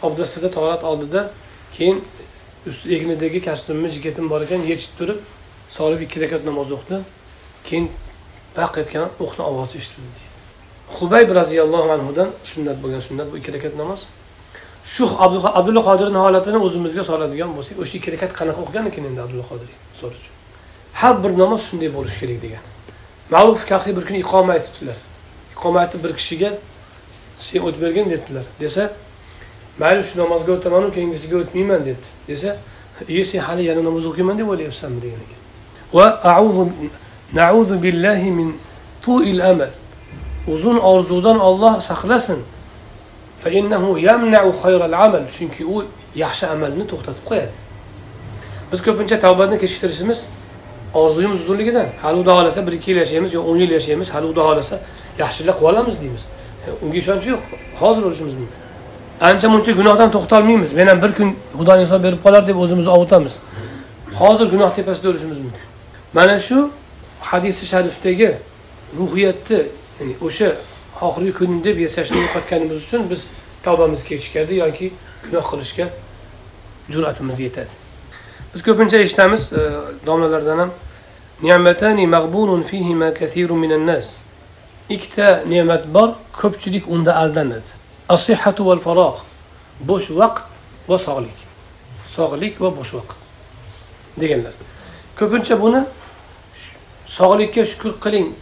[0.07, 1.31] obdastida torat oldida
[1.77, 1.97] keyin
[2.97, 5.19] egnidagi kostyumni jiketim bor ekan yechib turib
[5.77, 6.99] solib ikki rakat namoz o'qidi
[7.69, 7.87] keyin
[8.57, 10.21] baq etgan o'qni ovozi eshitildi
[10.99, 14.01] hubayb roziyallohu anhudan sunnat bo'lgan sunnat bu ikki rakat namoz.
[14.85, 15.05] Shu
[15.59, 19.79] abdulla qodirni holatini o'zimizga soladigan bo'lsak o'sha ikki rakat qanaqa o'qigan ekan endi abdulla qodiriy
[20.01, 20.31] so'rachi
[21.01, 22.63] har bir namoz shunday bo'lishi kerak degan
[23.35, 24.99] ma'ruf kahriy bir kuni iqoma aytibdilar.
[25.55, 26.51] Iqoma aytib bir kishiga
[27.37, 28.47] sen o'tib bergin debdilar.
[28.61, 28.83] Desa
[29.83, 32.09] mayli shu namozga o'tamanu keyingisiga o'tmayman debdi.
[32.29, 32.51] Desa
[33.09, 35.41] iye sen hali yana namoz o'qiyman deb o'ylayapsanmi degan ekan
[35.97, 36.07] va
[37.35, 38.57] nauzu billahi min
[39.03, 39.71] tuil amal.
[40.47, 42.39] Uzun orzudan Alloh saqlasin.
[45.37, 45.85] Chunki u
[46.23, 47.55] yaxshi amalni to'xtatib qo'yadi.
[48.73, 50.21] Biz ko'pincha tavbani kechiktirishimiz
[50.95, 51.87] orzuyimiz uzunligidan.
[52.03, 54.09] Hali xudo xohlasa bir ikki yil yashaymiz yo o'n yil yashaymiz.
[54.15, 54.77] Hali xudo xohlasa
[55.19, 56.25] yaxshilik qilib olamiz deymiz
[56.67, 57.43] e, unga ishonch yo'q.
[57.81, 58.59] Hozir o'lishimiz mumkin.
[59.29, 61.29] Ancha muncha gunohdan to'xtolmaymiz men ham bir kun
[61.59, 63.35] xudo inson berib qolar deb o'zimizni ovutamiz.
[64.21, 65.65] Hozir gunoh tepasida o'lishimiz mumkin.
[66.17, 66.59] Mana shu
[67.31, 68.31] hadisi sharifdagi
[68.99, 69.61] ruhiyatni
[70.01, 70.49] ya'ni o'sha
[71.01, 73.29] oxirgi kun deb yashashni yo'qotganimiz uchun biz
[73.65, 74.93] tavbamiz kechikadi yoki
[75.25, 75.87] gunoh qilishga
[76.93, 77.73] jur'atimiz yetadi.
[78.55, 79.61] Biz ko'pincha eshitamiz e,
[80.07, 80.71] domlalardan ham
[81.43, 84.07] ne'matani mag'bunun fihima kathirun minan nas.
[84.95, 86.09] Ikkita ne'mat bor
[86.41, 87.71] ko'pchilik unda aldanadi.
[88.09, 89.19] Asihatu val farogh
[89.89, 90.45] bo'sh vaqt
[90.89, 91.39] va sog'lik.
[92.17, 93.17] Sog'lik va bo'sh vaqt
[94.21, 94.55] deganlar.
[95.19, 95.81] Ko'pincha buni
[97.07, 98.33] sog'likka shukur qiling.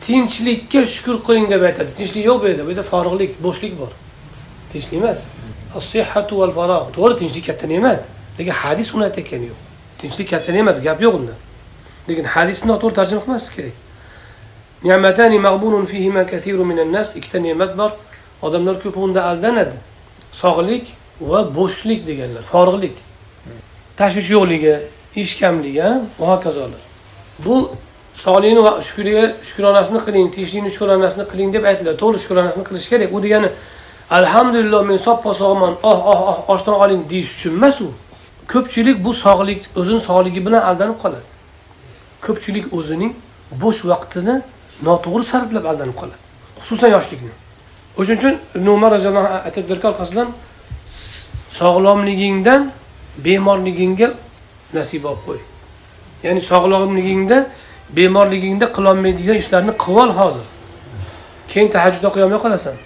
[0.00, 1.90] Tinchlikka shukur qiling deb aytadi.
[1.96, 2.64] Tinchlik yo'q bu yerda.
[2.66, 3.92] Bu yerda forig'lik bo'shlik bor.
[4.72, 5.20] Tinchlik emas.
[5.72, 8.00] To'g'ri tinchlik katta ne'mat.
[8.38, 9.60] Lekin hadis uni aytayotgani yo'q.
[10.00, 11.34] Tinchlik katta ne'mat gap yo'q unda.
[12.08, 13.76] Lekin hadisni noto'g'ri tarjima qilmaslik kerak.
[14.84, 17.16] Ne'matani mag'bunun fihima kathiru minan nas.
[17.16, 17.92] Ikkita ne'mat bor.
[18.42, 19.76] Odamlar ko'p unda aldanadi.
[20.32, 20.84] Sog'lik
[21.20, 22.42] va bo'shlik deganlar.
[22.42, 22.96] Forig'lik
[23.96, 24.74] tashvish yo'qligi
[25.22, 26.82] ish kamligi va hokazolar
[27.44, 27.56] bu
[28.24, 33.10] sog'likni va shukriga shukronasini qiling tinchlikni shukronasini qiling deb aytiladi to'g'ri shukronasini qilish kerak.
[33.16, 33.48] U degani
[34.10, 37.88] alhamdulillah men soppa sog'man oh oh oh oshdan oling deyish uchun emas u.
[38.52, 41.24] Ko'pchilik bu sog'lik o'zini sog'ligi bilan aldanib qoladi.
[42.26, 43.12] Ko'pchilik o'zining
[43.62, 44.34] bo'sh vaqtini
[44.86, 46.18] noto'g'ri sarflab aldanib qoladi.
[46.60, 47.32] Xususan yoshlikni.
[47.98, 50.28] O'shaning uchun umar roziyallohu anhu aytibdilarki orqasidan
[51.60, 52.60] sog'lomligingdan
[53.24, 54.08] bemorligingga
[54.76, 55.40] nasib olib qo'y.
[56.24, 57.38] Ya'ni sog'lomligingda
[57.96, 60.46] bemorligingda qilolmaydigan ishlarni qilib ol hozir.
[61.50, 62.76] Keyin tahajjud o'qiy olmay qolasan.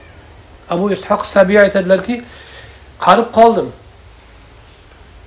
[0.74, 2.14] Abu ishoq sabiy aytadilarki
[3.04, 3.68] qarib qoldim.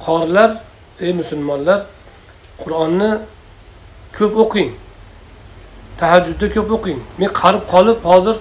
[0.05, 0.49] Qorilar
[1.05, 1.79] ey musulmonlar
[2.61, 3.11] qur'onni
[4.17, 4.69] ko'p o'qing.
[6.01, 6.99] Tahajjudda ko'p o'qing.
[7.19, 8.35] Men qarib qolib hozir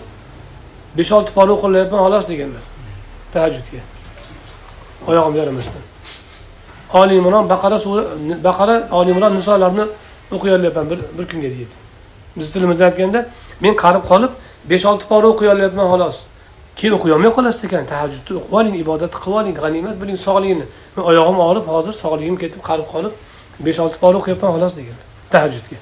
[0.96, 2.64] besh olti pora o'qilyapman xolos deganlar
[3.32, 3.80] tahajjudga.
[5.10, 5.82] Oyog'im yaramasdan.
[7.00, 8.02] Oliy imron baqara sura
[8.48, 9.84] baqara oli imron nisolarni
[10.36, 11.74] o'qiyolyapman bir, bir kunga deydi.
[12.36, 13.26] Biz tilimizda aytganda
[13.60, 14.32] men qarib qolib
[14.70, 16.18] besh olti pora o'qiyolyapman xolos.
[16.76, 17.86] Keyin o'qiyolmay qolasiz ekan.
[17.92, 20.66] Tahajjudni o'qib oling ibodatni qilib oling g'animat biling sog'ligini
[20.96, 23.12] men oyog'im og'rib hozir sog'ligim ketib qarib qolib
[23.66, 24.98] besh olti pora o'qiyapman xolos degan
[25.32, 25.78] tahajjudga.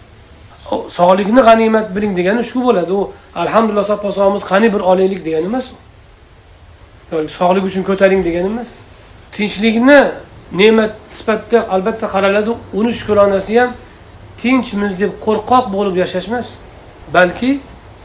[0.99, 2.93] Sog'likni g'animat biling degani shu bo'ladi.
[2.93, 5.77] U alhamdulillah soppa sog'miz qani bir olaylik degani emas u.
[7.39, 8.71] Sog'lik uchun ko'taring degani emas.
[9.35, 10.01] Tinchlikni
[10.61, 12.51] ne'mat sifatida albatta qaraladi.
[12.79, 13.71] Uni shukronasi ham
[14.43, 16.49] tinchmiz deb qo'rqoq bo'lib yashash emas
[17.17, 17.61] balki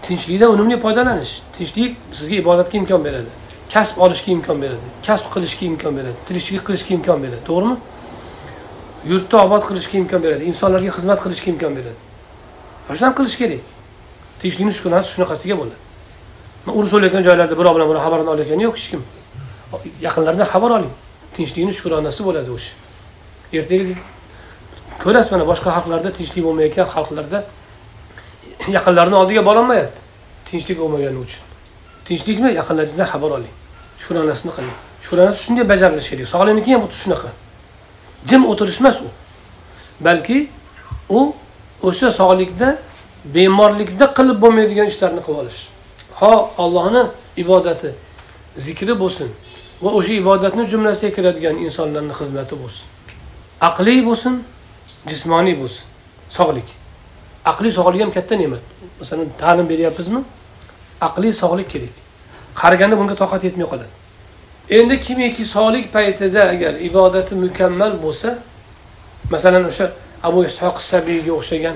[0.06, 1.34] tinchlikdan unumli foydalanish.
[1.58, 3.32] Tinchlik sizga ibodatga imkon beradi.
[3.74, 4.88] Kasb olishga imkon beradi.
[5.08, 6.18] Kasb qilishga imkon beradi.
[6.28, 7.42] Tirikchilik qilishga imkon beradi.
[7.50, 7.76] To'g'rimi?
[9.12, 10.44] Yurtni obod qilishga imkon beradi.
[10.52, 12.00] Insonlarga xizmat qilishga imkon beradi.
[12.98, 13.64] Shunaqa qilish kerak.
[14.42, 15.78] Tinchlikni shukronasi shunaqasiga bo'ladi.
[16.78, 19.02] Urush bo'layotgan joylarda birov bilan birov xabarini olayotgani yo'q hech kim.
[20.08, 20.94] Yaqinlaridan xabar oling.
[21.36, 22.74] Tinchlikni shukronasi bo'ladi o'sha
[23.54, 23.96] ertaga
[25.04, 27.39] ko'rasiz mana boshqa xalqlarda tinchlik bo'lmayotgan xalqlarda
[28.78, 29.99] yaqinlarini oldiga borolmayapti.
[30.49, 31.43] Tinchlik bo'lmagani uchun.
[32.08, 32.49] Tinchlikmi?
[32.60, 33.54] Yaqinlaringizdan xabar oling.
[34.04, 36.28] Shuranasini qiling shuranasi shunday bajarilishi kerak.
[36.34, 37.30] Sog'likniki ham xuddi shunaqa
[38.30, 39.10] jim o'tirish emas u.
[40.06, 40.38] Balki
[41.10, 41.20] u
[41.88, 42.70] o'sha sog'likda
[43.36, 45.62] bemorlikda qilib bo'lmaydigan ishlarni qilib olish.
[46.20, 46.34] Ho
[46.64, 47.04] allohni
[47.43, 47.89] ibodati
[48.66, 49.30] zikri bo'lsin
[49.84, 52.86] va o'sha ibodatni jumlasiga kiradigan insonlarni xizmati bo'lsin.
[53.70, 54.34] Aqliy bo'lsin
[55.10, 55.86] jismoniy bo'lsin
[56.38, 56.68] sog'lik.
[57.46, 58.64] Aqliy sog'lik ham katta ne'mat.
[59.00, 60.22] Masalan ta'lim beryapmizmi?
[61.08, 61.94] Aqliy sog'lik kerak.
[62.62, 63.94] Qariganda bunga toqat yetmay qoladi.
[64.70, 68.30] Endi kimiki sog'lik paytida agar ibodati mukammal bo'lsa
[69.34, 69.86] masalan o'sha
[70.24, 71.76] abu ishoq sabiyga o'xshagan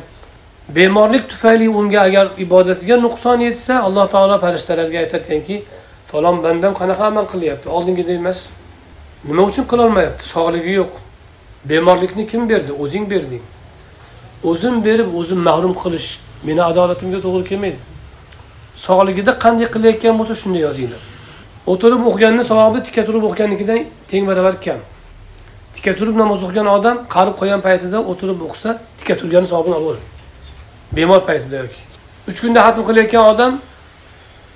[0.75, 5.63] bemorlik tufayli unga agar ibodatiga nuqson yetsa alloh taolo farishtalarga aytarkanki
[6.11, 7.67] falon bandam qanaqa amal qilyapti?
[7.69, 8.39] Oldingidek emas
[9.27, 10.23] nima uchun qilolmayapti?
[10.33, 11.04] Sog'ligi yo'q.
[11.69, 12.71] Bemorlikni kim berdi?
[12.73, 13.41] O'zing berding.
[14.43, 16.07] O'zim berib o'zim mahrum qilish
[16.43, 17.79] meni adolatimga to'g'ri kelmaydi.
[18.85, 21.01] Sog'ligida qanday qilayotgan bo'lsa shunday yozinglar.
[21.71, 23.79] O'tirib o'qiganni savobi tika turib o'qigannikidan
[24.11, 24.79] teng baravar kam.
[25.75, 28.69] Tika turib namoz o'qigan odam qarib qo'ygan paytida o'tirib o'qisa
[28.99, 30.05] tika turgani savobini olaveradi
[30.95, 31.79] bemor paytida yoki.
[32.29, 33.53] Uch kunda hatm qilayotgan odam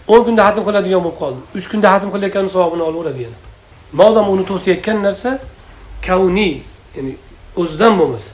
[0.08, 1.40] o'n kunda hatm qiladigan bo'lib qoldi.
[1.58, 3.38] Uch kunda hatm qilayotgan savobini olaveradi yana.
[4.00, 5.40] Modam uni to'sayotgan narsa
[6.08, 6.54] kavniy
[6.96, 7.14] ya'ni
[7.62, 8.32] o'zidan bo'lmasa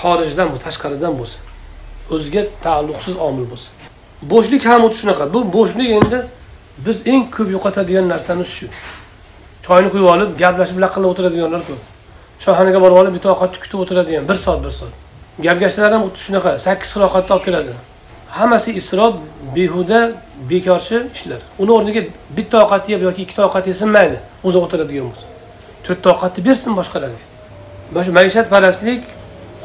[0.00, 1.38] xorijdan bo'lsa tashqaridan bo'lsa
[2.14, 3.68] o'ziga taalluqsiz omil bo'lsa.
[4.32, 5.24] Bo'shlik ham xuddi shunaqa.
[5.34, 6.18] Bu bo'shlik endi
[6.86, 8.66] biz eng ko'p yo'qotadigan narsamiz shu.
[9.66, 11.80] Choyni quyib olib gaplashib laqillab o'tiradiganlar ko'p.
[12.44, 14.94] Choyxonaga borib olib bitta ovqatni kutib o'tiradigan bir soat bir soat.
[15.46, 17.72] Gapgashlar ham xuddi shunaqa sakkiz xil ovqatni olib keladi.
[18.38, 19.14] Hammasi isrof
[19.56, 20.00] behuda
[20.50, 21.40] bekorchi ishlar.
[21.62, 22.02] Uni o'rniga
[22.36, 24.16] bitta ovqat yeb yoki ikkita ovqat yesinmaydi
[24.46, 25.33] o'zi o'tiradigan bo'lsa.
[25.86, 27.20] To'rtta ovqatni bersin boshqalarga.
[27.92, 29.02] Mana shu maishatparastlik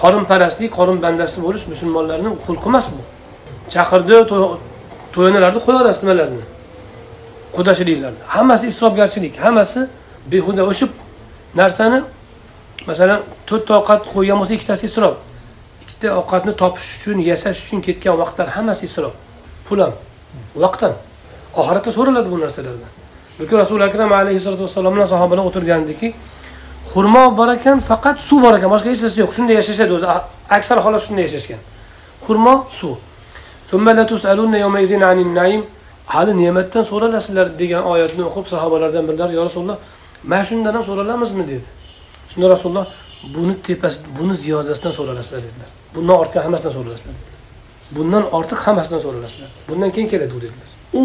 [0.01, 3.01] qorinparastlik qorin bandasi bo'lish musulmonlarni xulqi emas bu.
[3.73, 4.15] Chaqirdi
[5.15, 6.43] to'yinalarni qo'yaverasiz nimalarni?
[7.55, 9.33] Qudachiliklarni hammasi isrofgarchilik.
[9.45, 9.79] Hammasi
[10.31, 10.87] behuda o'sha
[11.59, 11.99] narsani
[12.89, 13.19] masalan
[13.49, 15.15] to'rtta ovqat qo'ygan bo'lsa ikkitasi isrof.
[15.83, 19.13] Ikkita ovqatni topish uchun yasash uchun ketgan vaqtlar hammasi isrof.
[19.67, 19.93] Pul ham
[20.63, 20.93] vaqt ham
[21.59, 22.91] oxiratda so'raladi bu narsalardan.
[23.39, 26.07] Yoki rasuli akram alayhissalotu vassalom bilan sahobalar o'tirgandiki
[26.91, 29.31] xurmo bor ekan faqat suv bor ekan boshqa hech narsa yo'q.
[29.37, 30.07] Shunday yashashadi o'zi.
[30.57, 31.59] Aksar holat shunday yashashgan.
[32.25, 32.95] Xurmo suv.
[36.13, 39.77] Hali ne'matdan so'ralasizlar degan oyatni o'qib sahobalardan birlari yo rasululloh
[40.31, 41.43] mana shundan ham so'ralamizmi?
[41.51, 41.67] dedi.
[42.31, 42.85] Shunda rasululloh
[43.35, 45.69] buni tepasi buni ziyodasidan so'ralasizlar dedilar.
[45.95, 47.15] Bundan ortiq hammasidan so'ralasizlar
[47.95, 50.69] bundan ortiq hammasidan so'ralasizlar bundan keyin keladi u dedilar.
[50.99, 51.01] U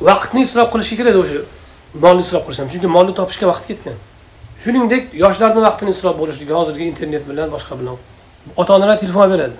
[0.00, 1.40] vaqtni isrof qilishi kerak o'sha
[2.04, 3.96] molni isrof qilish ham chunki molni topishga vaqt ketgan.
[4.62, 7.96] Shuningdek yoshlarni vaqtini isrof bo'lishligi hozirgi internet bilan boshqa bilan.
[8.56, 9.56] Ota onalar telefon beradi.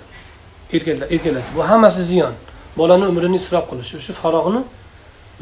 [0.73, 1.43] Erkaklar erkaklar.
[1.55, 2.33] Bu hammasi ziyon.
[2.77, 3.91] Bolani umrini isrof qilish.
[3.97, 4.61] O'sha farog'ini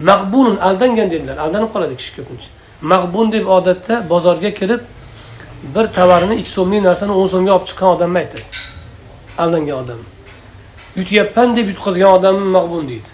[0.09, 1.37] mag'bun aldangan dedilar.
[1.45, 2.49] Aldanib qoladi kishi ko'pincha.
[2.91, 4.81] Mag'bun deb odatda bozorga kirib
[5.75, 8.43] bir tovarni ikki so'mlik narsani o'n so'mga olib chiqqan odamni aytadi.
[9.43, 9.99] Aldangan odam.
[10.99, 13.09] Yutyapman deb yutqazgan odamni mag'bun deydi.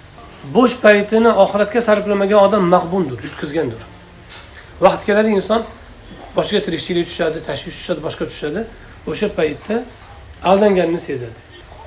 [0.55, 3.81] Bo'sh paytini oxiratga sarflamagan odam mag'bundir yutqizgandir.
[4.81, 5.61] Vaqt keladi inson
[6.37, 8.61] boshiga tirikchilik tushadi tashvish tushadi boshqa tushadi.
[9.11, 9.75] O'sha paytda
[10.43, 11.35] aldanganini sezadi.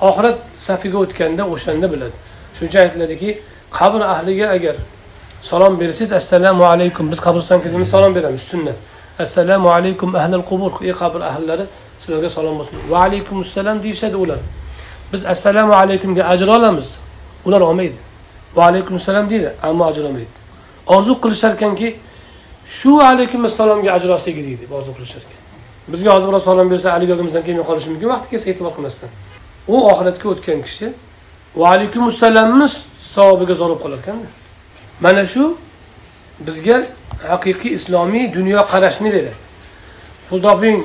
[0.01, 2.15] Oxirat safiga o'tganda o'shanda biladi.
[2.55, 3.29] Shuning uchun aytiladiki
[3.79, 4.75] qabr ahliga agar
[5.49, 7.11] salom bersangiz assalomu alaykum.
[7.11, 8.77] Biz qabristonga kirganda salom beramiz sunnat.
[9.19, 10.71] Assalomu alaykum ahlal qubur.
[10.87, 11.65] Ey qabr ahllari
[11.99, 12.77] sizlarga salom bo'lsin.
[12.91, 14.39] Va alaykum assalom deyishadi ular.
[15.13, 16.87] Biz assalomu alaykumga ajr olamiz.
[17.45, 17.97] Ular olmaydi.
[18.55, 20.35] Va alaykum assalom deydi ammo ajrolmaydi.
[20.87, 21.95] orzu qilishar ekanki
[22.65, 25.39] shu alaykum assalomga ajr deydi orzu qilishar ekan
[25.93, 29.09] bizga hozir birov salom bersa haligi yo'limizdan kelmay qolishi mumkin vaqti kelsa e'tibor qilmasdan
[29.73, 30.87] u oxiratga o'tgan kishi
[31.59, 32.67] va alaykum assalomni
[33.15, 34.27] savobiga zo'r qolar ekanda
[35.03, 35.43] mana shu
[36.39, 36.77] bizga
[37.29, 39.35] haqiqiy islomiy dunyo qarashini beradi.
[40.29, 40.83] Pul toping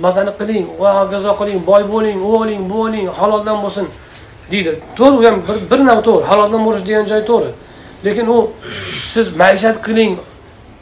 [0.00, 2.30] mazani qiling va hokazo qiling boy bo'ling u
[2.68, 3.86] bu bo'ling haloldan bo'lsin.
[4.50, 7.50] Deydi to'g'ri u ham bir, bir nav to'g'ri haloldan bo'lish degan joy to'g'ri.
[8.04, 8.50] Lekin u
[9.12, 10.18] siz maishat qiling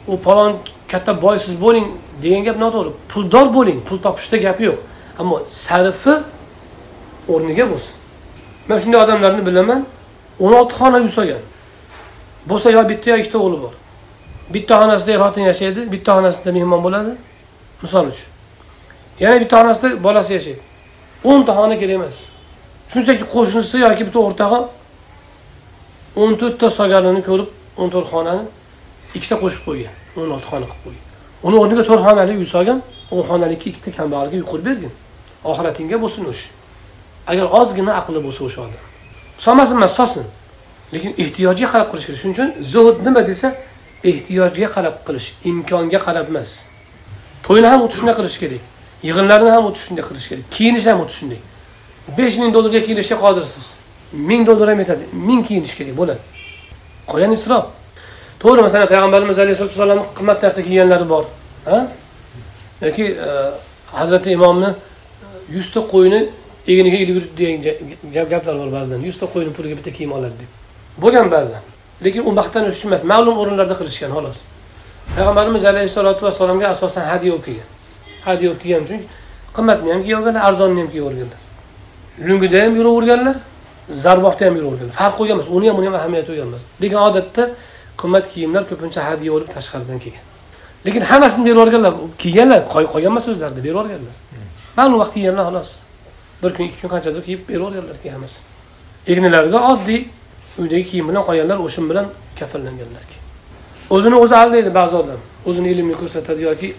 [0.07, 0.53] u palon
[0.91, 1.87] katta boy siz bo'ling
[2.23, 4.77] degan gap noto'g'ri puldor bo'ling pul topishda gap yo'q.
[5.19, 6.15] Ammo sarfi
[7.33, 7.93] o'rniga bo'lsin.
[8.67, 9.85] Man shunday odamlarni bilaman
[10.39, 11.41] o'n olti xona uy solgan.
[12.49, 13.73] Bo'lsa yo bitta yo ikkita o'g'li bor.
[14.53, 17.11] Bitta xonasida er xotin yashaydi bitta xonasida mehmon bo'ladi
[17.83, 18.29] misol uchun.
[19.23, 20.61] Yana bitta xonasida bolasi yashaydi.
[21.23, 22.32] O'nta xona kerak emas.
[22.91, 24.59] Shunchaki qo'shnisi yoki bitta o'rtog'i
[26.21, 28.43] o'n to'rtta solganini ko'rib o'n to'rt xonani
[29.17, 31.03] ikkita qo'shib qo'ygan o'n olti xona qilib qo'ygan.
[31.47, 32.79] Uni o'rniga to'rt xonali uy solgan
[33.11, 34.91] o'n xonalikka ikkita kambag'alga uy qurib bergin.
[35.49, 36.49] Oxiratingga bo'lsin o'sha
[37.31, 38.83] agar ozgina aqli bo'lsa o'sha odam.
[39.45, 40.25] Solmasin emas solsin.
[40.93, 42.19] Lekin ehtiyojga qarab qilish kerak.
[42.21, 43.47] Shuning uchun zuhud nima desa
[44.09, 46.51] ehtiyojga qarab qilish imkonga qarab emas.
[47.45, 48.63] To'yni ham xuddi shunday qilish kerak.
[49.07, 50.45] Yig'inlarni ham xuddi shunday qilish kerak.
[50.55, 51.41] Kiyinish ham xuddi shunday
[52.17, 53.65] besh ming dollarga kiyinishga qodirsiz
[54.13, 55.03] ming dollar ham yetadi.
[55.13, 56.19] Ming kiyinish kerak bo'ladi.
[57.07, 57.65] Qolgan isrof.
[58.39, 61.23] To'g'ri masalan payg'ambarimiz alayhisalotu vassalomni qimmat narsa kiyganlari bor
[61.65, 61.87] ha?
[62.81, 63.29] Yoki e,
[63.99, 64.75] hazrati imomni e,
[65.55, 66.19] yuzta qo'yni
[66.67, 67.43] egniga ilib yuribdi
[68.13, 70.51] degan gaplar bor ba'zan yuzta qo'yni puliga bitta kiyim oladi deb.
[71.03, 71.61] Bo'lgan ba'zan
[72.05, 74.39] lekin u maqtanish uchun emas ma'lum o'rinlarda qilishgan xolos.
[75.15, 77.69] Payg'ambarimiz alayhissalotu vassalomga asosan hadya olib kelgan
[78.25, 79.05] hadya olib kelgan chunki
[79.55, 81.42] qimmatni ham kiyaverganlar arzonni ham kiyaverganlar
[82.19, 83.35] lungida ham yuraverganlar
[83.89, 84.93] zarbofda ham yuraverganlar.
[84.93, 87.43] Farq qo'ygan emas uni ham uni ham ahamiyati qo'ygan emas lekin odatda
[88.01, 90.25] qimmat kiyimlar ko'pincha hadya olib tashqaridan kelgan.
[90.85, 94.15] Lekin hammasini berib yuborganlar kiyganlar qolgan emas o'zlarida berib yuborganlar
[94.77, 95.71] ma'lum vaqt kiyganlar xolos.
[96.41, 98.39] Bir kun ikki kun qanchadir kiyib beraverganlar hammasi.
[99.11, 99.99] Egnilarida oddiy
[100.61, 102.05] uydagi kiyim bilan qolganlar o'shin bilan
[102.39, 103.03] kafanlanganlar
[103.95, 105.19] o'zini o'zi aldaydi ba'zi odam.
[105.49, 106.69] O'zini ilmni ko'rsatadi yoki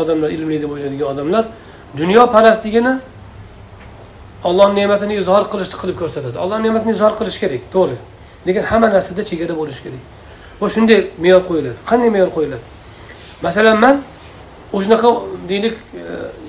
[0.00, 1.44] odamlar ilmli deb o'ylaydigan odamlar
[2.00, 2.92] dunyo parastligini
[4.44, 6.38] olloh ne'matini izhor qilish qilib ko'rsatadi.
[6.38, 7.96] Olloh ne'matini izhor qilish kerak to'g'ri.
[8.46, 10.02] Lekin hamma narsada chegara bo'lishi kerak.
[10.60, 11.78] Va shunday me'yor qo'yiladi.
[11.90, 12.64] Qanday me'yor qo'yiladi?
[13.42, 13.96] Masalan man
[14.72, 15.10] o'shanaqa
[15.48, 16.02] deylik e,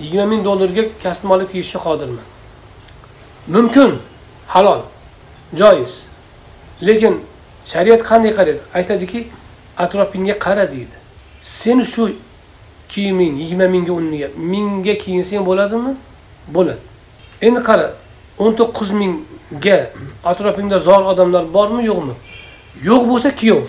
[0.03, 2.26] yigirma ming dollarga kostyum olib kiyishga qodirman.
[3.55, 3.91] Mumkin
[4.47, 4.81] halol
[5.59, 5.93] joiz.
[6.88, 7.13] Lekin
[7.65, 8.61] shariat qanday qaraydi?
[8.73, 9.19] Aytadiki
[9.84, 10.95] atrofingga qara deydi.
[11.41, 12.03] Sen shu
[12.89, 15.93] kiyiming yigirma mingga o'n mingga mingga kiyinsang bo'ladimi?
[16.55, 16.90] Bo'ladi.
[17.41, 17.88] Endi qara
[18.38, 19.77] o'n to'qqiz mingga
[20.23, 22.15] atrofingda zor odamlar bormi yo'qmi?
[22.89, 23.65] Yo'q bo'lsa kuyov.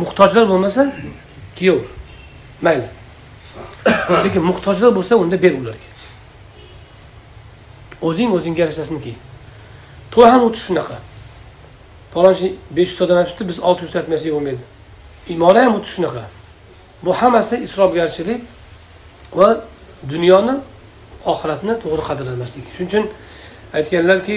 [0.00, 0.92] Muhtojlar bo'lmasa
[1.58, 1.80] kuyov.
[2.62, 2.88] Mayli.
[4.24, 5.88] Lekin muhtojlar bo'lsa unda ber ularga.
[8.02, 9.16] O'zing o'zingga yarashasini kiy.
[10.12, 10.96] To'y ham xuddi shunaqa.
[12.14, 14.64] Palonchi besh yuz odam aytibdi biz olti yuzta aytmasak bo'lmaydi.
[15.34, 16.24] Imora ham xuddi shunaqa.
[17.04, 18.40] Bu hammasi isrofgarchilik
[19.38, 19.48] va
[20.12, 20.56] dunyoni
[21.32, 22.64] oxiratni to'g'ri qadrlamaslik.
[22.76, 23.04] Shuning uchun
[23.78, 24.36] aytganlarki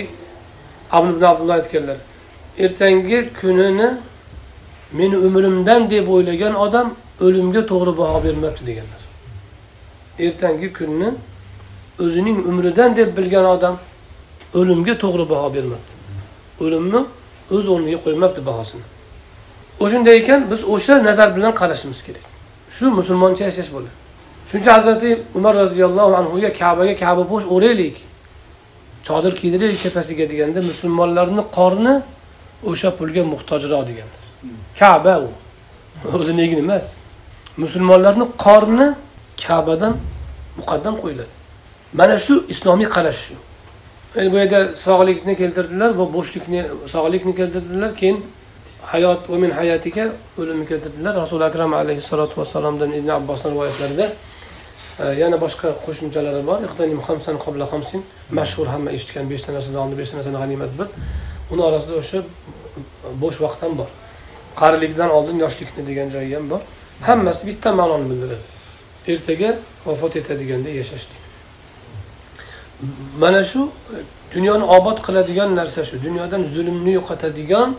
[0.98, 1.98] abu ibn abdulloh aytganlar
[2.64, 3.90] ertangi kunini
[5.00, 6.88] meni umrimdan deb o'ylagan odam
[7.26, 9.02] o'limga to'g'ri baho bermabdi deganlar.
[10.26, 11.10] Ertangi kunni
[12.04, 13.76] o'zining umridan deb bilgan odam
[14.60, 15.94] o'limga to'g'ri baho bermabdi.
[16.64, 17.02] O'limni
[17.56, 18.86] o'z o'rniga qo'ymabdi bahosini.
[19.84, 22.26] O'shanday ekan biz o'sha nazar bilan qarashimiz kerak.
[22.76, 23.96] Shu musulmoncha yashash bo'ladi.
[24.50, 27.96] Shuning hazrati umar roziyallohu anhuga kabaga kaba po'sh o'raylik.
[29.08, 31.94] Chodir kiydiraylik tepasiga deganda musulmonlarni qorni
[32.70, 34.10] o'sha pulga muhtojroq degan
[34.80, 35.30] kaba u.
[36.20, 36.86] O'zinigini emas.
[37.64, 38.88] Musulmonlarni qorni
[39.48, 39.94] kabadan
[40.60, 41.34] muqaddam qo'yiladi.
[42.00, 43.36] Mana shu islomiy qarash shu.
[44.32, 46.62] Bu yerda sog'likni keltirdilar bu bo'shlikni
[46.94, 48.18] sog'likni keltirdilar keyin
[48.92, 50.06] hayot va min hayotiga
[50.40, 51.14] o'limni keltirdilar.
[51.24, 54.08] Rasuli akram alayhissalotu vassalomdan ibn abbosni rivoyatlarida
[55.02, 56.60] Э, yana boshqa qo'shimchalari bor.
[58.32, 60.90] Mashhur hamma eshitgan beshta narsadan oldin beshta narsani g'animat bil
[61.52, 62.20] uni orasida o'sha
[63.22, 63.90] bo'sh vaqt ham bor.
[64.62, 66.62] Qarilikdan oldin yoshlikni degan joyi ham bor.
[67.08, 68.46] Hammasi bitta ma'noni bildiradi.
[69.12, 69.50] Ertaga
[69.86, 71.06] vafot etadiganda yashash
[73.22, 73.62] mana shu
[74.36, 75.96] dunyoni obod qiladigan narsa shu.
[76.08, 77.70] Dunyodan zulmni yo'qotadigan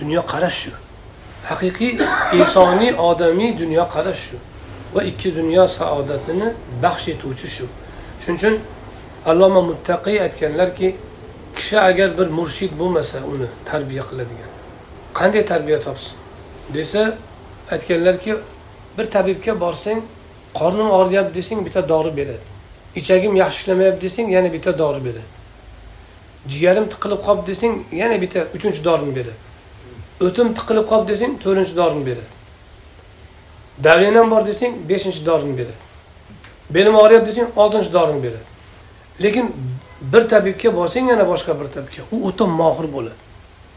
[0.00, 0.72] dunyoqarash shu.
[1.50, 1.92] Haqiqiy
[2.38, 4.36] insoniy odamiy dunyoqarash shu.
[4.94, 6.52] Va ikki dunyo saodatini
[6.82, 7.66] baxsh etuvchi shu.
[8.20, 8.54] Shuning uchun
[9.26, 10.96] alloma muttaqiy aytganlarki
[11.56, 14.50] kishi agar bir murshid bo'lmasa uni tarbiya qiladigan.
[15.14, 16.16] Qanday tarbiya topsin?
[16.74, 17.16] Desa
[17.70, 18.34] aytganlarki
[18.98, 20.02] bir tabibga borsang
[20.54, 22.44] qornim og'riyapti desang bitta dori beradi.
[23.00, 25.28] Ichagim yaxshi ishlamayapti desang yana bitta dori beradi.
[26.48, 29.38] Jigarim tiqilib qolibdi desang yana bitta uchinchi dorini beradi.
[30.26, 32.37] O'tim tiqilib qolibdi desang to'rtinchi dorini beradi.
[33.84, 35.78] Davlenam bor desang beshinchi dorini beradi
[36.70, 38.46] belim og'riyapti desang oltinchi dorini beradi
[39.24, 39.46] lekin
[40.12, 43.18] bir tabibga borsang yana boshqa bir tabibga u o'ta mohir bo'ladi.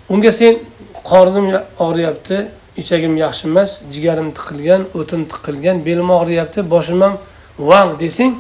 [0.09, 0.59] Unga sen
[1.03, 1.45] qornim
[1.79, 2.37] og'riyapti
[2.77, 7.13] ichagim yaxshi emas jigarim tiqilgan o'tim tiqilgan belim og'riyapti boshim ham
[7.59, 8.33] vang desang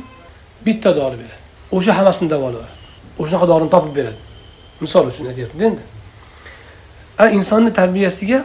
[0.65, 1.41] bitta dori beradi
[1.77, 2.71] o'sha hammasini davolaydi
[3.21, 4.19] o'shanaqa dorini topib beradi.
[4.83, 5.83] Misol uchun aytyapmida endi.
[7.37, 8.39] Insonni tarbiyasiga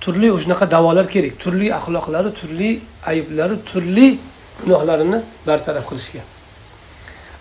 [0.00, 1.34] turli shunaqa davolar kerak.
[1.42, 2.70] Turli axloqlari turli
[3.10, 4.06] ayblari turli
[4.60, 6.22] gunohlarini bartaraf qilishga.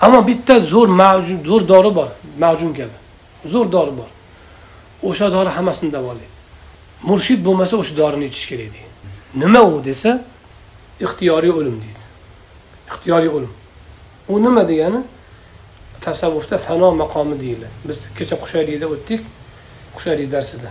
[0.05, 2.09] Ammo bitta zo'r mavjud zo'r dori bor
[2.43, 2.97] mavjun kabi.
[3.53, 4.09] Zo'r dori bor.
[5.09, 6.37] O'sha dori hammasini davolaydi
[7.03, 8.91] murshid bo'lmasa o'sha dorini ichish kerak deydi.
[9.41, 10.21] Nima u desa
[11.05, 12.03] ixtiyoriy o'lim deydi.
[12.91, 13.53] Ixtiyoriy o'lim.
[14.29, 15.01] U nima degani?
[16.01, 17.75] Tasavvufda fano maqomi deyiladi.
[17.87, 19.21] Biz kecha qushaylikda o'tdik.
[19.95, 20.69] Qushaylik darsida.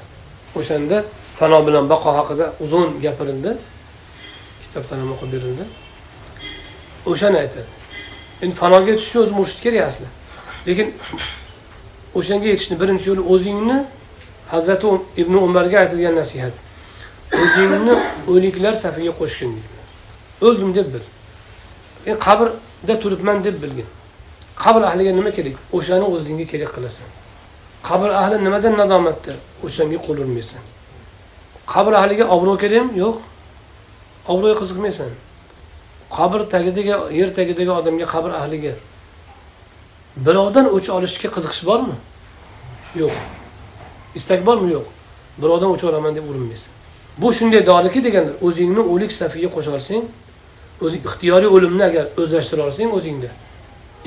[0.58, 1.04] O'shanda
[1.38, 3.52] fano bilan baqo haqida uzun gapirildi.
[4.62, 5.64] Kitobdan ham o'qib berildi.
[7.10, 7.68] O'shani aytadi.
[8.42, 10.06] Endi fanoga tushishni o'zi murshid kerak asli.
[10.66, 10.88] Lekin
[12.18, 13.78] o'shanga yetishni birinchi yo'li o'zingni
[14.52, 14.86] hazrati
[15.22, 16.54] ibn umarga aytilgan nasihat.
[17.42, 17.94] O'zingni
[18.32, 19.52] o'liklar safiga qo'shgin
[20.46, 21.04] o'ldim deb bil.
[22.06, 23.88] Men qabrda turibman deb bilgin.
[24.62, 25.56] Qabr ahliga nima kerak?
[25.76, 27.08] O'shani o'zingga kerak qilasan.
[27.88, 29.32] Qabr ahli nimadan nadomatda?
[29.66, 30.62] O'shanga qo'l urmaysan.
[31.66, 33.16] Qabr ahliga obro' kerakmi yo'q.
[34.28, 35.10] Obro'ga qiziqmaysan.
[36.16, 38.74] Qabr tagidagi yer tagidagi odamga qabr ahliga.
[40.16, 41.96] Birovdan o'ch olishga qiziqish bormi?
[43.00, 43.14] Yo'q.
[44.18, 44.72] Istak bormi?
[44.76, 44.86] Yo'q.
[45.42, 46.72] Birovdan o'ch olaman deb urinmaysan.
[47.18, 50.04] Bu shunday doriki deganlar o'zingni o'lik safiga qo'sha olsang
[50.84, 53.30] o'zing ixtiyoriy o'limni agar o'zlashtira olsang o'zingda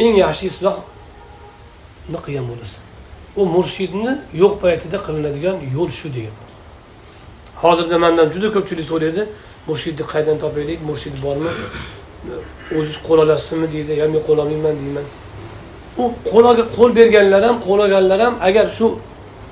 [0.04, 2.82] eng yaxshi islohni qilgan bo'lasan.
[3.40, 6.49] U murshidni yo'q paytida qilinadigan yo'l shu degan.
[7.64, 9.24] Hozirda mandan juda ko'pchilik so'raydi.
[9.68, 10.80] Murshidni qayerdan topaylik?
[10.90, 11.52] Murshid bormi?
[12.78, 15.06] O'ziz qo'l olasizmi deydi yo men qo'l olmayman deyman.
[16.02, 16.46] U qo'l
[16.78, 18.88] qo'l berganlar ham qo'l olganlar ham agar shu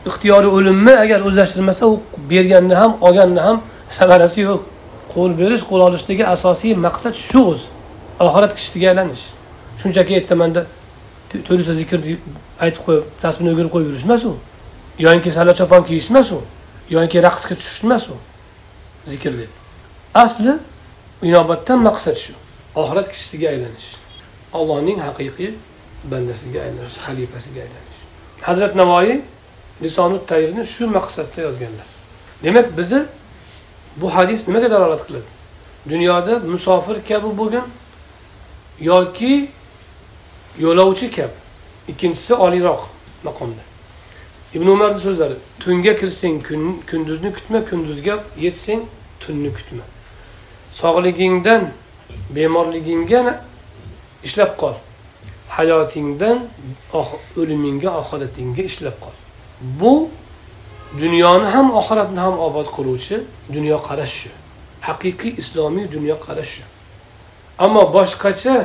[0.09, 1.95] ixtiyoriy o'limni agar o'zlashtirmasa u
[2.31, 3.57] berganni ham olganni ham
[3.97, 4.61] samarasi yo'q.
[5.13, 7.67] Qo'l berish qo'l olishdagi asosiy maqsad shu o'zi
[8.25, 9.23] oxirat kishisiga aylanish.
[9.81, 10.61] Shunchaki aytamanda
[11.31, 11.97] to'rt yuzta zikr
[12.63, 14.33] aytib qo'yib tasbihni o'girib qo'yib yurish emas u.
[15.05, 16.39] Yoinki salla chopon kiyish emas u.
[16.89, 18.17] yoki raqsga tushish emas u.
[19.05, 19.51] Zikr deb
[20.13, 20.53] asli
[21.21, 22.33] inobatdan maqsad shu.
[22.75, 23.89] Oxirat kishisiga aylanish.
[24.53, 25.51] Allohning haqiqiy
[26.11, 27.99] bandasiga aylanish xalifasiga aylanish.
[28.41, 29.21] Hazrat navoiy
[29.83, 31.87] Lisonut-tayrni shu maqsadda yozganlar.
[32.43, 33.01] Demak bizni
[33.97, 35.29] bu hadis nimaga dalolat qiladi?
[35.89, 37.65] Dunyoda musofir kabi bo'lgin
[38.79, 39.51] yoki
[40.59, 41.37] yo'lovchi kabi
[41.87, 42.81] ikkinchisi oliyroq
[43.23, 43.66] maqomda.
[44.55, 48.15] Ibn umarni so'zlari tunga kirsang kun, kunduzni kutma kunduzga
[48.45, 48.81] yetsang
[49.19, 49.83] tunni kutma
[50.81, 51.63] sog'ligingdan
[52.35, 53.21] bemorligingga
[54.23, 54.75] ishlab qol
[55.57, 56.37] hayotingdan
[56.93, 57.09] ah,
[57.39, 59.15] o'limingga oxiratingga ishlab qol
[59.79, 59.93] bu
[61.01, 63.17] dunyoni ham oxiratni ham obod qiluvchi
[63.55, 64.29] dunyoqarash shu
[64.87, 66.63] haqiqiy islomiy dunyoqarash shu
[67.65, 68.55] ammo boshqacha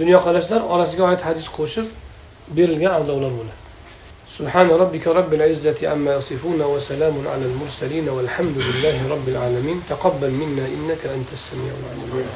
[0.00, 1.86] dunyoqarashlar orasiga oid hadis qo'shib
[2.56, 3.63] berilgan aldovlar bo'ladi
[4.38, 9.82] سبحان ربك رب العزة عما يصفون وسلام على المرسلين والحمد لله رب العالمين.
[9.88, 12.26] تقبل منا إنك أنت السميع العليم.